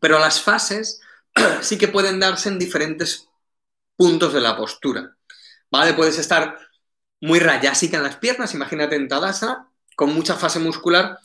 Pero 0.00 0.18
las 0.18 0.40
fases 0.42 1.00
sí 1.60 1.78
que 1.78 1.88
pueden 1.88 2.20
darse 2.20 2.48
en 2.48 2.58
diferentes 2.58 3.28
puntos 3.96 4.32
de 4.32 4.40
la 4.40 4.56
postura, 4.56 5.16
¿vale? 5.70 5.94
Puedes 5.94 6.18
estar 6.18 6.58
muy 7.20 7.38
rayásica 7.38 7.98
en 7.98 8.02
las 8.02 8.16
piernas, 8.16 8.54
imagínate 8.54 8.96
en 8.96 9.08
Tadasana, 9.08 9.70
con 9.94 10.14
mucha 10.14 10.34
fase 10.34 10.58
muscular 10.58 11.18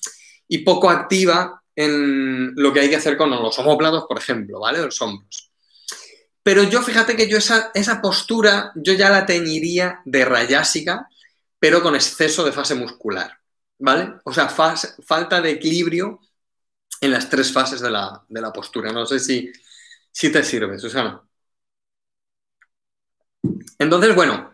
y 0.47 0.59
poco 0.59 0.89
activa 0.89 1.63
en 1.75 2.53
lo 2.55 2.73
que 2.73 2.81
hay 2.81 2.89
que 2.89 2.97
hacer 2.97 3.17
con 3.17 3.29
los 3.29 3.59
homóplatos, 3.59 4.05
por 4.07 4.17
ejemplo, 4.17 4.59
¿vale? 4.59 4.81
Los 4.81 5.01
hombros. 5.01 5.44
Pero 6.45 6.61
yo, 6.61 6.83
fíjate 6.83 7.15
que 7.15 7.27
yo 7.27 7.39
esa, 7.39 7.71
esa 7.73 7.99
postura, 7.99 8.71
yo 8.75 8.93
ya 8.93 9.09
la 9.09 9.25
teñiría 9.25 10.01
de 10.05 10.23
rayásica, 10.25 11.09
pero 11.57 11.81
con 11.81 11.95
exceso 11.95 12.45
de 12.45 12.51
fase 12.51 12.75
muscular, 12.75 13.39
¿vale? 13.79 14.13
O 14.25 14.31
sea, 14.31 14.47
falta 14.47 15.41
de 15.41 15.49
equilibrio 15.49 16.19
en 17.01 17.09
las 17.09 17.31
tres 17.31 17.51
fases 17.51 17.81
de 17.81 17.89
la, 17.89 18.53
postura. 18.53 18.91
No 18.91 19.07
sé 19.07 19.19
si, 19.19 19.51
si 20.11 20.31
te 20.31 20.43
sirve, 20.43 20.77
Susana. 20.77 21.19
Entonces, 23.79 24.13
bueno, 24.13 24.53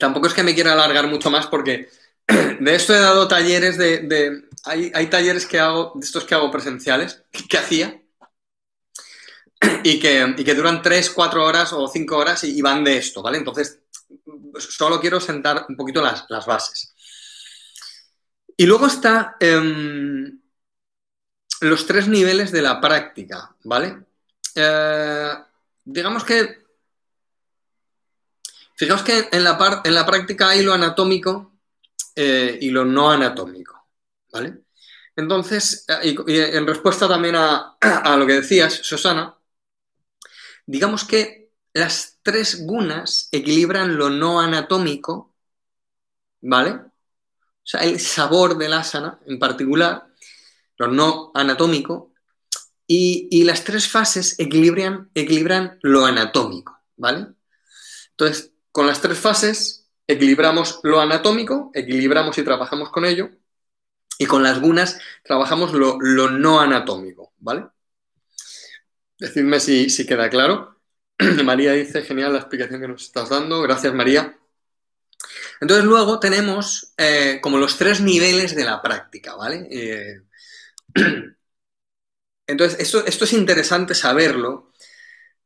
tampoco 0.00 0.26
es 0.26 0.34
que 0.34 0.42
me 0.42 0.56
quiera 0.56 0.72
alargar 0.72 1.06
mucho 1.06 1.30
más 1.30 1.46
porque 1.46 1.88
de 2.26 2.74
esto 2.74 2.92
he 2.92 2.98
dado 2.98 3.28
talleres 3.28 3.78
de... 3.78 4.42
hay, 4.64 5.06
talleres 5.06 5.46
que 5.46 5.60
hago, 5.60 5.92
de 5.94 6.04
estos 6.04 6.24
que 6.24 6.34
hago 6.34 6.50
presenciales, 6.50 7.22
que 7.48 7.58
hacía, 7.58 8.02
y 9.82 9.98
que, 9.98 10.34
que 10.36 10.54
duran 10.54 10.82
3, 10.82 11.10
4 11.10 11.44
horas 11.44 11.72
o 11.72 11.88
5 11.88 12.16
horas 12.16 12.44
y, 12.44 12.60
van 12.62 12.84
de 12.84 12.98
esto, 12.98 13.22
¿vale? 13.22 13.38
Entonces, 13.38 13.80
solo 14.58 15.00
quiero 15.00 15.20
sentar 15.20 15.66
un 15.68 15.76
poquito 15.76 16.02
las, 16.02 16.46
bases. 16.46 16.94
Y 18.56 18.66
luego 18.66 18.86
está 18.86 19.36
em, 19.40 20.40
los 21.60 21.86
tres 21.86 22.08
niveles 22.08 22.52
de 22.52 22.62
la 22.62 22.80
práctica, 22.80 23.54
¿vale? 23.64 23.98
Eh, 24.54 25.32
digamos 25.84 26.24
que 26.24 26.66
Fijaos 28.76 29.02
que 29.02 29.28
en 29.32 29.42
la, 29.42 29.82
en 29.84 29.94
la 29.94 30.04
práctica 30.04 30.50
hay 30.50 30.62
lo 30.62 30.74
anatómico 30.74 31.54
eh, 32.14 32.58
y 32.60 32.68
lo 32.68 32.84
no 32.84 33.10
anatómico, 33.10 33.88
¿vale? 34.30 34.64
Entonces, 35.16 35.86
eh, 35.88 36.14
y, 36.26 36.36
en 36.38 36.66
respuesta 36.66 37.08
también 37.08 37.36
a, 37.36 37.78
lo 38.18 38.26
que 38.26 38.34
decías, 38.34 38.74
Susana, 38.74 39.34
digamos 40.66 41.04
que 41.04 41.50
las 41.72 42.18
tres 42.22 42.66
gunas 42.66 43.28
equilibran 43.32 43.96
lo 43.96 44.10
no 44.10 44.40
anatómico, 44.40 45.34
¿vale? 46.40 46.70
O 46.72 46.92
sea, 47.68 47.80
el 47.82 48.00
sabor 48.00 48.56
del 48.58 48.72
asana 48.74 49.20
en 49.26 49.38
particular, 49.38 50.06
lo 50.78 50.88
no 50.88 51.32
anatómico, 51.34 52.12
y, 52.86 53.28
y 53.30 53.44
las 53.44 53.64
tres 53.64 53.88
fases 53.88 54.38
equilibran, 54.38 55.10
equilibran 55.14 55.78
lo 55.82 56.06
anatómico, 56.06 56.78
¿vale? 56.96 57.28
Entonces, 58.12 58.52
con 58.72 58.86
las 58.86 59.00
tres 59.00 59.18
fases 59.18 59.88
equilibramos 60.06 60.80
lo 60.84 61.00
anatómico, 61.00 61.70
equilibramos 61.74 62.38
y 62.38 62.44
trabajamos 62.44 62.90
con 62.90 63.04
ello, 63.04 63.30
y 64.18 64.26
con 64.26 64.42
las 64.42 64.60
gunas 64.60 64.98
trabajamos 65.24 65.72
lo, 65.72 65.98
no 66.30 66.60
anatómico, 66.60 67.32
¿vale? 67.38 67.66
Decidme 69.18 69.60
si, 69.60 70.06
queda 70.06 70.28
claro. 70.28 70.80
María 71.44 71.72
dice, 71.72 72.02
genial 72.02 72.32
la 72.32 72.40
explicación 72.40 72.80
que 72.80 72.88
nos 72.88 73.04
estás 73.04 73.30
dando, 73.30 73.62
gracias 73.62 73.94
María. 73.94 74.38
Entonces 75.60 75.86
luego 75.86 76.20
tenemos 76.20 76.92
eh, 76.98 77.38
como 77.42 77.56
los 77.56 77.78
tres 77.78 78.02
niveles 78.02 78.54
de 78.54 78.64
la 78.64 78.82
práctica, 78.82 79.34
¿vale? 79.34 79.66
Eh, 79.70 80.20
entonces, 82.46 82.78
esto, 82.78 83.24
es 83.24 83.32
interesante 83.32 83.94
saberlo 83.94 84.72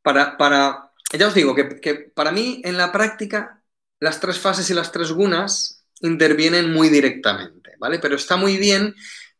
para, 0.02 0.36
para 0.36 0.90
ya 1.12 1.28
os 1.28 1.34
digo 1.34 1.54
que, 1.54 1.94
para 2.12 2.32
mí 2.32 2.60
en 2.64 2.76
la 2.76 2.90
práctica 2.90 3.62
las 4.00 4.18
tres 4.18 4.38
fases 4.38 4.68
y 4.70 4.74
las 4.74 4.90
tres 4.90 5.12
gunas 5.12 5.84
intervienen 6.00 6.72
muy 6.72 6.88
directamente, 6.88 7.74
¿vale? 7.78 8.00
Pero 8.00 8.16
está 8.16 8.36
muy 8.36 8.56
bien, 8.56 8.96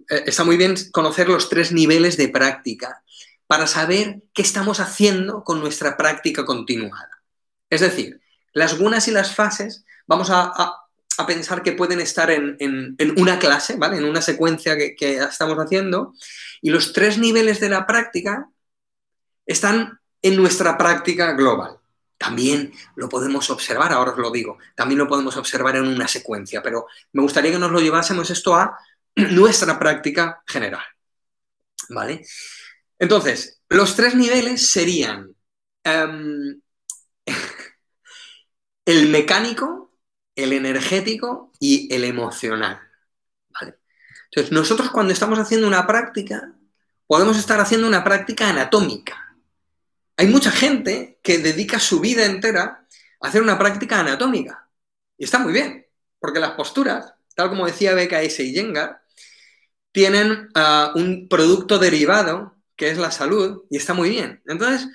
eh, 0.09 0.22
está 0.26 0.45
muy 0.45 0.57
bien 0.57 0.76
conocer 0.93 1.28
los 1.28 1.49
tres 1.49 1.72
niveles 1.72 2.16
de 2.16 2.28
práctica 2.28 3.03
para 3.51 3.66
saber 3.66 4.22
qué 4.32 4.42
estamos 4.42 4.78
haciendo 4.78 5.42
con 5.42 5.59
nuestra 5.59 5.96
práctica 5.96 6.44
continuada. 6.44 7.20
Es 7.68 7.80
decir, 7.80 8.20
las 8.53 8.78
gunas 8.78 9.09
y 9.09 9.11
las 9.11 9.34
fases 9.34 9.84
vamos 10.07 10.28
a, 10.30 10.76
pensar 11.26 11.64
que 11.64 11.72
pueden 11.72 12.01
estar 12.01 12.30
en, 12.30 12.96
una 13.16 13.40
clase, 13.40 13.74
¿vale? 13.76 13.96
En 13.96 14.05
una 14.05 14.22
secuencia 14.22 14.76
que, 14.76 14.94
que 14.94 15.16
estamos 15.16 15.59
haciendo 15.59 16.14
y 16.62 16.70
los 16.70 16.92
tres 16.92 17.18
niveles 17.18 17.59
de 17.59 17.70
la 17.70 17.88
práctica 17.88 18.48
están 19.44 19.98
en 20.22 20.36
nuestra 20.36 20.78
práctica 20.78 21.32
global. 21.32 21.76
También 22.18 22.72
lo 22.94 23.09
podemos 23.09 23.51
observar, 23.51 23.92
ahora 23.92 24.12
os 24.12 24.18
lo 24.18 24.30
digo, 24.30 24.59
también 24.76 24.98
lo 24.98 25.09
podemos 25.09 25.36
observar 25.36 25.74
en 25.74 25.88
una 25.88 26.07
secuencia, 26.07 26.62
pero 26.62 26.86
me 27.14 27.22
gustaría 27.22 27.51
que 27.51 27.59
nos 27.59 27.72
lo 27.72 27.80
llevásemos 27.80 28.30
esto 28.30 28.55
a 28.55 28.78
nuestra 29.16 29.76
práctica 29.76 30.40
general. 30.46 30.84
¿Vale? 31.88 32.22
Entonces, 33.01 33.61
los 33.68 33.96
tres 33.96 34.14
niveles 34.14 34.70
serían 34.70 35.34
em, 35.82 36.61
el 38.84 39.09
mecánico, 39.09 39.92
el 40.36 40.53
energético 40.53 41.51
y 41.59 41.92
el 41.92 42.05
emocional. 42.05 42.80
¿Vale? 43.48 43.78
Entonces, 44.26 44.53
nosotros 44.53 44.90
cuando 44.90 45.12
estamos 45.12 45.40
haciendo 45.40 45.66
una 45.66 45.84
práctica, 45.84 46.55
podemos 47.09 47.36
estar 47.36 47.59
haciendo 47.59 47.88
una 47.88 48.05
práctica 48.05 48.48
anatómica 48.48 49.30
hay 50.20 50.26
mucha 50.26 50.51
gente 50.51 51.18
que 51.22 51.38
dedica 51.38 51.80
su 51.80 51.98
vida 51.98 52.26
entera 52.26 52.86
a 53.22 53.26
hacer 53.26 53.40
una 53.40 53.59
práctica 53.59 54.01
anatómica. 54.01 54.68
Y 55.16 55.24
está 55.24 55.38
muy 55.38 55.51
bien, 55.51 55.86
porque 56.18 56.38
las 56.38 56.51
posturas, 56.51 57.14
tal 57.34 57.48
como 57.48 57.64
decía 57.64 57.94
BKS 57.94 58.40
y 58.40 58.53
Jenga, 58.53 59.03
tienen 59.92 60.51
ah, 60.55 60.92
un 60.94 61.26
producto 61.26 61.78
derivado 61.78 62.55
que 62.81 62.91
es 62.91 62.97
la 62.97 63.11
salud 63.11 63.64
y 63.68 63.76
está 63.76 63.93
muy 63.93 64.09
bien. 64.09 64.43
Entonces, 64.47 64.89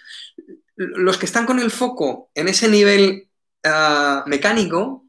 los 0.75 1.19
que 1.19 1.27
están 1.27 1.45
con 1.45 1.59
el 1.59 1.69
foco 1.69 2.31
en 2.33 2.47
ese 2.47 2.67
nivel 2.67 3.29
ah, 3.63 4.23
mecánico, 4.25 5.05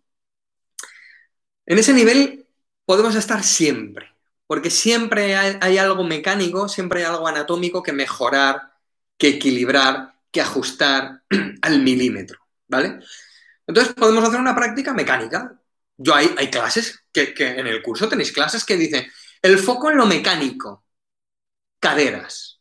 en 1.65 1.79
ese 1.79 1.95
nivel 1.95 2.47
podemos 2.85 3.15
estar 3.15 3.43
siempre, 3.43 4.15
porque 4.47 4.69
siempre 4.69 5.37
hay, 5.37 5.79
algo 5.79 6.05
mecánico, 6.05 6.69
siempre 6.69 7.01
hay 7.01 7.07
algo 7.07 7.27
anatómico 7.27 7.83
que 7.83 7.95
mejorar, 7.95 8.75
que 9.17 9.29
equilibrar, 9.29 10.13
que 10.31 10.43
ajustar 10.43 11.23
al 11.63 11.81
milímetro, 11.81 12.41
¿vale? 12.69 13.01
Entonces 13.67 13.95
podemos 13.95 14.23
hacer 14.23 14.39
una 14.39 14.55
práctica 14.55 14.93
mecánica. 14.93 15.59
Yo 15.97 16.15
hay, 16.15 16.31
hay 16.37 16.51
clases 16.51 17.07
que, 17.11 17.33
en 17.39 17.67
el 17.67 17.81
curso 17.81 18.07
tenéis 18.07 18.33
clases 18.33 18.67
que 18.67 18.77
dicen 18.77 19.07
el 19.41 19.59
foco 19.59 19.91
en 19.91 19.97
lo 19.97 20.05
mecánico, 20.05 20.85
caderas. 21.81 22.56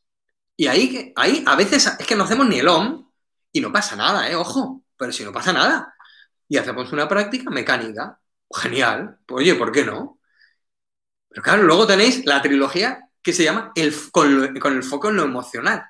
Y 0.58 0.68
ahí, 0.68 1.14
ahí 1.16 1.44
a 1.46 1.56
veces 1.56 1.86
es 2.00 2.08
que 2.08 2.16
no 2.16 2.24
hacemos 2.24 2.48
ni 2.48 2.60
el 2.60 2.68
OM 2.68 3.10
y 3.52 3.62
no 3.62 3.72
pasa 3.72 3.96
nada, 3.96 4.30
¿eh? 4.30 4.36
Ojo, 4.36 4.84
pero 4.98 5.12
si 5.12 5.24
no 5.24 5.34
pasa 5.34 5.54
nada. 5.54 5.94
Y 6.48 6.58
hacemos 6.58 6.92
una 6.94 7.08
práctica 7.08 7.50
mecánica. 7.50 8.20
Genial. 8.54 9.20
Oye, 9.30 9.56
¿por 9.56 9.72
qué 9.72 9.84
no? 9.86 10.20
Pero 11.30 11.44
claro, 11.44 11.64
luego 11.64 11.88
tenéis 11.88 12.26
la 12.26 12.42
trilogía 12.42 13.10
que 13.22 13.34
se 13.34 13.44
llama 13.44 13.72
el, 13.76 13.94
con, 14.12 14.56
el 14.56 14.84
foco 14.84 15.10
en 15.10 15.18
lo 15.18 15.24
emocional. 15.24 15.84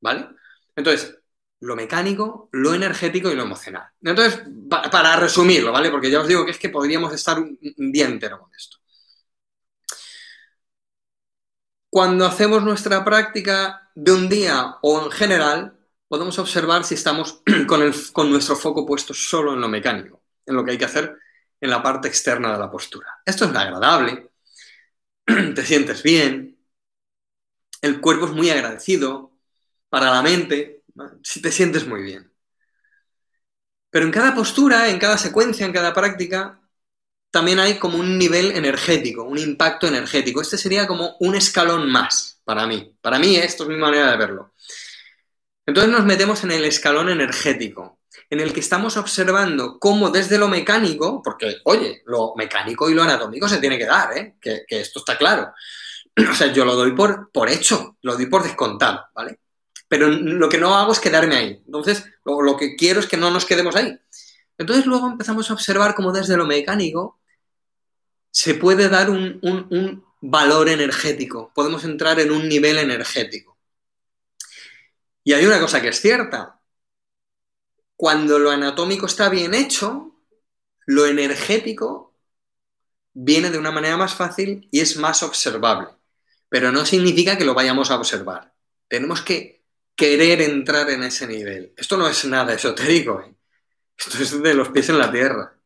¿Vale? 0.00 0.28
Entonces, 0.76 1.18
lo 1.60 1.76
mecánico, 1.76 2.48
lo 2.52 2.74
energético 2.74 3.30
y 3.30 3.34
lo 3.34 3.42
emocional. 3.44 3.88
Entonces, 4.02 4.42
para 4.68 5.16
resumirlo, 5.16 5.72
¿vale? 5.72 5.90
Porque 5.90 6.10
ya 6.10 6.20
os 6.20 6.28
digo 6.28 6.44
que 6.44 6.52
es 6.52 6.58
que 6.58 6.68
podríamos 6.68 7.12
estar 7.12 7.38
un, 7.38 7.58
día 7.92 8.06
entero 8.06 8.40
con 8.40 8.50
esto. 8.54 8.78
Cuando 11.88 12.26
hacemos 12.26 12.62
nuestra 12.62 13.04
práctica 13.04 13.83
de 13.94 14.12
un 14.12 14.28
día 14.28 14.76
o 14.82 15.04
en 15.04 15.10
general, 15.10 15.78
podemos 16.08 16.38
observar 16.38 16.84
si 16.84 16.94
estamos 16.94 17.42
con, 17.66 17.92
con 18.12 18.30
nuestro 18.30 18.56
foco 18.56 18.86
puesto 18.86 19.14
solo 19.14 19.54
en 19.54 19.60
lo 19.60 19.68
mecánico, 19.68 20.22
en 20.46 20.56
lo 20.56 20.64
que 20.64 20.72
hay 20.72 20.78
que 20.78 20.84
hacer 20.84 21.16
en 21.60 21.70
la 21.70 21.82
parte 21.82 22.08
externa 22.08 22.52
de 22.52 22.58
la 22.58 22.70
postura. 22.70 23.08
Esto 23.24 23.46
es 23.46 23.56
agradable, 23.56 24.30
te 25.24 25.64
sientes 25.64 26.02
bien, 26.02 26.58
el 27.80 28.00
cuerpo 28.00 28.26
es 28.26 28.32
muy 28.32 28.50
agradecido, 28.50 29.34
para 29.94 30.10
la 30.10 30.22
mente, 30.22 30.82
si 31.22 31.40
te 31.40 31.52
sientes 31.52 31.86
muy 31.86 32.02
bien. 32.02 32.32
Pero 33.90 34.06
en 34.06 34.10
cada 34.10 34.34
postura, 34.34 34.88
en 34.88 34.98
cada 34.98 35.16
secuencia, 35.16 35.64
en 35.64 35.72
cada 35.72 35.94
práctica, 35.94 36.60
también 37.34 37.58
hay 37.58 37.80
como 37.80 37.98
un 37.98 38.16
nivel 38.16 38.52
energético, 38.52 39.24
un 39.24 39.38
impacto 39.38 39.88
energético. 39.88 40.40
Este 40.40 40.56
sería 40.56 40.86
como 40.86 41.16
un 41.18 41.34
escalón 41.34 41.90
más 41.90 42.40
para 42.44 42.64
mí. 42.64 42.94
Para 43.00 43.18
mí 43.18 43.34
esto 43.34 43.64
es 43.64 43.70
mi 43.70 43.74
manera 43.74 44.12
de 44.12 44.16
verlo. 44.16 44.52
Entonces 45.66 45.90
nos 45.90 46.04
metemos 46.04 46.44
en 46.44 46.52
el 46.52 46.64
escalón 46.64 47.08
energético, 47.08 47.98
en 48.30 48.38
el 48.38 48.52
que 48.52 48.60
estamos 48.60 48.96
observando 48.96 49.80
cómo 49.80 50.10
desde 50.10 50.38
lo 50.38 50.46
mecánico, 50.46 51.22
porque, 51.24 51.56
oye, 51.64 52.02
lo 52.06 52.34
mecánico 52.36 52.88
y 52.88 52.94
lo 52.94 53.02
anatómico 53.02 53.48
se 53.48 53.58
tiene 53.58 53.78
que 53.78 53.86
dar, 53.86 54.16
¿eh? 54.16 54.36
que, 54.40 54.64
esto 54.68 55.00
está 55.00 55.18
claro. 55.18 55.52
O 56.30 56.34
sea, 56.36 56.52
yo 56.52 56.64
lo 56.64 56.76
doy 56.76 56.92
por, 56.92 57.32
por 57.32 57.48
hecho, 57.48 57.96
lo 58.02 58.14
doy 58.14 58.26
por 58.26 58.44
descontado, 58.44 59.06
¿vale? 59.12 59.40
pero 59.88 60.08
lo 60.08 60.48
que 60.48 60.58
no 60.58 60.76
hago 60.76 60.92
es 60.92 61.00
quedarme 61.00 61.34
ahí. 61.34 61.62
Entonces, 61.66 62.04
lo, 62.24 62.56
que 62.56 62.76
quiero 62.76 63.00
es 63.00 63.06
que 63.06 63.16
no 63.16 63.32
nos 63.32 63.44
quedemos 63.44 63.74
ahí. 63.74 63.98
Entonces 64.56 64.86
luego 64.86 65.08
empezamos 65.08 65.50
a 65.50 65.54
observar 65.54 65.96
cómo 65.96 66.12
desde 66.12 66.36
lo 66.36 66.46
mecánico 66.46 67.18
se 68.34 68.54
puede 68.54 68.88
dar 68.88 69.10
un, 69.10 69.38
un, 69.42 70.04
valor 70.20 70.68
energético, 70.68 71.52
podemos 71.54 71.84
entrar 71.84 72.18
en 72.18 72.32
un 72.32 72.48
nivel 72.48 72.78
energético. 72.78 73.58
Y 75.22 75.34
hay 75.34 75.46
una 75.46 75.60
cosa 75.60 75.80
que 75.80 75.88
es 75.88 76.00
cierta, 76.00 76.60
cuando 77.94 78.38
lo 78.38 78.50
anatómico 78.50 79.06
está 79.06 79.28
bien 79.28 79.54
hecho, 79.54 80.18
lo 80.86 81.06
energético 81.06 82.16
viene 83.12 83.50
de 83.50 83.58
una 83.58 83.70
manera 83.70 83.96
más 83.96 84.14
fácil 84.14 84.66
y 84.72 84.80
es 84.80 84.96
más 84.96 85.22
observable, 85.22 85.88
pero 86.48 86.72
no 86.72 86.84
significa 86.84 87.38
que 87.38 87.44
lo 87.44 87.54
vayamos 87.54 87.90
a 87.90 87.96
observar. 87.96 88.52
Tenemos 88.88 89.22
que 89.22 89.62
querer 89.94 90.40
entrar 90.40 90.90
en 90.90 91.04
ese 91.04 91.26
nivel. 91.28 91.72
Esto 91.76 91.96
no 91.96 92.08
es 92.08 92.24
nada 92.24 92.54
esotérico, 92.54 93.20
¿eh? 93.20 93.32
esto 93.96 94.20
es 94.20 94.42
de 94.42 94.54
los 94.54 94.70
pies 94.70 94.88
en 94.88 94.98
la 94.98 95.12
tierra, 95.12 95.56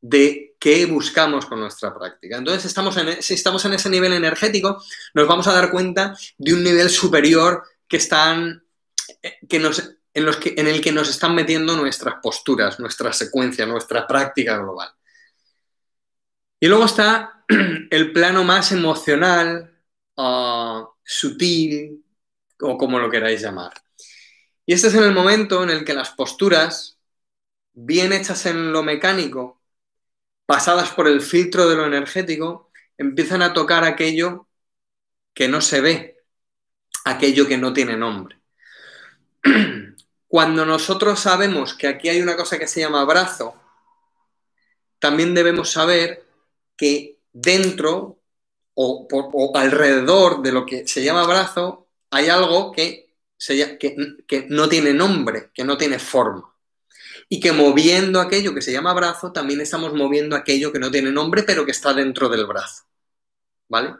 de 0.00 0.45
qué 0.58 0.86
buscamos 0.86 1.46
con 1.46 1.60
nuestra 1.60 1.94
práctica. 1.94 2.38
Entonces, 2.38 2.64
estamos 2.64 2.96
en, 2.96 3.08
e, 3.08 3.22
si 3.22 3.34
estamos 3.34 3.64
en 3.64 3.74
ese 3.74 3.90
nivel 3.90 4.12
energético, 4.12 4.82
nos 5.14 5.28
vamos 5.28 5.46
a 5.46 5.52
dar 5.52 5.70
cuenta 5.70 6.16
de 6.38 6.54
un 6.54 6.62
nivel 6.62 6.90
superior 6.90 7.62
que 7.88 7.98
están, 7.98 8.64
eh, 9.22 9.38
que 9.48 9.58
nos, 9.58 9.96
en, 10.14 10.24
los 10.24 10.36
que, 10.36 10.54
en 10.56 10.66
el 10.66 10.80
que 10.80 10.92
nos 10.92 11.08
están 11.08 11.34
metiendo 11.34 11.76
nuestras 11.76 12.16
posturas, 12.22 12.80
nuestra 12.80 13.12
secuencia, 13.12 13.66
nuestra 13.66 14.06
práctica 14.06 14.58
global. 14.58 14.90
Y 16.58 16.68
luego 16.68 16.86
está 16.86 17.44
el 17.90 18.12
plano 18.12 18.44
más 18.44 18.72
emocional, 18.72 19.74
ah, 20.16 20.88
sutil, 21.04 22.02
o 22.60 22.78
como 22.78 22.98
lo 22.98 23.10
queráis 23.10 23.42
llamar. 23.42 23.72
Y 24.64 24.72
este 24.74 24.88
es 24.88 24.94
en 24.94 25.04
el 25.04 25.12
momento 25.12 25.62
en 25.62 25.70
el 25.70 25.84
que 25.84 25.94
las 25.94 26.10
posturas, 26.10 26.98
bien 27.72 28.12
hechas 28.12 28.46
en 28.46 28.72
lo 28.72 28.82
mecánico, 28.82 29.55
pasadas 30.46 30.90
por 30.92 31.08
el 31.08 31.20
filtro 31.20 31.68
de 31.68 31.76
lo 31.76 31.86
energético, 31.86 32.70
empiezan 32.96 33.42
a 33.42 33.52
tocar 33.52 33.84
aquello 33.84 34.48
que 35.34 35.48
no 35.48 35.60
se 35.60 35.80
ve, 35.80 36.24
aquello 37.04 37.46
que 37.46 37.58
no 37.58 37.72
tiene 37.72 37.96
nombre. 37.96 38.40
Cuando 40.28 40.64
nosotros 40.64 41.20
sabemos 41.20 41.74
que 41.74 41.88
aquí 41.88 42.08
hay 42.08 42.20
una 42.20 42.36
cosa 42.36 42.58
que 42.58 42.66
se 42.66 42.80
llama 42.80 43.04
brazo, 43.04 43.54
también 44.98 45.34
debemos 45.34 45.70
saber 45.70 46.26
que 46.76 47.18
dentro 47.32 48.20
o, 48.74 49.52
alrededor 49.54 50.42
de 50.42 50.52
lo 50.52 50.66
que 50.66 50.86
se 50.86 51.02
llama 51.02 51.26
brazo 51.26 51.88
hay 52.10 52.28
algo 52.28 52.72
que, 52.72 53.14
no 54.48 54.68
tiene 54.68 54.92
nombre, 54.92 55.50
que 55.52 55.64
no 55.64 55.76
tiene 55.76 55.98
forma. 55.98 56.55
Y 57.28 57.40
que 57.40 57.52
moviendo 57.52 58.20
aquello 58.20 58.54
que 58.54 58.62
se 58.62 58.72
llama 58.72 58.94
brazo, 58.94 59.32
también 59.32 59.60
estamos 59.60 59.92
moviendo 59.94 60.36
aquello 60.36 60.72
que 60.72 60.78
no 60.78 60.90
tiene 60.90 61.10
nombre, 61.10 61.42
pero 61.42 61.64
que 61.64 61.72
está 61.72 61.92
dentro 61.92 62.28
del 62.28 62.46
brazo. 62.46 62.84
¿Vale? 63.68 63.94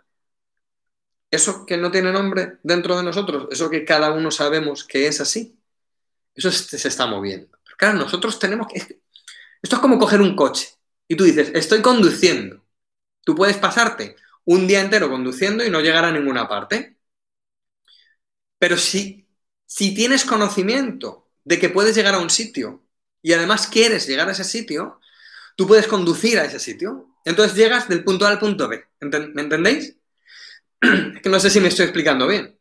Eso 1.31 1.67
que 1.67 1.77
no 1.77 1.91
tiene 1.91 2.13
nombre 2.13 2.59
dentro 2.63 2.97
de 2.97 3.03
nosotros, 3.03 3.49
eso 3.51 3.69
que 3.69 3.85
cada 3.85 4.13
uno 4.13 4.31
sabemos 4.31 4.85
que 4.85 5.09
es 5.09 5.21
así, 5.21 5.59
eso 6.35 6.51
se 6.53 6.89
está 6.89 7.07
moviendo. 7.07 7.59
Pero 7.65 7.77
claro, 7.77 7.99
nosotros 7.99 8.39
tenemos 8.39 8.69
que... 8.69 9.01
Esto 9.63 9.77
es 9.77 9.83
como 9.83 9.99
coger 9.99 10.21
un 10.21 10.37
coche 10.37 10.69
y 11.09 11.17
tú 11.17 11.25
dices, 11.25 11.51
estoy 11.55 11.83
conduciendo. 11.83 12.65
Tú 13.25 13.35
puedes 13.35 13.57
pasarte 13.57 14.17
un 14.45 14.67
día 14.67 14.81
entero 14.81 15.11
conduciendo 15.11 15.65
y 15.65 15.71
no 15.71 15.81
llegar 15.81 16.05
a 16.05 16.13
ninguna 16.13 16.49
parte. 16.49 16.97
Pero 18.59 18.77
si, 18.77 19.29
si 19.67 19.95
tienes 19.95 20.25
conocimiento 20.25 21.29
de 21.45 21.59
que 21.59 21.69
puedes 21.69 21.97
llegar 21.97 22.15
a 22.15 22.19
un 22.19 22.31
sitio 22.31 22.86
y 23.23 23.33
además 23.33 23.67
quieres 23.67 24.07
llegar 24.07 24.29
a 24.29 24.33
ese 24.33 24.45
sitio, 24.45 25.01
tú 25.57 25.67
puedes 25.67 25.87
conducir 25.87 26.39
a 26.39 26.45
ese 26.45 26.61
sitio. 26.61 27.09
Entonces 27.25 27.57
llegas 27.57 27.89
del 27.89 28.05
punto 28.05 28.27
A 28.27 28.31
al 28.31 28.39
punto 28.39 28.69
B. 28.69 28.85
¿Me 29.01 29.43
entendéis? 29.43 29.97
Es 30.81 31.23
que 31.23 31.29
no 31.29 31.41
sé 31.41 31.51
si 31.51 31.61
me 31.61 31.69
estoy 31.69 31.85
explicando 31.87 32.27
bien. 32.27 32.59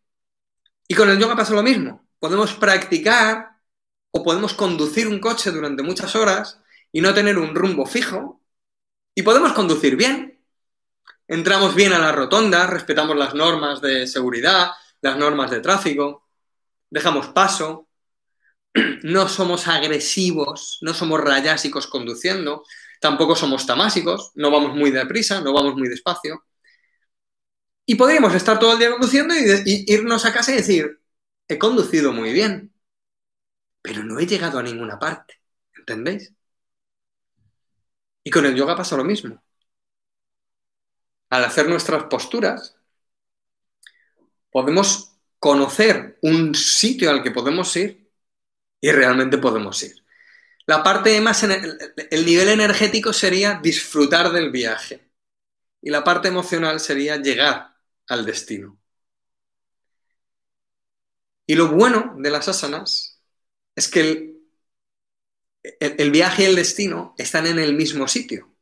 Y 0.88 0.95
con 0.95 1.10
el 1.10 1.20
yoga 1.20 1.36
pasa 1.36 1.53
lo 1.53 1.64
mismo. 1.64 2.08
Podemos 2.20 2.53
practicar 2.53 3.58
o 4.12 4.24
podemos 4.24 4.53
conducir 4.53 5.08
un 5.08 5.20
coche 5.20 5.51
durante 5.51 5.84
muchas 5.84 6.16
horas 6.16 6.62
y 6.91 7.01
no 7.01 7.14
tener 7.14 7.38
un 7.38 7.53
rumbo 7.53 7.86
fijo. 7.86 8.41
Y 9.14 9.22
podemos 9.22 9.53
conducir 9.53 9.95
bien. 9.95 10.41
Entramos 11.28 11.76
bien 11.76 11.93
a 11.93 11.99
la 11.99 12.12
rotonda, 12.12 12.68
respetamos 12.68 13.16
las 13.16 13.34
normas 13.34 13.82
de 13.82 14.06
seguridad, 14.08 14.72
las 15.01 15.18
normas 15.18 15.49
de 15.49 15.60
tráfico, 15.60 16.28
dejamos 16.89 17.28
paso, 17.30 17.85
no 19.04 19.30
somos 19.30 19.68
agresivos, 19.68 20.80
no 20.82 20.94
somos 20.94 21.22
rayásicos 21.22 21.88
conduciendo, 21.88 22.64
tampoco 23.00 23.36
somos 23.36 23.66
tamásicos, 23.66 24.32
no 24.36 24.52
vamos 24.52 24.76
muy 24.76 24.92
deprisa, 24.92 25.42
no 25.42 25.54
vamos 25.54 25.76
muy 25.76 25.88
despacio. 25.88 26.44
Y 27.86 27.96
podríamos 27.96 28.34
estar 28.34 28.60
todo 28.60 28.74
el 28.74 28.80
día 28.80 28.92
conduciendo 28.92 29.34
y, 29.36 29.86
irnos 29.88 30.26
a 30.26 30.34
casa 30.34 30.52
y 30.52 30.56
decir, 30.56 31.00
he 31.48 31.58
conducido 31.58 32.12
muy 32.12 32.34
bien, 32.34 32.74
pero 33.82 34.04
no 34.04 34.20
he 34.20 34.26
llegado 34.26 34.60
a 34.60 34.64
ninguna 34.64 35.00
parte, 35.00 35.36
¿entendéis? 35.78 36.34
Y 38.24 38.32
con 38.32 38.46
el 38.46 38.56
yoga 38.56 38.76
pasa 38.76 38.98
lo 38.98 39.04
mismo. 39.04 39.42
Al 41.30 41.44
hacer 41.44 41.70
nuestras 41.70 42.06
posturas, 42.06 42.76
podemos 44.52 45.12
conocer 45.40 46.18
un 46.24 46.56
sitio 46.56 47.12
al 47.12 47.22
que 47.22 47.32
podemos 47.32 47.76
ir 47.78 48.05
y 48.86 48.92
realmente 48.92 49.40
podemos 49.40 49.82
ir. 49.82 49.96
La 50.68 50.84
parte 50.84 51.20
más, 51.20 51.42
el 51.42 52.24
nivel 52.24 52.50
energético 52.50 53.14
sería 53.14 53.60
disfrutar 53.60 54.32
del 54.32 54.52
viaje 54.52 55.10
y 55.82 55.90
la 55.90 56.04
parte 56.04 56.28
emocional 56.28 56.80
sería 56.80 57.18
llegar 57.18 57.78
al 58.08 58.28
destino. 58.28 58.80
Y 61.48 61.56
lo 61.56 61.70
bueno 61.70 62.14
de 62.20 62.30
las 62.30 62.48
asanas 62.48 63.20
es 63.76 63.88
que 63.88 64.02
el, 64.02 64.40
el, 65.80 66.12
viaje 66.12 66.44
y 66.44 66.46
el 66.46 66.56
destino 66.56 67.16
están 67.18 67.48
en 67.48 67.58
el 67.58 67.74
mismo 67.74 68.08
sitio. 68.08 68.54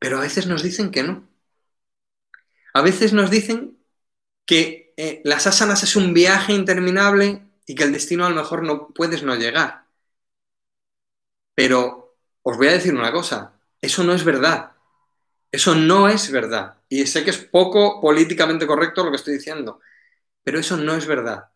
Pero 0.00 0.18
a 0.18 0.22
veces 0.22 0.48
nos 0.48 0.64
dicen 0.64 0.90
que 0.90 1.04
no. 1.04 1.28
A 2.74 2.82
veces 2.82 3.12
nos 3.12 3.30
dicen 3.30 3.78
que 4.44 4.85
eh, 4.96 5.20
las 5.24 5.46
asanas 5.46 5.82
es 5.82 5.96
un 5.96 6.14
viaje 6.14 6.52
interminable 6.52 7.42
y 7.66 7.74
que 7.74 7.84
el 7.84 7.92
destino 7.92 8.26
a 8.26 8.30
lo 8.30 8.36
mejor 8.36 8.62
no 8.62 8.88
puedes 8.88 9.22
no 9.22 9.34
llegar. 9.36 9.86
Pero 11.54 12.16
os 12.42 12.56
voy 12.56 12.68
a 12.68 12.72
decir 12.72 12.94
una 12.94 13.12
cosa, 13.12 13.52
eso 13.80 14.04
no 14.04 14.12
es 14.14 14.24
verdad. 14.24 14.72
Eso 15.50 15.74
no 15.74 16.08
es 16.08 16.30
verdad. 16.30 16.76
Y 16.88 17.06
sé 17.06 17.24
que 17.24 17.30
es 17.30 17.38
poco 17.38 18.00
políticamente 18.00 18.66
correcto 18.66 19.04
lo 19.04 19.10
que 19.10 19.16
estoy 19.16 19.34
diciendo, 19.34 19.80
pero 20.42 20.58
eso 20.60 20.76
no 20.76 20.94
es 20.94 21.06
verdad. 21.06 21.50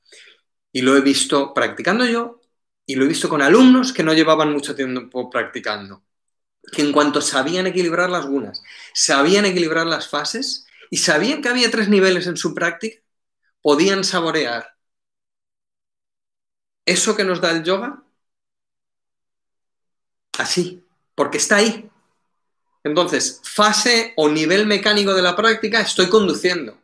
Y 0.72 0.82
lo 0.82 0.96
he 0.96 1.00
visto 1.00 1.54
practicando 1.54 2.06
yo 2.06 2.40
y 2.86 2.96
lo 2.96 3.04
he 3.04 3.08
visto 3.08 3.28
con 3.28 3.42
alumnos 3.42 3.92
que 3.92 4.02
no 4.02 4.14
llevaban 4.14 4.52
mucho 4.52 4.74
tiempo 4.74 5.30
practicando. 5.30 6.02
Que 6.72 6.82
en 6.82 6.92
cuanto 6.92 7.20
sabían 7.20 7.66
equilibrar 7.66 8.10
las 8.10 8.26
gunas, 8.26 8.62
sabían 8.94 9.46
equilibrar 9.46 9.86
las 9.86 10.08
fases, 10.08 10.66
y 10.90 10.98
sabían 10.98 11.40
que 11.40 11.48
había 11.48 11.70
tres 11.70 11.88
niveles 11.88 12.26
en 12.26 12.36
su 12.36 12.52
práctica, 12.52 12.99
podían 13.62 14.04
saborear 14.04 14.76
eso 16.84 17.16
que 17.16 17.24
nos 17.24 17.40
da 17.40 17.50
el 17.52 17.62
yoga 17.64 18.02
así, 20.38 20.84
porque 21.14 21.38
está 21.38 21.56
ahí. 21.56 21.90
Entonces, 22.84 23.40
fase 23.44 24.14
o 24.16 24.28
nivel 24.28 24.66
mecánico 24.66 25.14
de 25.14 25.22
la 25.22 25.36
práctica, 25.36 25.80
estoy 25.80 26.08
conduciendo. 26.08 26.78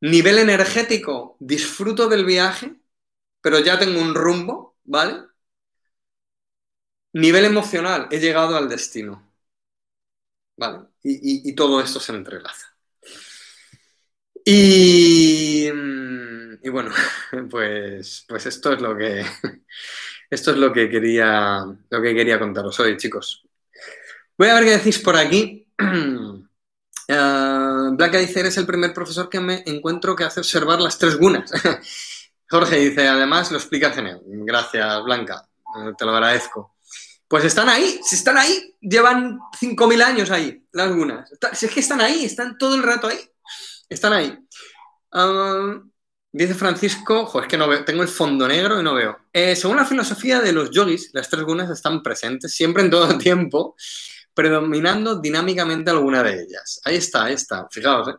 Nivel 0.00 0.38
energético, 0.38 1.36
disfruto 1.40 2.08
del 2.08 2.24
viaje, 2.24 2.74
pero 3.40 3.58
ya 3.60 3.78
tengo 3.78 4.00
un 4.00 4.14
rumbo, 4.14 4.76
¿vale? 4.84 5.24
Nivel 7.12 7.44
emocional, 7.44 8.08
he 8.10 8.18
llegado 8.18 8.56
al 8.56 8.68
destino. 8.68 9.30
¿vale? 10.60 10.88
Y, 11.02 11.54
todo 11.54 11.80
esto 11.80 11.98
se 12.00 12.12
entrelaza. 12.12 12.69
Y, 14.44 15.68
y, 16.62 16.68
bueno, 16.68 16.90
pues, 17.50 18.24
pues 18.28 18.46
esto 18.46 18.72
es 18.72 18.80
lo 18.80 18.96
que 18.96 19.24
esto 20.30 20.50
es 20.52 20.56
lo 20.56 20.72
que 20.72 20.88
quería 20.88 21.64
lo 21.90 22.02
que 22.02 22.14
quería 22.14 22.38
contaros 22.38 22.78
hoy, 22.80 22.96
chicos. 22.96 23.42
Voy 24.36 24.48
a 24.48 24.54
ver 24.54 24.64
qué 24.64 24.70
decís 24.70 24.98
por 24.98 25.16
aquí. 25.16 25.66
Blanca 27.96 28.18
dice, 28.18 28.40
eres 28.40 28.56
el 28.56 28.66
primer 28.66 28.94
profesor 28.94 29.28
que 29.28 29.40
me 29.40 29.62
encuentro 29.66 30.14
que 30.14 30.24
hace 30.24 30.40
observar 30.40 30.80
las 30.80 30.98
tres 30.98 31.16
gunas. 31.16 31.50
Jorge 32.48 32.76
dice, 32.76 33.06
además 33.06 33.50
lo 33.50 33.58
explica 33.58 33.90
genial. 33.90 34.20
Gracias, 34.24 35.04
Blanca. 35.04 35.46
Eh, 35.76 35.92
te 35.96 36.04
lo 36.04 36.12
agradezco. 36.12 36.74
Pues 37.28 37.44
están 37.44 37.68
ahí, 37.68 38.00
si 38.02 38.16
están 38.16 38.38
ahí, 38.38 38.74
llevan 38.80 39.38
5.000 39.60 40.02
años 40.02 40.30
ahí, 40.32 40.66
las 40.72 40.90
gunas. 40.92 41.30
Si 41.52 41.66
es 41.66 41.72
que 41.72 41.80
están 41.80 42.00
ahí, 42.00 42.24
están 42.24 42.58
todo 42.58 42.74
el 42.74 42.82
rato 42.82 43.06
ahí. 43.06 43.18
Están 43.90 44.12
ahí. 44.12 44.38
Ah, 45.10 45.82
dice 46.32 46.54
Francisco, 46.54 47.26
jo, 47.26 47.40
es 47.42 47.48
que 47.48 47.58
no 47.58 47.68
veo, 47.68 47.84
tengo 47.84 48.02
el 48.02 48.08
fondo 48.08 48.46
negro 48.46 48.80
y 48.80 48.84
no 48.84 48.94
veo. 48.94 49.18
Eh, 49.32 49.56
según 49.56 49.76
la 49.76 49.84
filosofía 49.84 50.40
de 50.40 50.52
los 50.52 50.70
yogis, 50.70 51.10
las 51.12 51.28
tres 51.28 51.42
gunas 51.42 51.68
están 51.70 52.00
presentes 52.00 52.54
siempre 52.54 52.84
en 52.84 52.90
todo 52.90 53.18
tiempo, 53.18 53.74
predominando 54.32 55.20
dinámicamente 55.20 55.90
alguna 55.90 56.22
de 56.22 56.42
ellas. 56.44 56.80
Ahí 56.84 56.96
está, 56.96 57.24
ahí 57.24 57.34
está, 57.34 57.68
fijaos. 57.68 58.08
¿eh? 58.08 58.14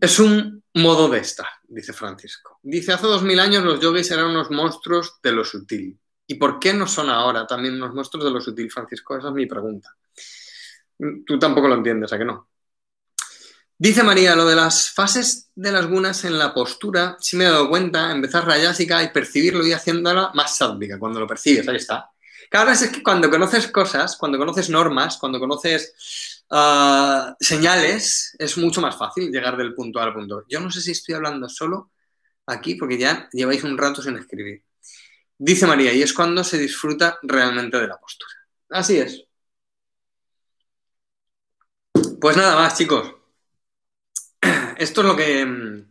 Es 0.00 0.20
un 0.20 0.62
modo 0.74 1.08
de 1.08 1.18
estar, 1.18 1.48
dice 1.66 1.92
Francisco. 1.92 2.60
Dice, 2.62 2.92
hace 2.92 3.06
dos 3.06 3.24
mil 3.24 3.40
años 3.40 3.64
los 3.64 3.80
yogis 3.80 4.10
eran 4.12 4.26
unos 4.26 4.50
monstruos 4.52 5.18
de 5.22 5.32
lo 5.32 5.44
sutil. 5.44 5.98
¿Y 6.28 6.36
por 6.36 6.60
qué 6.60 6.72
no 6.72 6.86
son 6.86 7.10
ahora 7.10 7.46
también 7.46 7.74
unos 7.74 7.94
monstruos 7.94 8.24
de 8.24 8.30
lo 8.30 8.40
sutil, 8.40 8.70
Francisco? 8.70 9.16
Esa 9.16 9.28
es 9.28 9.34
mi 9.34 9.46
pregunta. 9.46 9.90
Tú 11.26 11.38
tampoco 11.38 11.66
lo 11.66 11.74
entiendes, 11.74 12.12
¿a 12.12 12.18
que 12.18 12.24
no? 12.24 12.48
Dice 13.78 14.02
María, 14.02 14.34
lo 14.34 14.46
de 14.46 14.56
las 14.56 14.90
fases 14.90 15.50
de 15.54 15.70
las 15.70 15.86
gunas 15.86 16.24
en 16.24 16.38
la 16.38 16.54
postura, 16.54 17.16
si 17.20 17.36
me 17.36 17.44
he 17.44 17.48
dado 17.48 17.68
cuenta, 17.68 18.10
empezar 18.10 18.46
rayásica 18.46 19.02
y 19.02 19.10
percibirlo 19.10 19.66
y 19.66 19.72
haciéndola 19.72 20.30
más 20.34 20.56
sádvica, 20.56 20.98
cuando 20.98 21.20
lo 21.20 21.26
percibes, 21.26 21.68
ahí 21.68 21.76
está. 21.76 22.10
Vez 22.50 22.82
es 22.82 22.90
que 22.90 23.02
cuando 23.02 23.28
conoces 23.28 23.68
cosas, 23.68 24.16
cuando 24.16 24.38
conoces 24.38 24.70
normas, 24.70 25.18
cuando 25.18 25.38
conoces 25.38 26.44
uh, 26.50 27.34
señales, 27.38 28.34
es 28.38 28.56
mucho 28.56 28.80
más 28.80 28.96
fácil 28.96 29.30
llegar 29.30 29.56
del 29.56 29.74
punto 29.74 30.00
al 30.00 30.14
punto. 30.14 30.44
Yo 30.48 30.60
no 30.60 30.70
sé 30.70 30.80
si 30.80 30.92
estoy 30.92 31.14
hablando 31.14 31.48
solo 31.48 31.90
aquí, 32.46 32.76
porque 32.76 32.96
ya 32.96 33.28
lleváis 33.32 33.62
un 33.64 33.76
rato 33.76 34.00
sin 34.00 34.16
escribir. 34.16 34.62
Dice 35.36 35.66
María, 35.66 35.92
y 35.92 36.02
es 36.02 36.14
cuando 36.14 36.42
se 36.44 36.56
disfruta 36.56 37.18
realmente 37.22 37.78
de 37.78 37.88
la 37.88 37.98
postura. 37.98 38.32
Así 38.70 38.98
es. 38.98 39.22
Pues 42.20 42.36
nada 42.36 42.56
más, 42.56 42.76
chicos. 42.78 43.12
Esto 44.78 45.00
es 45.00 45.06
lo 45.06 45.16
que. 45.16 45.84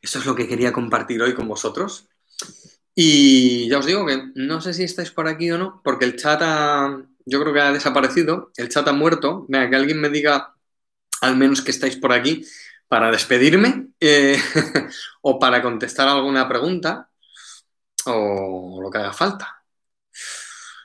Esto 0.00 0.18
es 0.18 0.26
lo 0.26 0.34
que 0.34 0.48
quería 0.48 0.72
compartir 0.72 1.22
hoy 1.22 1.34
con 1.34 1.46
vosotros. 1.46 2.08
Y 2.94 3.68
ya 3.68 3.78
os 3.78 3.86
digo 3.86 4.04
que 4.04 4.30
no 4.34 4.60
sé 4.60 4.74
si 4.74 4.82
estáis 4.84 5.10
por 5.10 5.28
aquí 5.28 5.50
o 5.50 5.58
no, 5.58 5.80
porque 5.82 6.04
el 6.04 6.16
chat 6.16 6.40
ha, 6.42 7.02
yo 7.24 7.40
creo 7.40 7.54
que 7.54 7.60
ha 7.60 7.72
desaparecido, 7.72 8.50
el 8.56 8.68
chat 8.68 8.86
ha 8.88 8.92
muerto. 8.92 9.46
Venga, 9.48 9.70
que 9.70 9.76
alguien 9.76 10.00
me 10.00 10.10
diga 10.10 10.54
al 11.22 11.36
menos 11.36 11.62
que 11.62 11.70
estáis 11.70 11.96
por 11.96 12.12
aquí 12.12 12.44
para 12.88 13.10
despedirme 13.10 13.88
eh, 14.00 14.38
o 15.22 15.38
para 15.38 15.62
contestar 15.62 16.08
alguna 16.08 16.48
pregunta 16.48 17.08
o 18.06 18.80
lo 18.82 18.90
que 18.90 18.98
haga 18.98 19.12
falta. 19.12 19.62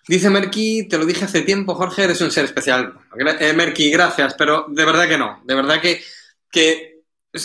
Dice 0.08 0.30
Merky, 0.30 0.88
te 0.88 0.98
lo 0.98 1.06
dije 1.06 1.26
hace 1.26 1.42
tiempo, 1.42 1.76
Jorge, 1.76 2.06
eres 2.06 2.22
un 2.22 2.32
ser 2.32 2.46
especial. 2.46 2.98
Eh, 3.20 3.90
gracias, 3.92 4.36
pero 4.36 4.66
de 4.70 4.86
verdad 4.86 5.08
que 5.10 5.18
no. 5.18 5.42
De 5.44 5.54
verdad 5.54 5.82
que, 5.82 6.02
que 6.50 6.97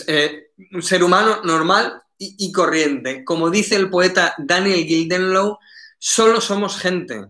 eh, 0.07 0.51
un 0.73 0.83
ser 0.83 1.03
humano 1.03 1.43
normal 1.45 2.03
y, 2.19 2.53
corriente. 2.53 3.25
Como 3.25 3.51
dice 3.51 3.77
el 3.77 3.91
poeta 3.91 4.35
Daniel 4.39 4.85
Gildenlow, 4.85 5.59
solo 5.99 6.41
somos 6.41 6.79
gente. 6.79 7.27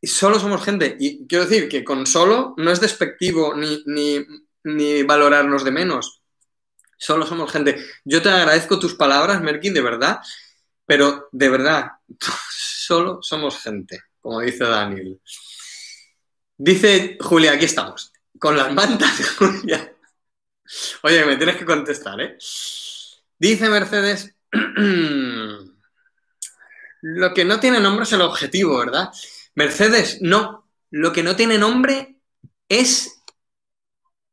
Y 0.00 0.06
solo 0.06 0.38
somos 0.38 0.64
gente. 0.64 0.96
Y 0.98 1.26
quiero 1.26 1.44
decir 1.44 1.68
que 1.68 1.84
con 1.84 2.06
solo 2.06 2.54
no 2.56 2.70
es 2.70 2.80
despectivo 2.80 3.54
ni, 3.54 4.24
ni, 4.64 5.02
valorarnos 5.02 5.64
de 5.64 5.72
menos. 5.72 6.22
Solo 6.96 7.26
somos 7.26 7.50
gente. 7.50 7.84
Yo 8.04 8.22
te 8.22 8.28
agradezco 8.28 8.78
tus 8.78 8.94
palabras, 8.94 9.40
Merkin, 9.42 9.74
de 9.74 9.80
verdad. 9.80 10.20
Pero 10.86 11.28
de 11.32 11.48
verdad, 11.48 11.90
solo 12.50 13.20
somos 13.22 13.58
gente, 13.58 14.00
como 14.20 14.40
dice 14.40 14.64
Daniel. 14.64 15.20
Dice 16.56 17.16
Julia, 17.20 17.52
aquí 17.52 17.64
estamos. 17.64 18.12
Con 18.38 18.56
las 18.56 18.72
mantas 18.72 19.36
Julia. 19.38 19.96
Oye, 21.02 21.24
me 21.24 21.36
tienes 21.36 21.56
que 21.56 21.64
contestar, 21.64 22.20
¿eh? 22.20 22.36
Dice 23.38 23.68
Mercedes, 23.68 24.34
lo 27.00 27.34
que 27.34 27.44
no 27.44 27.60
tiene 27.60 27.80
nombre 27.80 28.04
es 28.04 28.12
el 28.12 28.20
objetivo, 28.22 28.78
¿verdad? 28.78 29.10
Mercedes, 29.54 30.18
no. 30.20 30.68
Lo 30.90 31.12
que 31.12 31.22
no 31.22 31.36
tiene 31.36 31.58
nombre 31.58 32.16
es 32.68 33.22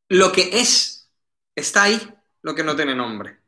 lo 0.08 0.32
que 0.32 0.60
es. 0.60 1.10
Está 1.54 1.84
ahí 1.84 2.14
lo 2.42 2.54
que 2.54 2.64
no 2.64 2.76
tiene 2.76 2.94
nombre. 2.94 3.40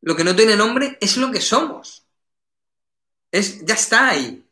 Lo 0.00 0.16
que 0.16 0.24
no 0.24 0.34
tiene 0.34 0.56
nombre 0.56 0.98
es 1.00 1.16
lo 1.16 1.30
que 1.30 1.40
somos. 1.40 2.06
Es, 3.30 3.64
ya 3.64 3.74
está 3.74 4.08
ahí. 4.08 4.47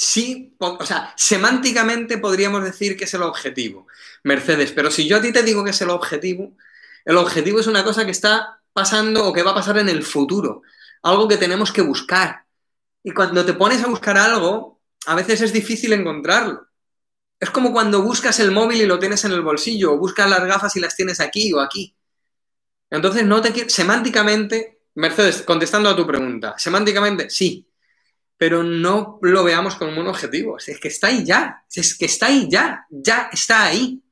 Sí, 0.00 0.54
o 0.58 0.86
sea, 0.86 1.12
semánticamente 1.16 2.18
podríamos 2.18 2.62
decir 2.62 2.96
que 2.96 3.02
es 3.02 3.14
el 3.14 3.22
objetivo, 3.22 3.88
Mercedes, 4.22 4.70
pero 4.70 4.92
si 4.92 5.08
yo 5.08 5.16
a 5.16 5.20
ti 5.20 5.32
te 5.32 5.42
digo 5.42 5.64
que 5.64 5.70
es 5.70 5.82
el 5.82 5.90
objetivo, 5.90 6.56
el 7.04 7.16
objetivo 7.16 7.58
es 7.58 7.66
una 7.66 7.82
cosa 7.82 8.04
que 8.04 8.12
está 8.12 8.60
pasando 8.72 9.26
o 9.26 9.32
que 9.32 9.42
va 9.42 9.50
a 9.50 9.56
pasar 9.56 9.76
en 9.78 9.88
el 9.88 10.04
futuro, 10.04 10.62
algo 11.02 11.26
que 11.26 11.36
tenemos 11.36 11.72
que 11.72 11.82
buscar. 11.82 12.44
Y 13.02 13.10
cuando 13.10 13.44
te 13.44 13.54
pones 13.54 13.82
a 13.82 13.88
buscar 13.88 14.16
algo, 14.16 14.80
a 15.06 15.16
veces 15.16 15.40
es 15.40 15.52
difícil 15.52 15.92
encontrarlo. 15.92 16.68
Es 17.40 17.50
como 17.50 17.72
cuando 17.72 18.00
buscas 18.00 18.38
el 18.38 18.52
móvil 18.52 18.80
y 18.80 18.86
lo 18.86 19.00
tienes 19.00 19.24
en 19.24 19.32
el 19.32 19.42
bolsillo, 19.42 19.94
o 19.94 19.98
buscas 19.98 20.30
las 20.30 20.44
gafas 20.44 20.76
y 20.76 20.80
las 20.80 20.94
tienes 20.94 21.18
aquí 21.18 21.52
o 21.52 21.60
aquí. 21.60 21.96
Entonces, 22.88 23.24
no 23.24 23.40
te 23.42 23.68
semánticamente, 23.68 24.78
Mercedes, 24.94 25.42
contestando 25.42 25.90
a 25.90 25.96
tu 25.96 26.06
pregunta, 26.06 26.54
semánticamente 26.56 27.30
sí, 27.30 27.67
pero 28.38 28.62
no 28.62 29.18
lo 29.20 29.44
veamos 29.44 29.74
como 29.74 30.00
un 30.00 30.06
objetivo. 30.06 30.56
Es 30.58 30.78
que 30.80 30.88
está 30.88 31.08
ahí 31.08 31.24
ya, 31.24 31.64
es 31.74 31.98
que 31.98 32.06
está 32.06 32.26
ahí 32.26 32.48
ya, 32.48 32.86
ya 32.88 33.28
está 33.32 33.64
ahí. 33.64 34.02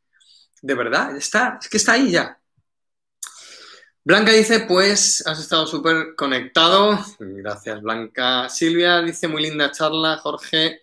De 0.61 0.75
verdad, 0.75 1.17
está, 1.17 1.59
es 1.63 1.69
que 1.69 1.77
está 1.77 1.93
ahí 1.93 2.11
ya. 2.11 2.39
Blanca 4.05 4.33
dice, 4.33 4.61
pues 4.61 5.25
has 5.27 5.39
estado 5.41 5.67
súper 5.67 6.15
conectado. 6.17 6.99
Gracias, 7.19 7.81
Blanca. 7.83 8.49
Silvia 8.49 9.01
dice, 9.01 9.29
muy 9.29 9.43
linda 9.43 9.73
charla, 9.73 10.19
Jorge. 10.19 10.83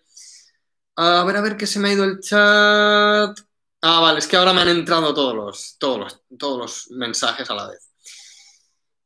A 0.95 1.23
ver, 1.23 1.37
a 1.37 1.41
ver, 1.41 1.57
que 1.57 1.67
se 1.67 1.79
me 1.79 1.89
ha 1.89 1.93
ido 1.93 2.03
el 2.05 2.19
chat. 2.19 3.37
Ah, 3.81 3.99
vale, 3.99 4.19
es 4.19 4.27
que 4.27 4.37
ahora 4.37 4.53
me 4.53 4.61
han 4.61 4.69
entrado 4.69 5.13
todos 5.13 5.35
los, 5.35 5.77
todos 5.77 6.21
todos 6.37 6.59
los 6.59 6.91
mensajes 6.97 7.49
a 7.49 7.55
la 7.55 7.67
vez. 7.69 7.82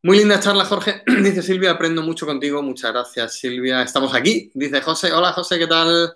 Muy 0.07 0.19
linda 0.19 0.39
charla, 0.39 0.63
Jorge. 0.63 1.03
Dice 1.21 1.43
Silvia, 1.43 1.71
aprendo 1.71 2.01
mucho 2.01 2.25
contigo. 2.25 2.63
Muchas 2.63 2.93
gracias, 2.93 3.39
Silvia. 3.39 3.81
Estamos 3.81 4.15
aquí. 4.15 4.49
Dice 4.53 4.79
José, 4.79 5.11
hola 5.11 5.33
José, 5.33 5.59
¿qué 5.59 5.67
tal? 5.67 6.13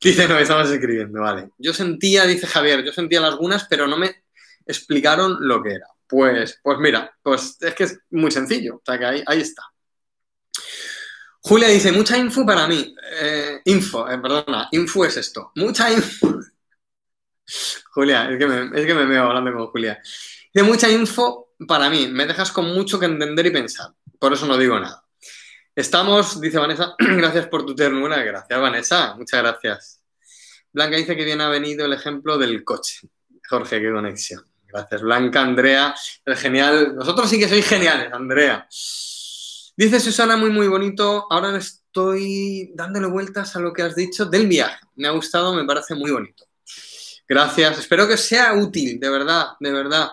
Dice, 0.00 0.26
no, 0.26 0.36
estamos 0.40 0.68
escribiendo, 0.68 1.20
vale. 1.20 1.50
Yo 1.56 1.72
sentía, 1.72 2.26
dice 2.26 2.48
Javier, 2.48 2.84
yo 2.84 2.92
sentía 2.92 3.20
las 3.20 3.36
gunas, 3.36 3.68
pero 3.70 3.86
no 3.86 3.96
me 3.96 4.24
explicaron 4.66 5.36
lo 5.38 5.62
que 5.62 5.74
era. 5.74 5.86
Pues, 6.08 6.58
pues 6.64 6.78
mira, 6.80 7.16
pues 7.22 7.58
es 7.60 7.74
que 7.76 7.84
es 7.84 8.00
muy 8.10 8.32
sencillo. 8.32 8.78
O 8.78 8.82
sea 8.84 8.98
que 8.98 9.04
ahí, 9.04 9.40
está. 9.40 9.62
Julia 11.42 11.68
dice, 11.68 11.92
mucha 11.92 12.18
info 12.18 12.44
para 12.44 12.66
mí. 12.66 12.92
Eh, 13.20 13.60
info, 13.66 14.10
eh, 14.10 14.18
perdona, 14.18 14.66
info 14.72 15.04
es 15.04 15.16
esto. 15.16 15.52
Mucha 15.54 15.92
info. 15.92 16.40
Julia, 17.92 18.28
es 18.32 18.36
que, 18.36 18.46
me, 18.48 18.80
es 18.80 18.84
que 18.84 18.94
me 18.94 19.06
veo 19.06 19.22
hablando 19.22 19.52
con 19.52 19.68
Julia. 19.68 20.02
Dice, 20.52 20.66
mucha 20.66 20.90
info 20.90 21.41
para 21.66 21.90
mí. 21.90 22.08
Me 22.08 22.26
dejas 22.26 22.52
con 22.52 22.66
mucho 22.74 22.98
que 22.98 23.06
entender 23.06 23.46
y 23.46 23.50
pensar. 23.50 23.92
Por 24.18 24.32
eso 24.32 24.46
no 24.46 24.56
digo 24.56 24.78
nada. 24.78 25.04
Estamos, 25.74 26.40
dice 26.40 26.58
Vanessa, 26.58 26.94
gracias 26.98 27.46
por 27.46 27.64
tu 27.64 27.74
ternura. 27.74 28.22
Gracias, 28.22 28.60
Vanessa. 28.60 29.14
Muchas 29.16 29.40
gracias. 29.42 30.00
Blanca 30.72 30.96
dice 30.96 31.16
que 31.16 31.24
bien 31.24 31.40
ha 31.40 31.48
venido 31.48 31.86
el 31.86 31.92
ejemplo 31.92 32.38
del 32.38 32.64
coche. 32.64 33.00
Jorge, 33.48 33.80
qué 33.80 33.90
conexión. 33.90 34.46
Gracias, 34.66 35.02
Blanca, 35.02 35.42
Andrea. 35.42 35.94
El 36.24 36.36
genial. 36.36 36.94
Vosotros 36.96 37.28
sí 37.28 37.38
que 37.38 37.48
sois 37.48 37.66
geniales, 37.66 38.12
Andrea. 38.12 38.66
Dice 39.76 40.00
Susana, 40.00 40.36
muy, 40.36 40.50
muy 40.50 40.68
bonito. 40.68 41.26
Ahora 41.30 41.56
estoy 41.56 42.72
dándole 42.74 43.06
vueltas 43.06 43.56
a 43.56 43.60
lo 43.60 43.72
que 43.72 43.82
has 43.82 43.94
dicho 43.94 44.26
del 44.26 44.46
viaje. 44.46 44.86
Me 44.96 45.08
ha 45.08 45.10
gustado, 45.10 45.54
me 45.54 45.64
parece 45.64 45.94
muy 45.94 46.10
bonito. 46.10 46.44
Gracias. 47.28 47.78
Espero 47.78 48.06
que 48.06 48.16
sea 48.16 48.52
útil, 48.54 49.00
de 49.00 49.08
verdad, 49.10 49.48
de 49.58 49.72
verdad. 49.72 50.10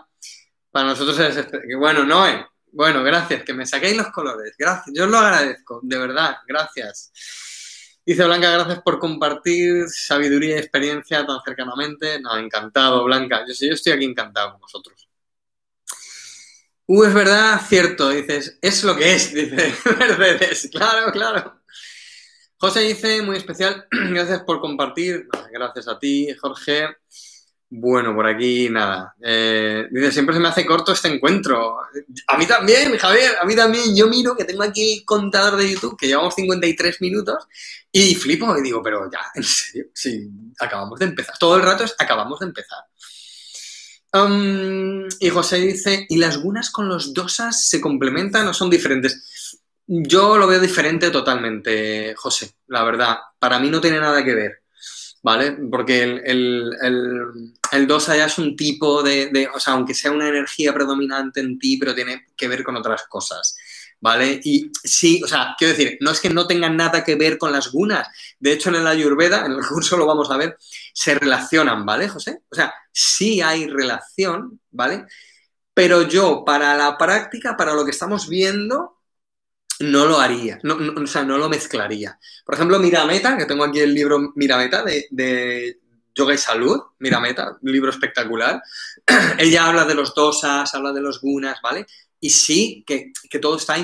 Para 0.72 0.90
nosotros 0.90 1.20
es. 1.20 1.48
Bueno, 1.78 2.04
Noé. 2.04 2.46
Bueno, 2.72 3.04
gracias. 3.04 3.44
Que 3.44 3.54
me 3.54 3.66
saquéis 3.66 3.98
los 3.98 4.08
colores. 4.10 4.56
Gracias. 4.58 4.96
Yo 4.96 5.06
os 5.06 5.10
lo 5.10 5.18
agradezco, 5.18 5.80
de 5.84 5.98
verdad. 5.98 6.38
Gracias. 6.48 7.12
Dice 8.06 8.26
Blanca, 8.26 8.52
gracias 8.52 8.82
por 8.82 8.98
compartir 8.98 9.88
sabiduría 9.88 10.56
y 10.56 10.60
experiencia 10.60 11.26
tan 11.26 11.40
cercanamente. 11.46 12.20
No, 12.20 12.38
encantado, 12.38 13.04
Blanca. 13.04 13.46
Yo, 13.48 13.54
yo 13.54 13.74
estoy 13.74 13.94
aquí 13.94 14.06
encantado 14.06 14.52
con 14.52 14.62
vosotros. 14.62 15.10
Uh, 16.92 17.04
es 17.04 17.14
verdad, 17.14 17.62
cierto, 17.68 18.10
dices, 18.10 18.58
es 18.64 18.84
lo 18.84 18.96
que 18.96 19.14
es, 19.14 19.32
dice 19.36 19.76
Mercedes. 20.00 20.70
Claro, 20.72 21.12
claro. 21.12 21.62
José 22.58 22.80
dice, 22.80 23.22
muy 23.22 23.38
especial, 23.38 23.88
gracias 23.92 24.42
por 24.42 24.60
compartir. 24.60 25.28
Gracias 25.52 25.88
a 25.88 26.00
ti, 26.00 26.34
Jorge. 26.42 26.88
Bueno, 27.72 28.16
por 28.16 28.26
aquí 28.26 28.68
nada. 28.70 29.16
Eh, 29.22 29.88
dice, 29.92 30.12
siempre 30.12 30.34
se 30.34 30.42
me 30.42 30.48
hace 30.48 30.66
corto 30.66 30.92
este 30.92 31.08
encuentro. 31.08 31.78
A 32.28 32.38
mí 32.38 32.48
también, 32.48 32.98
Javier, 32.98 33.36
a 33.40 33.46
mí 33.46 33.56
también. 33.56 33.96
Yo 33.96 34.08
miro 34.08 34.36
que 34.36 34.44
tengo 34.44 34.64
aquí 34.64 35.00
el 35.00 35.06
contador 35.06 35.56
de 35.56 35.72
YouTube, 35.72 35.96
que 35.96 36.08
llevamos 36.08 36.34
53 36.34 37.00
minutos, 37.02 37.48
y 37.92 38.16
flipo 38.16 38.58
y 38.58 38.64
digo, 38.64 38.82
pero 38.82 39.10
ya, 39.12 39.20
en 39.36 39.44
serio, 39.44 39.86
sí, 39.94 40.30
acabamos 40.60 41.00
de 41.00 41.06
empezar. 41.06 41.38
Todo 41.38 41.58
el 41.58 41.62
rato 41.62 41.84
es 41.84 41.96
acabamos 42.00 42.40
de 42.40 42.48
empezar. 42.48 42.80
Y 45.20 45.30
José 45.30 45.58
dice, 45.58 46.08
¿y 46.10 46.18
las 46.18 46.38
gunas 46.38 46.72
con 46.72 46.90
los 46.90 47.14
dosas 47.14 47.68
se 47.68 47.80
complementan 47.80 48.48
o 48.48 48.54
son 48.54 48.70
diferentes? 48.70 49.62
Yo 49.86 50.38
lo 50.38 50.48
veo 50.48 50.60
diferente 50.60 51.12
totalmente, 51.12 52.16
José, 52.16 52.52
la 52.68 52.84
verdad. 52.84 53.18
Para 53.38 53.60
mí 53.60 53.70
no 53.70 53.80
tiene 53.82 54.00
nada 54.00 54.24
que 54.24 54.34
ver. 54.34 54.64
¿Vale? 55.22 55.58
Porque 55.70 56.04
el, 56.04 56.76
el, 56.82 57.88
ya 57.88 58.26
es 58.26 58.38
un 58.38 58.56
tipo 58.56 59.04
de, 59.04 59.50
o 59.54 59.60
sea, 59.60 59.74
aunque 59.74 59.94
sea 59.94 60.12
una 60.12 60.28
energía 60.28 60.74
predominante 60.74 61.40
en 61.40 61.60
ti, 61.60 61.78
pero 61.78 61.96
tiene 61.96 62.28
que 62.36 62.48
ver 62.48 62.64
con 62.64 62.76
otras 62.78 63.04
cosas, 63.10 63.58
¿vale? 64.00 64.40
Y 64.44 64.72
sí, 64.84 65.22
o 65.24 65.28
sea, 65.28 65.56
quiero 65.58 65.76
decir, 65.76 65.98
no 66.02 66.12
es 66.12 66.20
que 66.20 66.30
no 66.30 66.48
tengan 66.48 66.78
nada 66.78 67.04
que 67.04 67.16
ver 67.16 67.38
con 67.38 67.52
las 67.52 67.72
gunas, 67.72 68.08
de 68.40 68.54
hecho 68.54 68.70
en 68.70 68.76
el 68.76 68.88
Ayurveda, 68.88 69.46
en 69.46 69.54
el 69.54 69.66
curso 69.66 69.98
lo 69.98 70.06
vamos 70.06 70.32
a 70.32 70.38
ver, 70.38 70.58
se 70.94 71.16
relacionan, 71.16 71.86
¿vale, 71.86 72.08
José? 72.08 72.42
O 72.50 72.56
sea, 72.56 72.74
sí 72.92 73.42
hay 73.42 73.68
relación, 73.68 74.60
¿vale? 74.72 75.06
Pero 75.74 76.04
yo, 76.04 76.44
para 76.46 76.76
la 76.76 76.98
práctica, 76.98 77.56
para 77.56 77.74
lo 77.74 77.86
que 77.86 77.92
estamos 77.92 78.28
viendo, 78.28 78.99
no 79.80 80.06
lo 80.06 80.20
haría, 80.20 80.60
no, 80.64 80.78
o 81.02 81.08
sea, 81.08 81.24
no 81.24 81.38
lo 81.38 81.50
mezclaría. 81.50 82.20
Por 82.46 82.56
ejemplo, 82.56 82.80
Mirameta, 82.80 83.38
que 83.38 83.46
tengo 83.46 83.64
aquí 83.64 83.80
el 83.80 83.94
libro 83.94 84.34
Mirameta 84.36 84.84
de, 84.84 85.08
de 85.10 85.80
Yoga 86.20 86.34
y 86.34 86.38
Salud, 86.38 86.82
Mirameta, 87.00 87.58
un 87.62 87.72
libro 87.72 87.90
espectacular. 87.90 88.62
Ella 89.38 89.68
habla 89.68 89.86
de 89.86 89.96
los 89.96 90.14
dosas, 90.14 90.74
habla 90.76 90.92
de 90.92 91.02
los 91.02 91.22
gunas, 91.22 91.60
¿vale? 91.64 91.86
Y 92.20 92.30
sí, 92.32 92.84
que, 92.86 93.14
todo 93.40 93.56
está 93.56 93.78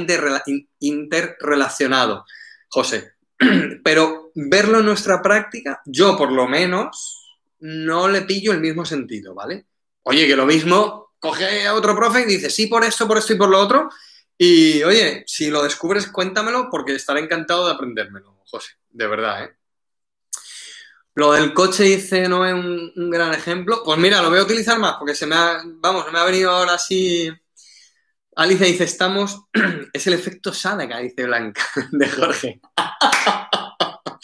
interrelacionado, 0.79 2.25
José. 2.67 3.13
Pero 3.83 4.31
verlo 4.35 4.79
en 4.79 4.85
nuestra 4.85 5.21
práctica, 5.21 5.81
yo 5.85 6.17
por 6.17 6.31
lo 6.31 6.47
menos 6.47 7.37
no 7.59 8.09
le 8.09 8.23
pillo 8.23 8.51
el 8.51 8.59
mismo 8.59 8.83
sentido, 8.83 9.33
¿vale? 9.33 9.65
Oye, 10.03 10.27
que 10.27 10.35
lo 10.35 10.45
mismo, 10.45 11.13
coge 11.19 11.65
a 11.65 11.73
otro 11.73 11.95
profe 11.95 12.23
y 12.23 12.25
dice, 12.25 12.49
sí, 12.49 12.67
por 12.67 12.83
esto, 12.83 13.07
por 13.07 13.17
esto 13.17 13.33
y 13.33 13.37
por 13.37 13.49
lo 13.49 13.59
otro, 13.59 13.89
y 14.37 14.83
oye, 14.83 15.23
si 15.27 15.49
lo 15.49 15.63
descubres, 15.63 16.07
cuéntamelo 16.07 16.69
porque 16.69 16.95
estaré 16.95 17.21
encantado 17.21 17.67
de 17.67 17.73
aprendérmelo, 17.73 18.41
José, 18.45 18.73
de 18.89 19.07
verdad, 19.07 19.45
¿eh? 19.45 19.55
Lo 21.15 21.31
del 21.31 21.53
coche 21.53 21.83
dice 21.83 22.27
no 22.27 22.45
es 22.45 22.53
un, 22.53 23.09
gran 23.09 23.33
ejemplo. 23.33 23.81
Pues 23.85 23.97
mira, 23.97 24.21
lo 24.21 24.29
voy 24.29 24.39
a 24.39 24.43
utilizar 24.43 24.77
más 24.79 24.95
porque 24.99 25.15
se 25.15 25.25
me 25.25 25.35
ha, 25.35 25.61
vamos, 25.65 26.11
me 26.11 26.19
ha 26.19 26.25
venido 26.25 26.51
ahora 26.51 26.73
así. 26.73 27.31
Alicia 28.35 28.65
dice, 28.65 28.83
estamos, 28.83 29.45
es 29.93 30.07
el 30.07 30.13
efecto 30.13 30.53
Sadaka, 30.53 30.99
dice 30.99 31.23
Blanca, 31.23 31.63
de 31.91 32.09
Jorge. 32.09 32.61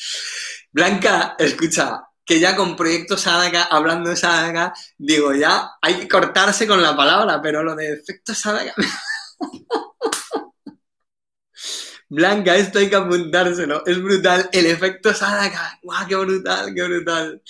Blanca, 0.73 1.35
escucha, 1.39 2.01
que 2.25 2.41
ya 2.41 2.57
con 2.57 2.75
proyecto 2.75 3.15
Sadaka, 3.15 3.63
hablando 3.63 4.09
de 4.09 4.17
Sadaka, 4.17 4.73
digo, 4.97 5.33
ya 5.33 5.71
hay 5.81 5.95
que 5.95 6.09
cortarse 6.09 6.67
con 6.67 6.81
la 6.81 6.95
palabra, 6.95 7.41
pero 7.41 7.63
lo 7.63 7.73
de 7.73 7.93
efecto 7.93 8.35
Sadaka... 8.35 8.73
Blanca, 12.13 12.57
esto 12.57 12.79
hay 12.79 12.89
que 12.89 12.97
apuntárselo. 12.97 13.85
Es 13.85 14.03
brutal. 14.03 14.49
El 14.51 14.65
efecto 14.65 15.13
Sadaka. 15.13 15.79
¡Guau, 15.81 16.05
qué 16.09 16.15
brutal, 16.17 16.73
qué 16.75 16.83
brutal! 16.83 17.41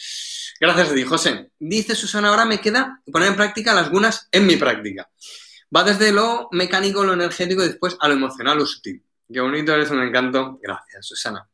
Gracias 0.60 0.92
a 0.92 0.94
ti, 0.94 1.04
José. 1.04 1.50
Dice 1.58 1.96
Susana, 1.96 2.30
ahora 2.30 2.46
me 2.46 2.62
queda 2.62 3.02
poner 3.12 3.30
en 3.30 3.36
práctica 3.36 3.74
las 3.74 3.90
gunas 3.90 4.30
en 4.32 4.46
mi 4.46 4.58
práctica. 4.58 5.10
Va 5.76 5.84
desde 5.84 6.12
lo 6.12 6.48
mecánico, 6.52 7.04
lo 7.04 7.14
energético 7.14 7.64
después 7.64 7.98
a 8.00 8.08
lo 8.08 8.14
emocional, 8.14 8.60
lo 8.60 8.68
sutil. 8.68 9.04
Qué 9.34 9.40
bonito, 9.42 9.74
eres 9.74 9.90
un 9.90 10.04
encanto. 10.04 10.60
Gracias, 10.62 11.08
Susana. 11.08 11.50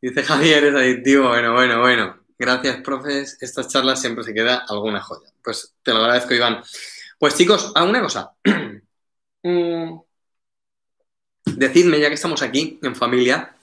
Dice 0.00 0.22
Javier, 0.22 0.62
es 0.62 0.74
adictivo. 0.76 1.26
Bueno, 1.30 1.54
bueno, 1.54 1.80
bueno. 1.80 2.24
Gracias, 2.38 2.82
profes. 2.82 3.36
Estas 3.40 3.66
charlas 3.66 4.00
siempre 4.00 4.22
se 4.22 4.32
queda 4.32 4.64
alguna 4.68 5.00
joya. 5.00 5.28
Pues 5.42 5.74
te 5.82 5.92
lo 5.92 5.98
agradezco, 5.98 6.34
Iván. 6.34 6.62
Pues 7.18 7.34
chicos, 7.34 7.72
alguna 7.74 8.00
cosa. 8.00 8.30
Mm, 9.40 10.00
decidme, 11.56 12.00
ya 12.00 12.08
que 12.08 12.14
estamos 12.14 12.42
aquí 12.42 12.78
en 12.82 12.94
familia, 12.94 13.54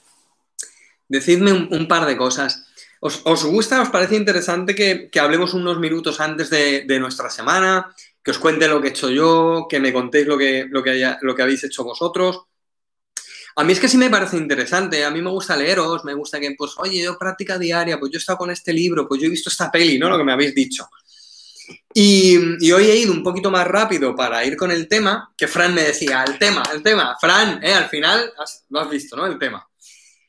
decidme 1.08 1.52
un, 1.52 1.88
par 1.88 2.06
de 2.06 2.16
cosas. 2.16 2.66
¿Os, 3.00 3.44
gusta, 3.44 3.82
os 3.82 3.90
parece 3.90 4.16
interesante 4.16 4.74
que, 4.74 5.10
hablemos 5.20 5.54
unos 5.54 5.78
minutos 5.78 6.20
antes 6.20 6.50
de, 6.50 6.98
nuestra 6.98 7.30
semana? 7.30 7.94
Que 8.22 8.32
os 8.32 8.38
cuente 8.38 8.68
lo 8.68 8.80
que 8.80 8.88
he 8.88 8.90
hecho 8.90 9.10
yo, 9.10 9.66
que 9.68 9.78
me 9.78 9.92
contéis 9.92 10.26
lo 10.26 10.36
que, 10.36 10.66
lo 10.68 10.82
que, 10.82 11.14
lo 11.20 11.34
que 11.34 11.42
habéis 11.42 11.64
hecho 11.64 11.84
vosotros. 11.84 12.46
A 13.58 13.64
mí 13.64 13.72
es 13.72 13.80
que 13.80 13.88
sí 13.88 13.96
me 13.96 14.10
parece 14.10 14.36
interesante, 14.36 15.02
a 15.04 15.10
mí 15.10 15.22
me 15.22 15.30
gusta 15.30 15.56
leeros, 15.56 16.04
me 16.04 16.12
gusta 16.12 16.38
que, 16.38 16.54
pues, 16.58 16.72
oye, 16.76 17.02
yo 17.02 17.16
práctica 17.16 17.58
diaria, 17.58 17.98
pues 17.98 18.12
yo 18.12 18.18
he 18.18 18.20
estado 18.20 18.38
con 18.38 18.50
este 18.50 18.72
libro, 18.72 19.08
pues 19.08 19.20
yo 19.20 19.28
he 19.28 19.30
visto 19.30 19.48
esta 19.48 19.70
peli, 19.70 19.98
¿no? 19.98 20.10
Lo 20.10 20.18
que 20.18 20.24
me 20.24 20.32
habéis 20.32 20.54
dicho. 20.54 20.86
Y, 21.92 22.70
hoy 22.72 22.84
he 22.84 22.96
ido 22.96 23.12
un 23.12 23.22
poquito 23.22 23.50
más 23.50 23.66
rápido 23.66 24.14
para 24.14 24.44
ir 24.44 24.56
con 24.56 24.70
el 24.70 24.88
tema, 24.88 25.32
que 25.36 25.48
Fran 25.48 25.74
me 25.74 25.82
decía, 25.82 26.24
el 26.26 26.38
tema, 26.38 26.62
el 26.72 26.82
tema, 26.82 27.16
Fran, 27.20 27.62
eh, 27.64 27.72
al 27.72 27.88
final 27.88 28.32
lo 28.68 28.80
has 28.80 28.90
visto, 28.90 29.16
¿no? 29.16 29.26
El 29.26 29.38
tema. 29.38 29.66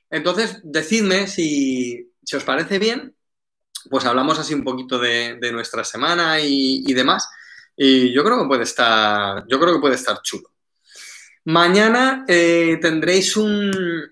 Entonces, 0.10 0.60
decidme 0.64 1.28
si, 1.28 2.10
os 2.34 2.44
parece 2.44 2.80
bien, 2.80 3.16
pues 3.90 4.06
hablamos 4.06 4.40
así 4.40 4.54
un 4.54 4.64
poquito 4.64 4.98
de, 4.98 5.38
nuestra 5.52 5.84
semana 5.84 6.40
y, 6.40 6.94
demás. 6.94 7.28
Y 7.76 8.14
yo 8.14 8.24
creo 8.24 8.42
que 8.42 8.48
puede 8.48 8.64
estar, 8.64 9.46
yo 9.48 9.60
creo 9.60 9.74
que 9.74 9.82
puede 9.82 9.96
estar 9.96 10.22
chulo. 10.22 10.50
Mañana 11.46 12.26
eh, 12.28 12.78
tendréis, 12.82 13.38
un, 13.38 13.72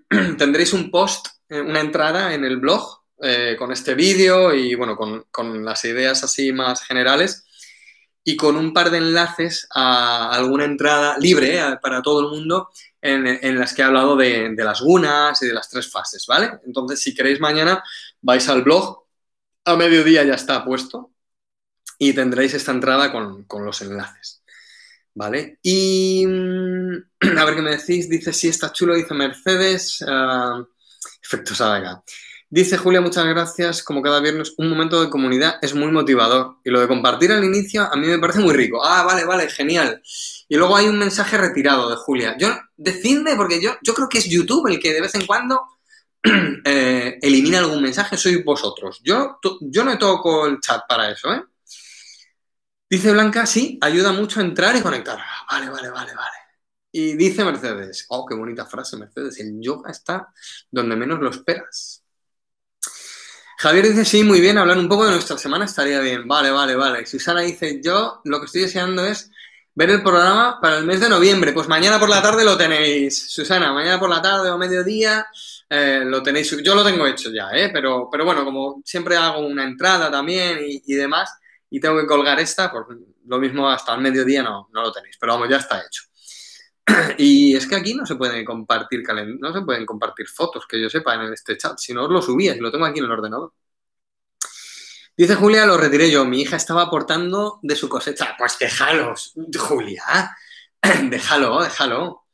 tendréis 0.38 0.74
un 0.74 0.92
post, 0.92 1.28
eh, 1.50 1.62
una 1.62 1.80
entrada 1.80 2.34
en 2.34 2.46
el 2.46 2.58
blog 2.58 3.05
eh, 3.22 3.56
con 3.58 3.72
este 3.72 3.94
vídeo 3.94 4.54
y 4.54 4.76
bueno, 4.76 4.98
con, 4.98 5.64
las 5.64 5.86
ideas 5.86 6.24
así 6.24 6.52
más 6.52 6.84
generales 6.84 7.46
y 8.26 8.36
con 8.36 8.58
un 8.58 8.74
par 8.74 8.92
de 8.92 8.98
enlaces 8.98 9.68
a 9.74 10.32
alguna 10.32 10.66
entrada 10.66 11.18
libre 11.18 11.58
eh, 11.58 11.78
para 11.82 12.02
todo 12.02 12.20
el 12.22 12.28
mundo 12.28 12.70
en, 13.02 13.60
las 13.60 13.74
que 13.74 13.84
he 13.84 13.86
hablado 13.86 14.16
de, 14.16 14.54
las 14.58 14.82
gunas 14.82 15.42
y 15.42 15.48
de 15.48 15.54
las 15.54 15.70
tres 15.70 15.90
fases, 15.90 16.26
¿vale? 16.28 16.60
Entonces, 16.66 17.02
si 17.02 17.14
queréis 17.14 17.40
mañana, 17.40 17.84
vais 18.22 18.50
al 18.50 18.64
blog, 18.64 19.06
a 19.64 19.76
mediodía 19.76 20.24
ya 20.24 20.34
está 20.34 20.66
puesto 20.66 21.12
y 21.98 22.14
tendréis 22.14 22.54
esta 22.54 22.72
entrada 22.72 23.12
con, 23.12 23.46
los 23.64 23.82
enlaces. 23.82 24.44
¿Vale? 25.14 25.60
Y 25.62 26.26
mm, 26.28 26.96
a 27.38 27.46
ver 27.46 27.56
qué 27.56 27.62
me 27.62 27.78
decís. 27.78 28.10
Dice, 28.10 28.34
sí, 28.34 28.50
está 28.50 28.74
chulo, 28.74 28.96
dice 28.96 29.14
Mercedes. 29.14 30.02
Uh, 30.02 30.66
efecto 31.24 31.54
acá. 31.64 32.04
Dice 32.50 32.78
Julia, 32.78 33.02
muchas 33.02 33.26
gracias. 33.26 33.84
Como 33.84 34.02
cada 34.02 34.20
viernes, 34.20 34.54
un 34.58 34.70
momento 34.70 35.02
de 35.02 35.10
comunidad 35.10 35.56
es 35.62 35.74
muy 35.74 35.92
motivador. 35.92 36.58
Y 36.64 36.70
lo 36.70 36.80
de 36.80 36.88
compartir 36.88 37.32
al 37.32 37.44
inicio 37.44 37.84
a 37.84 37.96
mí 37.96 38.08
me 38.08 38.20
parece 38.20 38.40
muy 38.40 38.54
rico. 38.54 38.84
Ah, 38.84 39.04
vale, 39.04 39.26
vale, 39.26 39.50
genial. 39.50 40.02
Y 40.48 40.56
luego 40.56 40.76
hay 40.76 40.88
un 40.88 40.98
mensaje 40.98 41.38
retirado 41.38 41.90
de 41.90 41.96
Julia. 41.96 42.36
Yo, 42.38 42.50
decidme, 42.78 43.36
porque 43.36 43.62
yo, 43.62 43.76
yo 43.82 43.94
creo 43.94 44.08
que 44.08 44.20
es 44.20 44.30
YouTube 44.30 44.68
el 44.68 44.80
que 44.80 44.94
de 44.94 45.02
vez 45.02 45.16
en 45.16 45.26
cuando 45.26 45.62
eh, 46.66 47.18
elimina 47.22 47.60
algún 47.60 47.82
mensaje, 47.82 48.18
sois 48.18 48.44
vosotros. 48.44 49.02
Yo, 49.04 49.40
yo 49.62 49.84
no 49.84 49.98
toco 49.98 50.46
el 50.46 50.60
chat 50.60 50.82
para 50.88 51.12
eso, 51.12 51.34
¿eh? 51.34 51.44
Dice 52.90 53.12
Blanca, 53.12 53.46
sí, 53.48 53.80
ayuda 53.82 54.12
mucho 54.12 54.40
a 54.40 54.44
entrar 54.44 54.76
y 54.76 54.82
conectar. 54.82 55.18
Ah, 55.20 55.46
vale, 55.52 55.70
vale, 55.70 55.90
vale, 55.90 56.14
vale. 56.16 56.38
Y 56.92 57.16
dice 57.16 57.44
Mercedes, 57.44 58.06
oh, 58.10 58.26
qué 58.26 58.36
bonita 58.36 58.66
frase, 58.66 58.96
Mercedes, 58.96 59.40
el 59.40 59.60
yoga 59.60 59.92
está 59.92 60.32
donde 60.72 60.96
menos 60.96 61.20
lo 61.20 61.30
esperas. 61.30 62.05
Javier 63.58 63.88
dice, 63.88 64.06
sí, 64.06 64.24
muy 64.24 64.42
bien, 64.42 64.58
hablar 64.58 64.78
un 64.78 64.90
poco 64.90 65.06
de 65.06 65.12
nuestra 65.12 65.38
semana 65.38 65.66
estaría 65.66 66.00
bien. 66.00 66.28
Vale, 66.28 66.52
vale, 66.52 66.76
vale. 66.76 67.06
Susana 67.06 67.42
dice, 67.42 67.80
yo 67.84 68.22
lo 68.26 68.40
que 68.40 68.46
estoy 68.46 68.62
deseando 68.62 69.06
es 69.06 69.32
ver 69.74 69.90
el 69.90 70.02
programa 70.04 70.60
para 70.62 70.78
el 70.78 70.86
mes 70.86 71.00
de 71.00 71.10
noviembre. 71.10 71.54
Pues 71.54 71.68
mañana 71.68 72.00
por 72.00 72.10
la 72.10 72.22
tarde 72.22 72.44
lo 72.44 72.58
tenéis, 72.58 73.32
Susana, 73.32 73.72
mañana 73.74 74.00
por 74.00 74.10
la 74.10 74.22
tarde 74.22 74.50
o 74.50 74.58
mediodía 74.58 75.26
eh, 75.70 76.02
lo 76.06 76.22
tenéis. 76.22 76.56
Yo 76.64 76.76
lo 76.76 76.84
tengo 76.84 77.08
hecho 77.08 77.30
ya, 77.32 77.50
¿eh? 77.52 77.70
Pero, 77.72 78.10
pero 78.12 78.26
bueno, 78.26 78.44
como 78.44 78.82
siempre 78.84 79.16
hago 79.16 79.40
una 79.40 79.64
entrada 79.64 80.12
también 80.12 80.60
y, 80.62 80.94
demás, 80.94 81.32
y 81.70 81.80
tengo 81.80 81.98
que 82.00 82.08
colgar 82.08 82.40
esta, 82.40 82.72
pues 82.72 82.86
lo 83.26 83.40
mismo 83.40 83.70
hasta 83.70 83.96
el 83.96 84.02
mediodía 84.02 84.44
no, 84.44 84.70
no 84.74 84.82
lo 84.82 84.92
tenéis. 84.92 85.18
Pero 85.20 85.34
vamos, 85.34 85.50
ya 85.50 85.58
está 85.58 85.80
hecho. 85.80 86.04
Y 87.18 87.56
es 87.56 87.68
que 87.68 87.76
aquí 87.76 87.94
no 87.94 88.06
se 88.06 88.16
puede 88.16 88.44
compartir 88.46 89.04
no 89.40 89.54
se 89.54 89.62
pueden 89.62 89.86
compartir 89.86 90.28
fotos, 90.28 90.66
que 90.68 90.82
yo 90.82 90.90
sepa, 90.90 91.16
en 91.16 91.34
este 91.34 91.58
chat. 91.58 91.78
Si 91.78 91.94
no, 91.94 92.06
os 92.06 92.12
lo 92.12 92.22
subía, 92.22 92.56
y 92.56 92.60
lo 92.60 92.72
tengo 92.72 92.86
aquí 92.86 93.00
en 93.00 93.06
el 93.06 93.12
ordenador. 93.12 93.54
Dice 95.18 95.36
Julia, 95.36 95.66
lo 95.66 95.78
retiré 95.78 96.12
yo. 96.12 96.26
Mi 96.26 96.42
hija 96.42 96.58
estaba 96.58 96.84
aportando 96.84 97.60
de 97.62 97.76
su 97.76 97.88
cosecha. 97.88 98.36
Pues 98.38 98.58
déjalos, 98.60 99.34
Julia. 99.58 100.36
déjalo, 101.10 101.64
déjalo. 101.64 102.26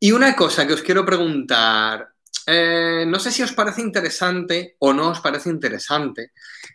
Y 0.00 0.12
una 0.12 0.34
cosa 0.34 0.66
que 0.66 0.74
os 0.74 0.82
quiero 0.82 1.04
preguntar. 1.04 2.08
Eh, 2.50 3.04
no 3.06 3.20
sé 3.20 3.30
si 3.30 3.42
os 3.42 3.52
parece 3.52 3.82
interesante 3.82 4.76
o 4.78 4.92
no 4.92 5.10
os 5.10 5.20
parece 5.20 5.50
interesante. 5.50 6.32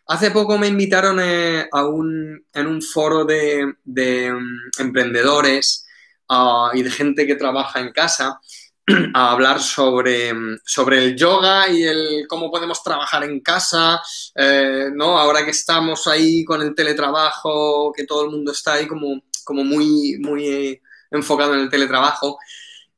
Hace 0.08 0.32
poco 0.32 0.58
me 0.58 0.68
invitaron 0.68 1.20
eh, 1.20 1.68
a 1.72 1.86
un, 1.86 2.46
en 2.54 2.68
un 2.68 2.82
foro 2.82 3.26
de, 3.26 3.74
mm, 3.84 4.80
emprendedores 4.80 5.86
ah, 6.34 6.72
y 6.74 6.84
de 6.84 6.92
gente 6.92 7.28
que 7.28 7.36
trabaja 7.36 7.80
en 7.80 7.92
casa 7.92 8.40
a 9.14 9.32
hablar 9.32 9.62
sobre, 9.62 10.32
sobre 10.66 11.04
el 11.04 11.16
yoga 11.16 11.70
y 11.70 11.84
el 11.84 12.26
cómo 12.28 12.52
podemos 12.52 12.84
trabajar 12.84 13.24
en 13.24 13.40
casa, 13.40 14.02
eh, 14.36 14.90
¿no? 14.94 15.18
Ahora 15.18 15.46
que 15.46 15.52
estamos 15.52 16.08
ahí 16.08 16.44
con 16.44 16.62
el 16.62 16.76
teletrabajo, 16.76 17.94
que 17.96 18.06
todo 18.06 18.26
el 18.26 18.32
mundo 18.32 18.52
está 18.52 18.74
ahí 18.74 18.88
como, 18.88 19.22
como 19.46 19.64
muy, 19.64 20.18
muy 20.20 20.82
enfocado 21.12 21.54
en 21.54 21.62
el 21.62 21.70
teletrabajo. 21.70 22.38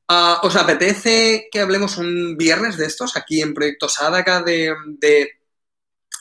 Ah, 0.08 0.40
¿Os 0.44 0.56
apetece 0.56 1.48
que 1.52 1.60
hablemos 1.60 1.98
un 1.98 2.38
viernes 2.38 2.78
de 2.78 2.86
estos 2.86 3.18
aquí 3.18 3.42
en 3.42 3.54
Proyecto 3.54 3.90
Sadaka 3.90 4.42
de, 4.42 4.74
de 5.00 5.30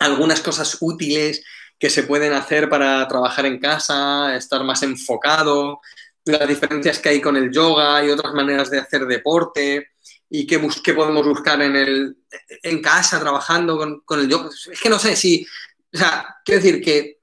algunas 0.01 0.41
cosas 0.41 0.79
útiles 0.81 1.43
que 1.79 1.91
se 1.91 2.05
pueden 2.05 2.33
hacer 2.33 2.69
para 2.69 3.07
trabajar 3.09 3.47
en 3.47 3.59
casa, 3.59 4.37
estar 4.37 4.65
más 4.65 4.83
enfocado, 4.83 5.81
las 6.25 6.49
diferencias 6.49 6.99
que 6.99 7.11
hay 7.11 7.21
con 7.21 7.37
el 7.37 7.51
yoga 7.51 8.05
y 8.05 8.11
otras 8.11 8.33
maneras 8.33 8.71
de 8.71 8.79
hacer 8.79 9.07
deporte 9.07 9.91
y 10.31 10.47
qué, 10.47 10.59
podemos 10.59 11.27
buscar 11.27 11.61
en, 11.63 11.77
el, 11.77 12.17
en 12.63 12.83
casa 12.83 13.21
trabajando 13.21 14.03
con, 14.05 14.21
el 14.21 14.29
yoga. 14.29 14.51
Es 14.71 14.81
que 14.81 14.89
no 14.89 14.99
sé 14.99 15.17
si, 15.17 15.47
o 15.93 15.99
sea, 15.99 16.37
quiero 16.45 16.63
decir 16.63 16.83
que, 16.83 17.21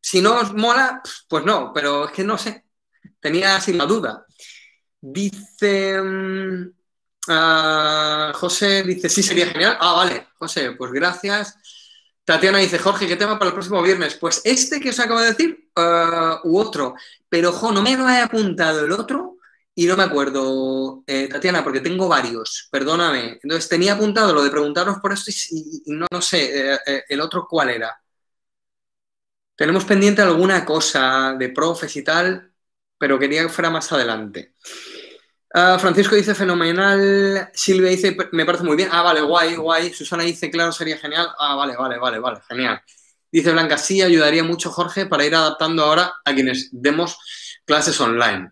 si 0.00 0.20
no 0.20 0.38
os 0.38 0.52
mola, 0.52 1.00
pues 1.28 1.44
no, 1.44 1.72
pero 1.72 2.06
es 2.06 2.12
que 2.12 2.24
no 2.24 2.36
sé. 2.36 2.64
Tenía 3.20 3.56
así 3.56 3.72
la 3.72 3.86
duda. 3.86 4.26
Dice 5.00 5.96
ah, 7.28 8.32
José, 8.34 8.82
dice, 8.82 9.08
sí, 9.08 9.22
sería 9.22 9.46
genial. 9.46 9.78
Ah, 9.80 9.94
vale, 9.94 10.28
José, 10.38 10.72
pues 10.72 10.92
gracias. 10.92 11.56
Tatiana 12.24 12.58
dice, 12.58 12.78
Jorge, 12.78 13.06
¿qué 13.06 13.16
tema 13.16 13.38
para 13.38 13.48
el 13.48 13.54
próximo 13.54 13.82
viernes? 13.82 14.14
Pues 14.14 14.42
este 14.44 14.80
que 14.80 14.90
os 14.90 15.00
acabo 15.00 15.20
de 15.20 15.28
decir 15.28 15.61
uh, 15.76 16.48
u 16.48 16.58
otro. 16.58 16.94
Pero, 17.28 17.50
ojo, 17.50 17.72
no 17.72 17.82
me 17.82 17.96
lo 17.96 18.08
he 18.08 18.20
apuntado 18.20 18.84
el 18.84 18.92
otro 18.92 19.36
y 19.74 19.86
no 19.86 19.96
me 19.96 20.02
acuerdo, 20.04 21.02
eh, 21.06 21.28
Tatiana, 21.28 21.64
porque 21.64 21.80
tengo 21.80 22.08
varios, 22.08 22.68
perdóname. 22.70 23.38
Entonces 23.42 23.68
tenía 23.68 23.94
apuntado 23.94 24.34
lo 24.34 24.42
de 24.44 24.50
preguntaros 24.50 24.98
por 25.00 25.12
esto 25.12 25.30
y, 25.50 25.82
no, 25.86 26.06
no 26.12 26.20
sé, 26.22 26.74
eh, 26.86 27.04
el 27.08 27.20
otro 27.20 27.46
cuál 27.48 27.70
era. 27.70 27.96
Tenemos 29.56 29.84
pendiente 29.84 30.22
alguna 30.22 30.64
cosa 30.64 31.34
de 31.38 31.48
profes 31.50 31.96
y 31.96 32.02
tal, 32.04 32.52
pero 32.98 33.18
quería 33.18 33.42
que 33.42 33.48
fuera 33.48 33.70
más 33.70 33.90
adelante. 33.92 34.54
Ah, 35.54 35.78
Francisco 35.78 36.14
dice 36.16 36.34
fenomenal. 36.34 37.50
Silvia 37.52 37.90
dice, 37.90 38.16
me 38.32 38.46
parece 38.46 38.64
muy 38.64 38.76
bien. 38.76 38.88
Ah, 38.92 39.02
vale, 39.02 39.20
guay, 39.20 39.56
guay. 39.56 39.92
Susana 39.92 40.22
dice, 40.24 40.50
claro, 40.50 40.72
sería 40.72 40.96
genial. 40.98 41.28
Ah, 41.38 41.54
vale, 41.56 41.76
vale, 41.76 41.98
vale, 41.98 42.18
vale, 42.18 42.40
genial. 42.48 42.80
Dice 43.32 43.50
Blanca, 43.50 43.78
sí, 43.78 44.02
ayudaría 44.02 44.44
mucho, 44.44 44.70
Jorge, 44.70 45.06
para 45.06 45.24
ir 45.24 45.34
adaptando 45.34 45.82
ahora 45.82 46.14
a 46.24 46.34
quienes 46.34 46.68
demos 46.70 47.18
clases 47.64 47.98
online. 48.00 48.50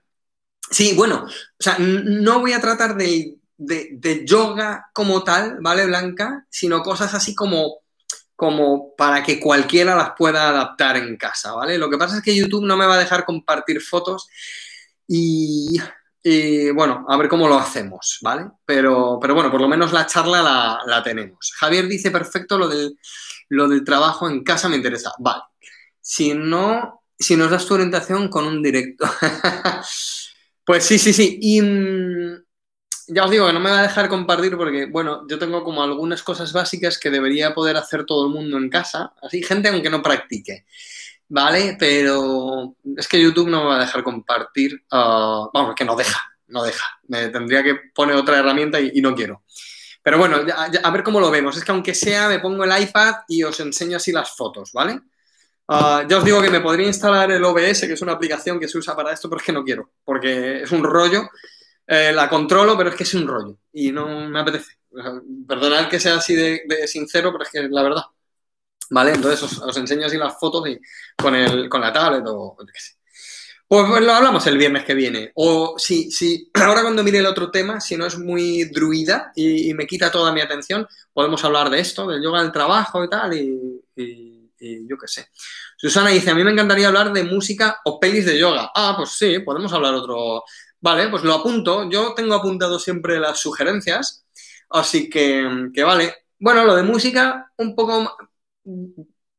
Sí, 0.71 0.95
bueno, 0.97 1.27
o 1.27 1.63
sea, 1.63 1.77
no 1.79 2.41
voy 2.41 2.55
a 2.55 2.61
tratar 2.61 2.97
de, 2.97 3.37
de, 3.59 4.25
yoga 4.25 4.87
como 4.95 5.23
tal, 5.23 5.59
¿vale, 5.61 5.85
Blanca? 5.87 6.47
Sino 6.49 6.83
cosas 6.83 7.13
así 7.13 7.35
como, 7.35 7.81
como 8.35 8.95
para 8.97 9.23
que 9.23 9.39
cualquiera 9.39 9.95
las 9.95 10.13
pueda 10.17 10.49
adaptar 10.49 10.97
en 10.97 11.17
casa, 11.17 11.53
¿vale? 11.53 11.77
Lo 11.77 11.91
que 11.91 11.99
pasa 11.99 12.17
es 12.17 12.23
que 12.23 12.35
YouTube 12.35 12.65
no 12.65 12.77
me 12.77 12.87
va 12.87 12.95
a 12.95 13.01
dejar 13.01 13.27
compartir 13.27 13.83
fotos 13.83 14.29
y 15.07 15.79
bueno, 16.75 17.07
a 17.09 17.17
ver 17.17 17.29
cómo 17.29 17.49
lo 17.49 17.59
hacemos, 17.59 18.19
¿vale? 18.23 18.51
Pero, 18.65 19.19
pero 19.21 19.35
bueno, 19.35 19.51
por 19.51 19.61
lo 19.61 19.69
menos 19.69 19.93
la 19.93 20.07
charla 20.07 20.81
la, 20.87 21.03
tenemos. 21.03 21.53
Javier 21.59 21.87
dice, 21.89 22.11
perfecto, 22.11 22.59
lo 22.59 22.69
del, 22.69 22.99
lo 23.51 23.69
del 23.69 23.85
trabajo 23.85 24.29
en 24.29 24.43
casa 24.43 24.69
me 24.69 24.77
interesa. 24.77 25.13
Vale. 25.19 25.43
Si 26.01 26.33
no, 26.33 27.03
si 27.19 27.37
nos 27.37 27.51
das 27.51 27.67
tu 27.67 27.75
orientación 27.75 28.29
con 28.29 28.47
un 28.47 28.63
directo. 28.63 29.05
pues 30.65 30.85
sí, 30.85 30.99
sí, 30.99 31.13
sí. 31.13 31.39
Y 31.43 31.61
mm, 31.61 32.43
ya 33.09 33.25
os 33.25 33.31
digo 33.31 33.47
que 33.47 33.53
no 33.53 33.61
me 33.61 33.71
va 33.71 33.81
a 33.81 33.83
dejar 33.83 34.09
compartir 34.09 34.57
porque, 34.57 34.87
bueno, 34.87 35.27
yo 35.29 35.39
tengo 35.39 35.63
como 35.63 35.83
algunas 35.83 36.23
cosas 36.23 36.53
básicas 36.53 36.99
que 36.99 37.11
debería 37.11 37.55
poder 37.55 37.77
hacer 37.77 38.07
todo 38.07 38.27
el 38.27 38.33
mundo 38.33 38.57
en 38.57 38.71
casa. 38.71 39.13
Así, 39.23 39.43
gente 39.43 39.69
aunque 39.69 39.91
no 39.91 40.03
practique. 40.03 40.65
¿vale? 41.31 41.77
Pero 41.79 42.77
es 42.97 43.09
que 43.09 43.23
YouTube 43.23 43.49
no 43.49 43.63
me 43.63 43.69
va 43.71 43.77
a 43.77 43.81
dejar 43.81 44.03
compartir, 44.03 44.85
uh, 44.93 45.49
vamos, 45.55 45.75
que 45.75 45.85
no 45.85 45.97
deja, 45.97 46.21
no 46.49 46.63
deja. 46.63 46.85
Me 47.09 47.29
tendría 47.29 47.63
que 47.63 47.77
poner 47.95 48.17
otra 48.17 48.39
herramienta 48.39 48.79
y, 48.81 49.01
no 49.01 49.15
quiero. 49.15 49.43
Pero 50.03 50.19
bueno, 50.19 50.39
a 50.83 50.91
ver 50.91 51.03
cómo 51.03 51.21
lo 51.21 51.31
vemos. 51.31 51.57
Es 51.57 51.65
que 51.65 51.73
aunque 51.73 51.95
sea, 51.95 52.29
me 52.29 52.39
pongo 52.39 52.65
el 52.65 52.83
iPad 52.83 53.17
y 53.29 53.43
os 53.43 53.59
enseño 53.61 53.97
así 53.97 54.13
las 54.13 54.35
fotos, 54.35 54.73
¿vale? 54.73 55.01
Uh, 55.69 56.07
ya 56.09 56.19
os 56.19 56.25
digo 56.25 56.43
que 56.43 56.51
me 56.51 56.61
podría 56.61 56.89
instalar 56.89 57.31
el 57.31 57.45
OBS, 57.45 57.83
que 57.83 57.93
es 57.93 58.03
una 58.03 58.13
aplicación 58.13 58.59
que 58.59 58.67
se 58.67 58.79
usa 58.79 58.97
para 58.97 59.13
esto, 59.13 59.29
pero 59.29 59.41
es 59.41 59.47
que 59.47 59.53
no 59.53 59.63
quiero, 59.63 59.93
porque 60.05 60.63
es 60.63 60.73
un 60.73 60.83
rollo. 60.83 61.29
Eh, 61.87 62.13
la 62.13 62.29
controlo, 62.29 62.77
pero 62.77 62.91
es 62.91 62.97
que 62.97 63.03
es 63.03 63.15
un 63.15 63.27
rollo 63.27 63.59
y 63.73 63.93
no 63.93 64.29
me 64.29 64.41
apetece. 64.41 64.75
Perdonad 65.47 65.89
que 65.89 66.01
sea 66.01 66.17
así 66.17 66.35
de 66.35 66.87
sincero, 66.87 67.33
pero 67.33 67.45
es 67.45 67.51
que 67.51 67.69
la 67.69 67.83
verdad. 67.83 68.05
¿vale? 68.91 69.13
Entonces 69.15 69.43
os, 69.43 69.77
enseño 69.77 70.07
así 70.07 70.19
las 70.19 70.39
fotos 70.39 70.69
y 70.69 70.79
con, 71.17 71.35
el, 71.35 71.69
con 71.69 71.81
la 71.81 71.93
tablet 71.93 72.25
o 72.27 72.57
qué 72.59 72.81
sé. 72.81 72.93
Pues, 73.71 74.03
lo 74.03 74.13
hablamos 74.13 74.45
el 74.49 74.59
viernes 74.59 74.85
que 74.85 74.95
viene. 74.95 75.31
O 75.37 75.77
si, 75.79 76.11
si 76.11 76.51
ahora 76.55 76.83
cuando 76.83 77.05
mire 77.05 77.19
el 77.19 77.27
otro 77.27 77.53
tema, 77.53 77.81
si 77.81 77.97
no 77.97 78.05
es 78.05 78.19
muy 78.19 78.65
druida 78.65 79.31
y, 79.37 79.73
me 79.75 79.87
quita 79.87 80.11
toda 80.11 80.33
mi 80.33 80.41
atención, 80.41 80.89
podemos 81.13 81.45
hablar 81.45 81.71
de 81.71 81.79
esto, 81.79 82.09
del 82.09 82.21
yoga 82.21 82.43
del 82.43 82.51
trabajo 82.51 83.05
y 83.05 83.09
tal, 83.09 83.33
y, 83.33 83.81
yo 84.89 84.99
qué 84.99 85.07
sé. 85.07 85.29
Susana 85.77 86.11
dice, 86.11 86.31
a 86.31 86.35
mí 86.35 86.43
me 86.43 86.51
encantaría 86.51 86.89
hablar 86.89 87.13
de 87.13 87.23
música 87.23 87.81
o 87.85 88.01
pelis 88.01 88.27
de 88.27 88.39
yoga. 88.39 88.73
Ah, 88.75 88.95
pues 88.97 89.11
sí, 89.13 89.39
podemos 89.39 89.73
hablar 89.73 89.95
otro. 89.95 90.43
Vale, 90.81 91.09
pues 91.09 91.23
lo 91.23 91.35
apunto. 91.35 91.89
Yo 91.89 92.13
tengo 92.15 92.35
apuntado 92.35 92.79
siempre 92.79 93.21
las 93.21 93.39
sugerencias, 93.39 94.27
así 94.71 95.09
que, 95.09 95.71
que 95.73 95.85
vale. 95.85 96.15
Bueno, 96.41 96.65
lo 96.65 96.75
de 96.75 96.83
música, 96.83 97.53
un 97.57 97.77
poco 97.77 98.17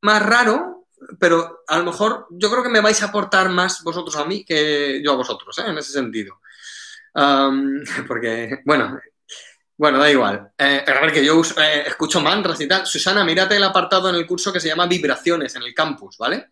más 0.01 0.25
raro, 0.25 0.80
pero 1.19 1.63
a 1.67 1.77
lo 1.77 1.85
mejor 1.85 2.27
yo 2.31 2.49
creo 2.51 2.63
que 2.63 2.69
me 2.69 2.81
vais 2.81 3.01
a 3.01 3.07
aportar 3.07 3.49
más 3.49 3.83
vosotros 3.83 4.15
a 4.15 4.25
mí 4.25 4.45
que 4.45 5.01
yo 5.03 5.13
a 5.13 5.15
vosotros, 5.17 5.57
¿eh? 5.59 5.63
en 5.67 5.77
ese 5.77 5.93
sentido. 5.93 6.39
porque, 8.07 8.59
bueno, 8.65 8.99
bueno, 9.81 9.97
da 9.97 10.11
igual. 10.11 10.51
Eh, 10.55 10.85
que 11.11 11.25
yo 11.25 11.41
eh, 11.57 11.85
escucho 11.87 12.21
mantras 12.21 12.61
y 12.61 12.67
tal. 12.67 12.85
Susana, 12.85 13.23
mírate 13.23 13.55
el 13.55 13.63
apartado 13.63 14.09
en 14.09 14.15
el 14.15 14.27
curso 14.27 14.53
que 14.53 14.59
se 14.59 14.67
llama 14.67 14.85
Vibraciones 14.85 15.55
en 15.55 15.63
el 15.63 15.73
campus, 15.73 16.17
¿vale? 16.19 16.51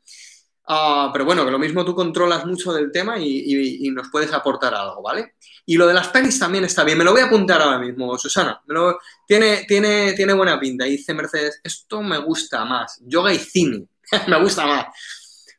Ah, 0.68 1.12
pero 1.14 1.26
bueno, 1.26 1.46
que 1.46 1.52
lo 1.52 1.60
mismo 1.60 1.86
tú 1.86 1.94
controlas 1.94 2.44
mucho 2.48 2.74
del 2.74 2.92
tema 2.92 3.20
y, 3.20 3.88
nos 3.92 4.10
puedes 4.10 4.34
aportar 4.34 4.74
algo, 4.74 5.04
¿vale? 5.04 5.36
Y 5.64 5.78
lo 5.78 5.86
de 5.86 5.94
las 5.94 6.08
pelis 6.08 6.40
también 6.40 6.64
está 6.64 6.84
bien. 6.84 6.98
Me 6.98 7.04
lo 7.04 7.12
voy 7.12 7.22
a 7.22 7.26
apuntar 7.26 7.62
ahora 7.62 7.78
mismo, 7.78 8.18
Susana. 8.18 8.60
tiene, 9.28 9.66
tiene, 9.68 10.14
tiene 10.14 10.34
buena 10.34 10.60
pinta. 10.60 10.86
Dice 10.86 11.14
Mercedes, 11.14 11.62
esto 11.64 12.02
me 12.02 12.18
gusta 12.18 12.66
más. 12.66 13.00
Yoga 13.06 13.32
y 13.32 13.38
cine. 13.38 13.89
me 14.28 14.42
gusta 14.42 14.66
más. 14.66 14.88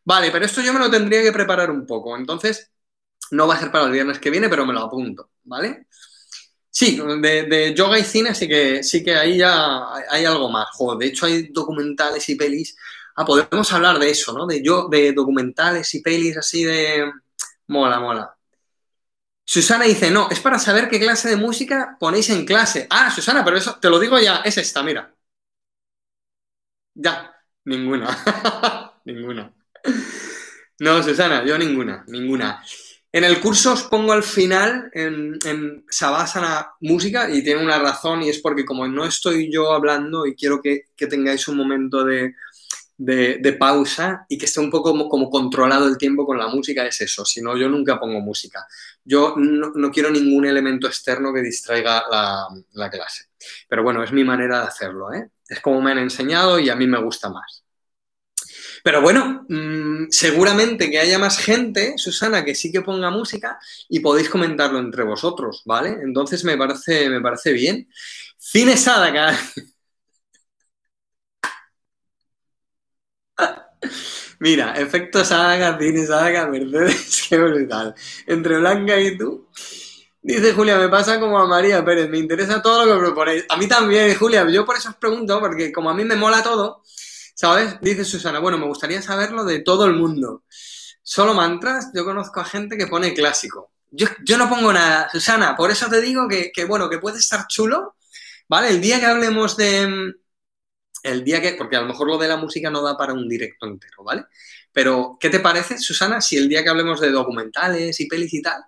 Vale, 0.05 0.31
pero 0.31 0.45
esto 0.45 0.61
yo 0.61 0.73
me 0.73 0.79
lo 0.79 0.91
tendría 0.91 1.23
que 1.23 1.33
preparar 1.33 1.71
un 1.71 1.87
poco. 1.87 2.17
Entonces, 2.17 2.71
no 3.31 3.47
va 3.47 3.55
a 3.55 3.61
ser 3.61 3.71
para 3.71 3.85
el 3.85 3.93
viernes 3.93 4.19
que 4.19 4.31
viene, 4.31 4.49
pero 4.49 4.67
me 4.67 4.73
lo 4.73 4.81
apunto, 4.81 5.31
¿vale? 5.45 5.87
Sí, 6.71 7.01
de, 7.21 7.75
yoga 7.77 7.99
y 7.99 8.05
cine 8.05 8.35
sí 8.35 8.49
que, 8.49 8.83
sí 8.83 9.03
que 9.03 9.15
ahí 9.17 9.39
ya 9.39 9.95
hay, 10.09 10.25
algo 10.25 10.49
más. 10.49 10.69
de 10.99 11.07
hecho 11.07 11.27
hay 11.27 11.49
documentales 11.49 12.29
y 12.29 12.37
pelis 12.37 12.77
Ah, 13.17 13.25
podemos 13.25 13.71
hablar 13.73 13.99
de 13.99 14.11
eso, 14.11 14.33
¿no? 14.33 14.47
De 14.47 14.63
yo, 14.63 14.89
de 14.89 15.13
documentales 15.13 15.95
y 15.95 16.01
pelis 16.01 16.37
así 16.39 16.65
de. 16.65 17.11
Mola, 17.67 18.01
mola. 18.01 18.37
Susana 19.45 19.85
dice, 19.85 20.11
no, 20.11 20.31
es 20.31 20.41
para 20.41 20.59
saber 20.59 20.89
qué 20.89 20.99
clase 20.99 21.29
de 21.29 21.37
música 21.37 21.97
ponéis 22.01 22.31
en 22.31 22.47
clase. 22.47 22.87
Ah, 22.89 23.11
Susana, 23.11 23.45
pero 23.45 23.59
eso, 23.59 23.77
te 23.81 23.91
lo 23.91 23.99
digo 23.99 24.19
ya, 24.19 24.37
es 24.39 24.57
esta, 24.59 24.83
mira. 24.83 25.15
Ya, 26.95 27.30
ninguna. 27.65 28.95
ninguna. 29.05 29.53
No, 30.79 31.03
Susana, 31.03 31.45
yo 31.45 31.59
ninguna, 31.59 32.05
ninguna. 32.09 32.63
En 33.13 33.25
el 33.25 33.41
curso 33.41 33.73
os 33.73 33.83
pongo 33.85 34.13
al 34.13 34.23
final 34.23 34.91
en, 34.95 35.37
en 35.45 35.85
Sabásana 35.91 36.69
música 36.81 37.29
y 37.29 37.43
tiene 37.43 37.63
una 37.63 37.79
razón 37.79 38.23
y 38.23 38.29
es 38.29 38.39
porque 38.39 38.65
como 38.65 38.87
no 38.87 39.05
estoy 39.05 39.53
yo 39.53 39.73
hablando 39.73 40.27
y 40.27 40.37
quiero 40.37 40.63
que 40.63 40.87
tengáis 40.97 41.49
un 41.49 41.57
momento 41.57 42.05
de, 42.05 42.35
de, 43.01 43.57
pausa 43.59 44.27
y 44.29 44.37
que 44.37 44.45
esté 44.45 44.61
un 44.61 44.71
poco 44.71 45.09
como, 45.09 45.31
controlado 45.31 45.89
el 45.89 45.97
tiempo 45.97 46.27
con 46.27 46.39
la 46.39 46.49
música 46.49 46.87
es 46.87 47.01
eso. 47.01 47.25
Si 47.25 47.41
no, 47.41 47.57
yo 47.57 47.69
nunca 47.69 47.99
pongo 47.99 48.21
música. 48.21 48.67
Yo 49.03 49.35
no, 49.37 49.91
quiero 49.91 50.11
ningún 50.11 50.45
elemento 50.45 50.87
externo 50.87 51.33
que 51.33 51.41
distraiga 51.41 52.05
la, 52.11 52.91
clase. 52.91 53.25
Pero 53.69 53.83
bueno, 53.83 54.05
es 54.05 54.13
mi 54.13 54.23
manera 54.23 54.61
de 54.61 54.67
hacerlo. 54.67 55.13
¿eh? 55.15 55.31
Es 55.51 55.61
como 55.61 55.83
me 55.83 55.91
han 55.93 55.99
enseñado 55.99 56.59
y 56.59 56.71
a 56.71 56.77
mí 56.77 56.87
me 56.87 57.03
gusta 57.03 57.29
más. 57.29 57.65
Pero 58.83 59.03
bueno, 59.03 59.45
mm, 59.49 60.07
seguramente 60.11 60.91
que 60.91 60.99
haya 60.99 61.19
más 61.19 61.39
gente, 61.39 61.95
Susana, 61.99 62.45
que 62.45 62.55
sí 62.55 62.73
que 62.73 62.81
ponga 62.83 63.11
música 63.11 63.59
y 63.89 64.01
podéis 64.01 64.29
comentarlo 64.31 64.79
entre 64.79 65.05
vosotros, 65.05 65.63
¿vale? 65.67 65.99
Entonces 66.03 66.45
me 66.45 66.57
parece, 66.57 67.09
me 67.11 67.21
parece 67.21 67.53
bien. 67.53 67.89
Cine 68.39 68.77
Sadaka. 68.77 69.39
Mira, 74.39 74.73
efecto 74.75 75.25
Saga, 75.25 75.79
cine 75.79 76.07
Saga, 76.07 76.47
Mercedes, 76.49 77.27
qué 77.29 77.39
brutal. 77.39 77.95
Entre 78.27 78.59
Blanca 78.59 78.99
y 79.01 79.17
tú. 79.17 79.49
Dice 80.23 80.53
Julia, 80.53 80.77
me 80.77 80.89
pasa 80.89 81.19
como 81.19 81.39
a 81.39 81.47
María 81.47 81.83
Pérez, 81.85 82.11
me 82.11 82.19
interesa 82.19 82.61
todo 82.61 82.85
lo 82.85 82.95
que 82.95 83.01
proponéis. 83.01 83.45
A 83.49 83.57
mí 83.57 83.67
también, 83.67 84.15
Julia, 84.15 84.47
yo 84.51 84.67
por 84.67 84.77
eso 84.77 84.91
os 84.91 84.97
pregunto, 84.97 85.41
porque 85.41 85.73
como 85.73 85.89
a 85.89 85.95
mí 85.95 86.05
me 86.05 86.17
mola 86.17 86.43
todo, 86.43 86.83
¿sabes? 87.35 87.81
Dice 87.81 88.05
Susana, 88.05 88.39
bueno, 88.39 88.59
me 88.59 88.67
gustaría 88.67 89.01
saberlo 89.01 89.45
de 89.45 89.61
todo 89.61 89.87
el 89.87 89.95
mundo. 89.95 90.45
Solo 91.03 91.33
mantras, 91.33 91.91
yo 91.95 92.05
conozco 92.05 92.41
a 92.41 92.45
gente 92.45 92.77
que 92.77 92.87
pone 92.87 93.15
clásico. 93.15 93.73
Yo, 93.91 94.07
yo 94.25 94.37
no 94.37 94.49
pongo 94.49 94.73
nada, 94.73 95.09
Susana, 95.11 95.57
por 95.57 95.71
eso 95.71 95.89
te 95.89 96.01
digo 96.01 96.29
que, 96.29 96.53
que, 96.53 96.65
bueno, 96.65 96.91
que 96.91 96.99
puede 96.99 97.19
estar 97.19 97.47
chulo, 97.49 97.97
¿vale? 98.47 98.69
El 98.69 98.81
día 98.81 99.01
que 99.01 99.07
hablemos 99.07 99.57
de, 99.57 100.13
el 101.03 101.25
día 101.25 101.41
que, 101.41 101.53
porque 101.53 101.77
a 101.77 101.81
lo 101.81 101.89
mejor 101.89 102.09
lo 102.09 102.19
de 102.19 102.29
la 102.29 102.37
música 102.37 102.71
no 102.71 102.83
da 102.83 102.97
para 102.97 103.15
un 103.15 103.29
directo 103.29 103.67
entero, 103.67 104.05
¿vale? 104.05 104.25
Pero, 104.73 105.17
¿qué 105.19 105.31
te 105.31 105.41
parece, 105.41 105.79
Susana, 105.79 106.21
si 106.21 106.37
el 106.37 106.49
día 106.49 106.63
que 106.63 106.71
hablemos 106.71 107.01
de 107.01 107.11
documentales 107.11 107.99
y 108.01 108.07
pelis 108.07 108.35
y 108.35 108.43
tal, 108.43 108.63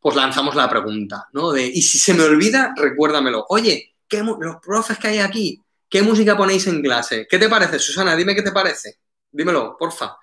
pues 0.00 0.16
lanzamos 0.16 0.54
la 0.54 0.68
pregunta, 0.68 1.28
¿no? 1.32 1.52
De, 1.52 1.66
y 1.66 1.82
si 1.82 1.98
se 1.98 2.14
me 2.14 2.24
olvida, 2.24 2.72
recuérdamelo. 2.76 3.46
Oye, 3.48 3.96
¿qué, 4.08 4.22
los 4.22 4.56
profes 4.56 4.98
que 4.98 5.08
hay 5.08 5.18
aquí, 5.18 5.62
¿qué 5.88 6.02
música 6.02 6.36
ponéis 6.36 6.66
en 6.66 6.82
clase? 6.82 7.26
¿Qué 7.28 7.38
te 7.38 7.48
parece, 7.48 7.78
Susana? 7.78 8.16
Dime 8.16 8.34
qué 8.34 8.42
te 8.42 8.52
parece. 8.52 8.98
Dímelo, 9.30 9.76
porfa. 9.78 10.16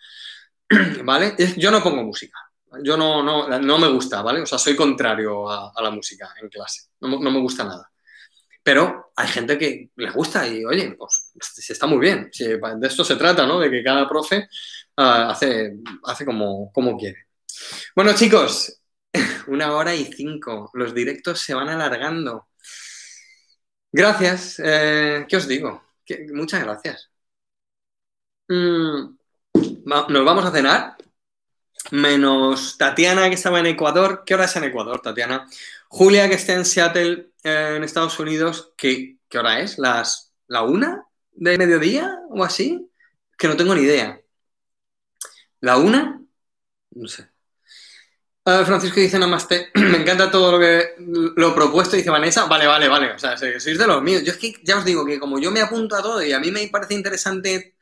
¿Vale? 1.03 1.35
Yo 1.57 1.71
no 1.71 1.81
pongo 1.81 2.03
música. 2.03 2.37
Yo 2.83 2.97
no, 2.97 3.23
no, 3.23 3.59
no 3.59 3.77
me 3.77 3.87
gusta, 3.87 4.21
¿vale? 4.21 4.41
O 4.41 4.45
sea, 4.45 4.57
soy 4.57 4.75
contrario 4.75 5.49
a, 5.49 5.71
la 5.81 5.89
música 5.89 6.33
en 6.41 6.49
clase. 6.49 6.89
no 6.99 7.19
me 7.19 7.39
gusta 7.39 7.63
nada. 7.63 7.89
Pero 8.67 9.13
hay 9.15 9.29
gente 9.29 9.57
que 9.57 9.91
les 9.95 10.13
gusta 10.13 10.45
y, 10.45 10.65
oye, 10.65 10.93
pues 10.97 11.31
está 11.69 11.87
muy 11.87 11.99
bien. 11.99 12.29
de 12.37 12.85
esto 12.85 13.05
se 13.05 13.15
trata, 13.15 13.45
¿no? 13.47 13.61
De 13.61 13.71
que 13.71 13.81
cada 13.81 14.05
profe 14.09 14.49
ah, 14.97 15.29
hace, 15.29 15.77
hace 16.03 16.25
como, 16.25 16.69
como 16.73 16.97
quiere. 16.97 17.27
Bueno, 17.95 18.11
chicos, 18.13 18.81
una 19.47 19.73
hora 19.73 19.95
y 19.95 20.05
cinco. 20.05 20.69
Los 20.73 20.93
directos 20.93 21.41
se 21.41 21.53
van 21.53 21.69
alargando. 21.69 22.47
Gracias. 23.91 24.61
Eh, 24.63 25.25
¿Qué 25.27 25.37
os 25.37 25.47
digo? 25.47 25.83
muchas 26.33 26.63
gracias. 26.63 27.09
Mm, 28.47 29.17
nos 30.09 30.25
vamos 30.25 30.45
a 30.45 30.51
cenar. 30.51 30.95
Menos 31.91 32.77
Tatiana, 32.77 33.29
que 33.29 33.35
estaba 33.35 33.59
en 33.59 33.67
Ecuador. 33.67 34.23
¿Qué 34.25 34.33
hora 34.33 34.45
es 34.45 34.55
en 34.55 34.65
Ecuador, 34.65 35.01
Tatiana? 35.01 35.47
Julia, 35.89 36.27
que 36.29 36.35
está 36.35 36.53
en 36.53 36.65
Seattle, 36.65 37.31
eh, 37.43 37.75
en 37.77 37.83
Estados 37.83 38.19
Unidos, 38.19 38.73
¿qué, 38.77 39.17
¿qué, 39.29 39.37
hora 39.39 39.59
es? 39.61 39.77
¿Las, 39.79 40.33
¿La 40.47 40.63
una 40.63 41.05
de 41.31 41.57
mediodía 41.57 42.19
o 42.29 42.43
así? 42.43 42.89
Que 43.37 43.47
no 43.47 43.55
tengo 43.57 43.75
ni 43.75 43.81
idea. 43.81 44.21
¿La 45.61 45.77
una? 45.77 46.21
No 46.91 47.07
sé. 47.07 47.29
Francisco 48.65 48.99
dice 48.99 49.19
Namaste. 49.19 49.71
Me 49.75 49.97
encanta 49.97 50.31
todo 50.31 50.53
lo 50.53 50.59
que 50.59 50.95
lo 51.35 51.53
propuesto, 51.53 51.95
dice 51.95 52.09
Vanessa. 52.09 52.45
Vale, 52.45 52.65
vale, 52.65 52.87
vale. 52.87 53.11
O 53.11 53.19
sea, 53.19 53.35
sois 53.37 53.77
de 53.77 53.87
los 53.87 54.01
míos. 54.01 54.23
Yo 54.23 54.31
es 54.31 54.37
que 54.37 54.53
ya 54.63 54.77
os 54.77 54.85
digo 54.85 55.05
que 55.05 55.19
como 55.19 55.39
yo 55.39 55.51
me 55.51 55.61
apunto 55.61 55.95
a 55.95 56.01
todo 56.01 56.23
y 56.23 56.31
a 56.31 56.39
mí 56.39 56.51
me 56.51 56.67
parece 56.69 56.93
interesante 56.93 57.75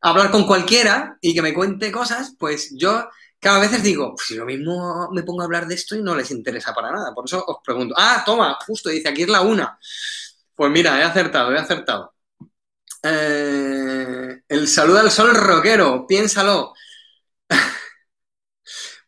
hablar 0.00 0.30
con 0.30 0.46
cualquiera 0.46 1.16
y 1.20 1.34
que 1.34 1.42
me 1.42 1.54
cuente 1.54 1.92
cosas, 1.92 2.34
pues 2.38 2.72
yo 2.76 3.08
cada 3.40 3.60
veces 3.60 3.82
digo, 3.82 4.14
si 4.16 4.34
yo 4.34 4.44
mismo 4.44 5.08
me 5.12 5.22
pongo 5.22 5.42
a 5.42 5.44
hablar 5.44 5.66
de 5.68 5.76
esto 5.76 5.94
y 5.94 6.02
no 6.02 6.16
les 6.16 6.30
interesa 6.32 6.74
para 6.74 6.90
nada. 6.90 7.14
Por 7.14 7.24
eso 7.24 7.44
os 7.46 7.58
pregunto. 7.64 7.94
Ah, 7.96 8.22
toma, 8.26 8.58
justo, 8.66 8.88
dice, 8.88 9.08
aquí 9.08 9.22
es 9.22 9.28
la 9.28 9.42
una. 9.42 9.78
Pues 10.54 10.70
mira, 10.70 11.00
he 11.00 11.04
acertado, 11.04 11.52
he 11.52 11.58
acertado. 11.58 12.14
Eh, 13.02 14.40
el 14.48 14.66
saludo 14.68 14.98
al 14.98 15.10
sol 15.10 15.34
rockero, 15.34 16.06
piénsalo. 16.06 16.74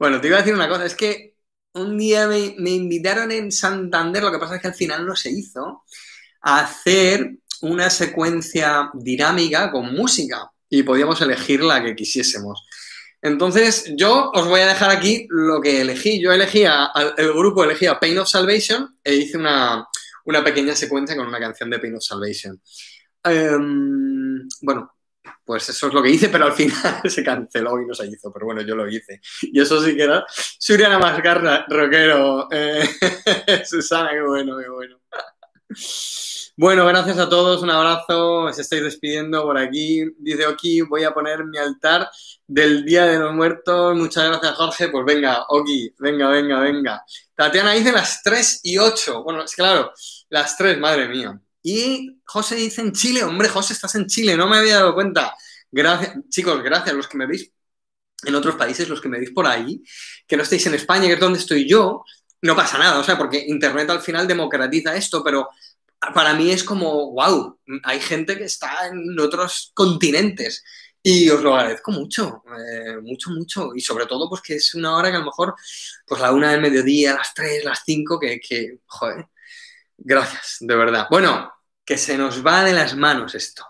Bueno, 0.00 0.18
te 0.18 0.28
iba 0.28 0.38
a 0.38 0.40
decir 0.40 0.54
una 0.54 0.68
cosa, 0.68 0.86
es 0.86 0.94
que 0.94 1.36
un 1.74 1.98
día 1.98 2.26
me, 2.26 2.70
invitaron 2.70 3.30
en 3.30 3.52
Santander, 3.52 4.22
lo 4.22 4.32
que 4.32 4.38
pasa 4.38 4.56
es 4.56 4.62
que 4.62 4.68
al 4.68 4.74
final 4.74 5.06
no 5.06 5.14
se 5.14 5.30
hizo, 5.30 5.84
a 6.40 6.60
hacer 6.60 7.36
una 7.60 7.90
secuencia 7.90 8.90
dinámica 8.94 9.70
con 9.70 9.94
música 9.94 10.50
y 10.70 10.84
podíamos 10.84 11.20
elegir 11.20 11.62
la 11.62 11.84
que 11.84 11.94
quisiésemos. 11.94 12.66
Entonces, 13.20 13.92
yo 13.94 14.30
os 14.32 14.48
voy 14.48 14.60
a 14.60 14.68
dejar 14.68 14.90
aquí 14.90 15.26
lo 15.28 15.60
que 15.60 15.82
elegí. 15.82 16.18
Yo 16.18 16.32
elegí, 16.32 16.64
el 16.64 17.32
grupo 17.34 17.62
elegía 17.62 18.00
Pain 18.00 18.18
of 18.18 18.28
Salvation 18.28 18.98
e 19.04 19.16
hice 19.16 19.36
una, 19.36 19.86
pequeña 20.42 20.74
secuencia 20.74 21.14
con 21.14 21.26
una 21.26 21.38
canción 21.38 21.68
de 21.68 21.78
Pain 21.78 21.96
of 21.96 22.02
Salvation. 22.02 22.58
Em, 23.22 24.48
bueno, 24.62 24.90
pues 25.50 25.68
eso 25.68 25.88
es 25.88 25.94
lo 25.94 26.00
que 26.00 26.10
hice, 26.10 26.28
pero 26.28 26.44
al 26.44 26.52
final 26.52 27.02
se 27.10 27.24
canceló 27.24 27.82
y 27.82 27.84
no 27.84 27.92
se 27.92 28.06
hizo. 28.06 28.32
Pero 28.32 28.46
bueno, 28.46 28.62
yo 28.62 28.76
lo 28.76 28.88
hice. 28.88 29.20
Y 29.42 29.60
eso 29.60 29.82
sí 29.82 29.96
que 29.96 30.04
era 30.04 30.24
Suriana 30.30 30.96
Mascarra, 30.96 31.66
rockero. 31.68 32.46
Eh, 32.52 32.88
Susana, 33.68 34.10
qué 34.10 34.22
bueno, 34.22 34.56
qué 34.58 34.68
bueno. 34.68 35.00
Bueno, 36.56 36.86
gracias 36.86 37.18
a 37.18 37.28
todos, 37.28 37.62
un 37.62 37.70
abrazo, 37.70 38.44
os 38.44 38.58
estáis 38.60 38.84
despidiendo 38.84 39.42
por 39.42 39.58
aquí. 39.58 40.04
Dice 40.18 40.46
Oki, 40.46 40.82
voy 40.82 41.02
a 41.02 41.12
poner 41.12 41.44
mi 41.44 41.58
altar 41.58 42.08
del 42.46 42.84
Día 42.84 43.06
de 43.06 43.18
los 43.18 43.34
Muertos. 43.34 43.96
Muchas 43.96 44.28
gracias, 44.28 44.54
Jorge. 44.54 44.88
Pues 44.90 45.04
venga, 45.04 45.46
Oki, 45.48 45.92
venga, 45.98 46.28
venga, 46.28 46.60
venga. 46.60 47.04
Tatiana 47.34 47.72
dice 47.72 47.90
las 47.90 48.22
3 48.22 48.60
y 48.62 48.78
8. 48.78 49.24
Bueno, 49.24 49.42
es 49.42 49.56
claro, 49.56 49.90
las 50.28 50.56
3, 50.56 50.78
madre 50.78 51.08
mía. 51.08 51.40
Y 51.62 52.20
José 52.24 52.56
dice 52.56 52.80
en 52.80 52.92
Chile, 52.92 53.22
hombre, 53.24 53.48
José, 53.48 53.72
estás 53.72 53.94
en 53.94 54.06
Chile, 54.06 54.36
no 54.36 54.48
me 54.48 54.58
había 54.58 54.76
dado 54.76 54.94
cuenta. 54.94 55.34
Gracias, 55.70 56.16
chicos, 56.28 56.62
gracias 56.62 56.90
a 56.90 56.96
los 56.96 57.08
que 57.08 57.18
me 57.18 57.26
veis 57.26 57.52
en 58.24 58.34
otros 58.34 58.56
países, 58.56 58.88
los 58.88 59.00
que 59.00 59.08
me 59.08 59.18
veis 59.18 59.30
por 59.30 59.46
ahí, 59.46 59.82
que 60.26 60.36
no 60.36 60.42
estéis 60.42 60.66
en 60.66 60.74
España, 60.74 61.06
que 61.06 61.14
es 61.14 61.20
donde 61.20 61.38
estoy 61.38 61.68
yo, 61.68 62.04
no 62.42 62.56
pasa 62.56 62.78
nada, 62.78 62.98
o 62.98 63.04
sea, 63.04 63.16
porque 63.18 63.44
Internet 63.48 63.90
al 63.90 64.00
final 64.00 64.26
democratiza 64.26 64.96
esto, 64.96 65.22
pero 65.22 65.48
para 66.14 66.34
mí 66.34 66.50
es 66.50 66.64
como, 66.64 67.12
wow, 67.12 67.58
hay 67.84 68.00
gente 68.00 68.36
que 68.36 68.44
está 68.44 68.88
en 68.88 69.18
otros 69.20 69.70
continentes 69.74 70.64
y 71.02 71.28
os 71.30 71.42
lo 71.42 71.56
agradezco 71.56 71.92
mucho, 71.92 72.42
eh, 72.46 72.96
mucho, 73.02 73.30
mucho. 73.30 73.70
Y 73.74 73.80
sobre 73.80 74.06
todo, 74.06 74.28
pues 74.28 74.42
que 74.42 74.54
es 74.56 74.74
una 74.74 74.96
hora 74.96 75.10
que 75.10 75.16
a 75.16 75.20
lo 75.20 75.26
mejor, 75.26 75.54
pues 76.06 76.20
la 76.20 76.32
una 76.32 76.52
del 76.52 76.60
mediodía, 76.60 77.14
las 77.14 77.32
tres, 77.34 77.64
las 77.64 77.82
cinco, 77.84 78.18
que, 78.18 78.38
que, 78.40 78.78
joder, 78.86 79.26
gracias, 80.00 80.56
de 80.60 80.76
verdad. 80.76 81.06
Bueno, 81.10 81.52
que 81.84 81.96
se 81.98 82.16
nos 82.18 82.44
va 82.44 82.64
de 82.64 82.72
las 82.72 82.96
manos 82.96 83.34
esto. 83.34 83.64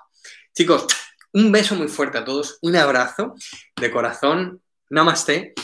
Chicos, 0.55 0.87
un 1.33 1.53
beso 1.53 1.75
muy 1.75 1.89
fuerte 1.89 2.19
a 2.19 2.25
todos, 2.25 2.59
un 2.63 2.77
abrazo 2.77 3.35
de 3.77 3.91
corazón, 3.91 4.63
namaste, 4.89 5.55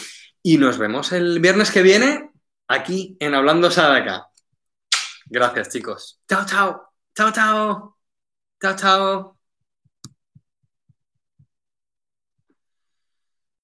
y 0.42 0.58
nos 0.58 0.78
vemos 0.78 1.12
el 1.12 1.40
viernes 1.40 1.70
que 1.70 1.82
viene 1.82 2.30
aquí 2.68 3.16
en 3.20 3.34
Hablando 3.34 3.70
Sadaka. 3.70 4.28
Gracias, 5.26 5.70
chicos. 5.70 6.20
Chao, 6.28 6.46
chao. 6.46 6.92
Chao, 7.14 7.32
chao. 7.32 7.98
Chao, 8.60 8.76
chao. 8.76 9.35